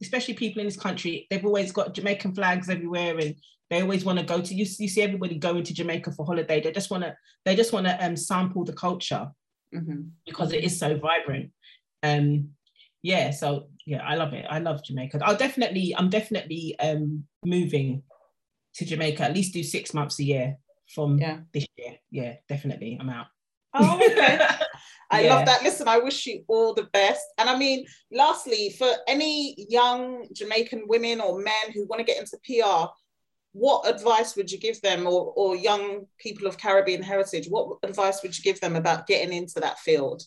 especially 0.02 0.34
people 0.34 0.60
in 0.60 0.66
this 0.66 0.76
country. 0.76 1.26
They've 1.30 1.44
always 1.46 1.72
got 1.72 1.94
Jamaican 1.94 2.34
flags 2.34 2.68
everywhere, 2.68 3.16
and 3.18 3.34
they 3.70 3.80
always 3.80 4.04
want 4.04 4.18
to 4.18 4.24
go 4.24 4.40
to 4.40 4.54
you, 4.54 4.66
you 4.78 4.88
see 4.88 5.02
everybody 5.02 5.36
going 5.36 5.64
to 5.64 5.74
Jamaica 5.74 6.12
for 6.12 6.26
holiday. 6.26 6.60
They 6.60 6.72
just 6.72 6.90
want 6.90 7.04
to 7.04 7.16
they 7.44 7.56
just 7.56 7.72
want 7.72 7.86
to 7.86 8.04
um, 8.04 8.16
sample 8.16 8.64
the 8.64 8.72
culture 8.72 9.30
mm-hmm. 9.74 10.02
because 10.26 10.52
it 10.52 10.64
is 10.64 10.78
so 10.78 10.96
vibrant. 10.96 11.50
Um, 12.02 12.50
yeah, 13.02 13.30
so 13.30 13.68
yeah, 13.86 14.02
I 14.02 14.14
love 14.14 14.32
it. 14.32 14.46
I 14.48 14.58
love 14.58 14.82
Jamaica. 14.82 15.20
I'll 15.22 15.36
definitely, 15.36 15.94
I'm 15.96 16.08
definitely 16.08 16.74
um, 16.78 17.24
moving 17.44 18.02
to 18.76 18.84
Jamaica. 18.84 19.24
At 19.24 19.34
least 19.34 19.52
do 19.52 19.62
six 19.62 19.92
months 19.92 20.18
a 20.20 20.24
year 20.24 20.56
from 20.94 21.18
yeah. 21.18 21.40
this 21.52 21.66
year. 21.76 21.96
Yeah, 22.10 22.34
definitely. 22.48 22.96
I'm 22.98 23.10
out. 23.10 23.26
Oh, 23.74 23.96
okay. 23.96 24.38
I 25.10 25.22
yeah. 25.22 25.34
love 25.34 25.46
that. 25.46 25.62
Listen, 25.62 25.86
I 25.86 25.98
wish 25.98 26.26
you 26.26 26.44
all 26.48 26.72
the 26.72 26.84
best. 26.84 27.24
And 27.38 27.50
I 27.50 27.58
mean, 27.58 27.84
lastly, 28.10 28.74
for 28.78 28.88
any 29.06 29.54
young 29.68 30.26
Jamaican 30.32 30.84
women 30.86 31.20
or 31.20 31.38
men 31.38 31.72
who 31.74 31.86
want 31.86 32.00
to 32.00 32.04
get 32.04 32.18
into 32.18 32.38
PR, 32.44 32.90
what 33.54 33.88
advice 33.88 34.34
would 34.34 34.50
you 34.50 34.58
give 34.58 34.82
them 34.82 35.06
or, 35.06 35.32
or 35.36 35.54
young 35.54 36.06
people 36.18 36.48
of 36.48 36.58
Caribbean 36.58 37.02
heritage? 37.02 37.46
What 37.48 37.78
advice 37.84 38.20
would 38.22 38.36
you 38.36 38.42
give 38.42 38.60
them 38.60 38.74
about 38.74 39.06
getting 39.06 39.32
into 39.32 39.60
that 39.60 39.78
field? 39.78 40.24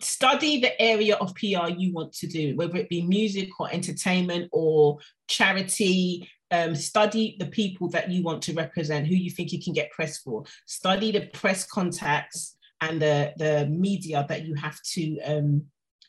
Study 0.00 0.60
the 0.60 0.80
area 0.82 1.14
of 1.14 1.32
PR 1.36 1.68
you 1.68 1.92
want 1.92 2.12
to 2.14 2.26
do, 2.26 2.56
whether 2.56 2.76
it 2.76 2.88
be 2.88 3.02
music 3.02 3.48
or 3.60 3.70
entertainment 3.72 4.48
or 4.52 4.98
charity. 5.28 6.28
Um, 6.50 6.74
study 6.74 7.36
the 7.38 7.46
people 7.46 7.88
that 7.90 8.10
you 8.10 8.24
want 8.24 8.42
to 8.44 8.54
represent, 8.54 9.06
who 9.06 9.14
you 9.14 9.30
think 9.30 9.52
you 9.52 9.62
can 9.62 9.72
get 9.72 9.92
press 9.92 10.18
for. 10.18 10.44
Study 10.66 11.12
the 11.12 11.26
press 11.26 11.66
contacts 11.66 12.56
and 12.80 13.00
the, 13.00 13.32
the 13.36 13.66
media 13.66 14.26
that 14.28 14.44
you 14.44 14.54
have 14.54 14.80
to 14.94 15.20
um, 15.20 15.66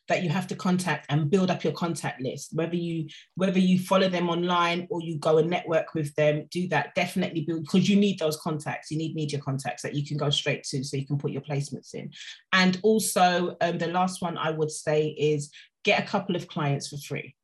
that 0.09 0.23
you 0.23 0.29
have 0.29 0.47
to 0.47 0.55
contact 0.55 1.05
and 1.09 1.29
build 1.29 1.49
up 1.49 1.63
your 1.63 1.73
contact 1.73 2.19
list. 2.19 2.49
Whether 2.53 2.75
you 2.75 3.07
whether 3.35 3.59
you 3.59 3.79
follow 3.79 4.09
them 4.09 4.29
online 4.29 4.87
or 4.89 5.01
you 5.01 5.17
go 5.17 5.37
and 5.37 5.49
network 5.49 5.93
with 5.93 6.13
them 6.15 6.47
do 6.51 6.67
that. 6.69 6.93
Definitely 6.95 7.41
build 7.41 7.61
because 7.61 7.87
you 7.87 7.95
need 7.95 8.19
those 8.19 8.37
contacts. 8.37 8.91
You 8.91 8.97
need 8.97 9.15
media 9.15 9.39
contacts 9.39 9.83
that 9.83 9.95
you 9.95 10.05
can 10.05 10.17
go 10.17 10.29
straight 10.29 10.63
to 10.63 10.83
so 10.83 10.97
you 10.97 11.07
can 11.07 11.17
put 11.17 11.31
your 11.31 11.43
placements 11.43 11.93
in. 11.93 12.11
And 12.51 12.79
also 12.83 13.55
um, 13.61 13.77
the 13.77 13.87
last 13.87 14.21
one 14.21 14.37
i 14.37 14.51
would 14.51 14.71
say 14.71 15.07
is 15.09 15.51
get 15.83 16.01
a 16.01 16.07
couple 16.07 16.35
of 16.35 16.47
clients 16.47 16.89
for 16.89 16.97
free. 16.97 17.35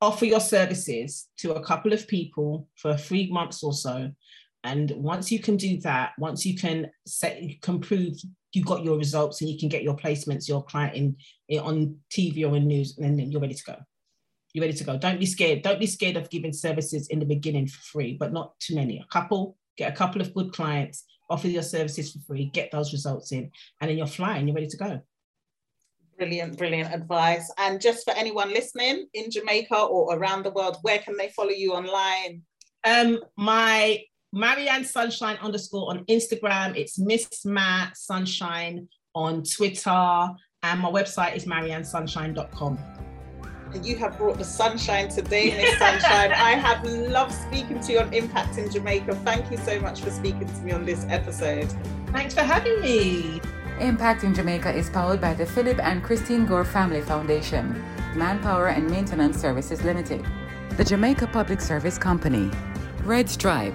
Offer 0.00 0.26
your 0.26 0.40
services 0.40 1.28
to 1.38 1.54
a 1.54 1.64
couple 1.64 1.92
of 1.92 2.08
people 2.08 2.68
for 2.76 2.96
three 2.96 3.30
months 3.30 3.62
or 3.62 3.72
so 3.72 4.10
and 4.64 4.90
once 4.92 5.32
you 5.32 5.40
can 5.40 5.56
do 5.56 5.80
that 5.80 6.12
once 6.18 6.46
you 6.46 6.56
can 6.56 6.90
set 7.06 7.42
you 7.42 7.58
can 7.60 7.80
prove 7.80 8.14
you 8.52 8.62
got 8.62 8.84
your 8.84 8.98
results 8.98 9.40
and 9.40 9.50
you 9.50 9.58
can 9.58 9.68
get 9.68 9.82
your 9.82 9.96
placements, 9.96 10.48
your 10.48 10.62
client 10.62 10.94
in, 10.94 11.16
in 11.48 11.60
on 11.60 11.96
TV 12.10 12.48
or 12.48 12.56
in 12.56 12.66
news, 12.66 12.98
and 12.98 13.18
then 13.18 13.30
you're 13.30 13.40
ready 13.40 13.54
to 13.54 13.64
go. 13.64 13.76
You're 14.52 14.62
ready 14.62 14.76
to 14.76 14.84
go. 14.84 14.98
Don't 14.98 15.18
be 15.18 15.26
scared. 15.26 15.62
Don't 15.62 15.80
be 15.80 15.86
scared 15.86 16.16
of 16.16 16.28
giving 16.28 16.52
services 16.52 17.08
in 17.08 17.18
the 17.18 17.24
beginning 17.24 17.66
for 17.66 17.80
free, 17.80 18.16
but 18.18 18.32
not 18.32 18.58
too 18.60 18.74
many. 18.74 18.98
A 18.98 19.06
couple, 19.06 19.56
get 19.78 19.90
a 19.90 19.96
couple 19.96 20.20
of 20.20 20.34
good 20.34 20.52
clients, 20.52 21.04
offer 21.30 21.48
your 21.48 21.62
services 21.62 22.12
for 22.12 22.18
free, 22.26 22.50
get 22.52 22.70
those 22.70 22.92
results 22.92 23.32
in, 23.32 23.50
and 23.80 23.88
then 23.88 23.96
you're 23.96 24.06
flying, 24.06 24.46
you're 24.46 24.54
ready 24.54 24.66
to 24.66 24.76
go. 24.76 25.00
Brilliant, 26.18 26.58
brilliant 26.58 26.94
advice. 26.94 27.50
And 27.56 27.80
just 27.80 28.04
for 28.04 28.12
anyone 28.12 28.50
listening 28.50 29.06
in 29.14 29.30
Jamaica 29.30 29.76
or 29.76 30.14
around 30.14 30.44
the 30.44 30.50
world, 30.50 30.76
where 30.82 30.98
can 30.98 31.16
they 31.16 31.30
follow 31.30 31.50
you 31.50 31.72
online? 31.72 32.42
Um, 32.84 33.20
my 33.38 34.02
Marianne 34.32 34.84
Sunshine 34.84 35.36
underscore 35.42 35.90
on 35.90 36.04
Instagram. 36.06 36.74
It's 36.76 36.98
Miss 36.98 37.44
Matt 37.44 37.96
Sunshine 37.96 38.88
on 39.14 39.42
Twitter. 39.42 40.28
And 40.62 40.80
my 40.80 40.90
website 40.90 41.36
is 41.36 41.44
mariannesunshine.com. 41.44 42.78
And 43.74 43.84
you 43.86 43.96
have 43.96 44.16
brought 44.16 44.38
the 44.38 44.44
sunshine 44.44 45.08
today, 45.08 45.56
Miss 45.56 45.78
Sunshine. 45.78 46.32
I 46.32 46.52
have 46.52 46.84
loved 46.84 47.34
speaking 47.34 47.80
to 47.80 47.92
you 47.92 47.98
on 48.00 48.10
Impacting 48.10 48.72
Jamaica. 48.72 49.14
Thank 49.16 49.50
you 49.50 49.58
so 49.58 49.80
much 49.80 50.00
for 50.00 50.10
speaking 50.10 50.46
to 50.46 50.60
me 50.60 50.72
on 50.72 50.84
this 50.84 51.04
episode. 51.08 51.72
Thanks 52.08 52.34
for 52.34 52.42
having 52.42 52.80
me. 52.80 53.40
Impacting 53.78 54.34
Jamaica 54.34 54.72
is 54.72 54.88
powered 54.88 55.20
by 55.20 55.34
the 55.34 55.44
Philip 55.44 55.78
and 55.82 56.02
Christine 56.02 56.46
Gore 56.46 56.64
Family 56.64 57.00
Foundation, 57.02 57.82
Manpower 58.14 58.68
and 58.68 58.88
Maintenance 58.90 59.38
Services 59.38 59.82
Limited, 59.82 60.24
the 60.76 60.84
Jamaica 60.84 61.26
Public 61.26 61.60
Service 61.60 61.98
Company, 61.98 62.50
Red 63.04 63.28
Stripe, 63.28 63.74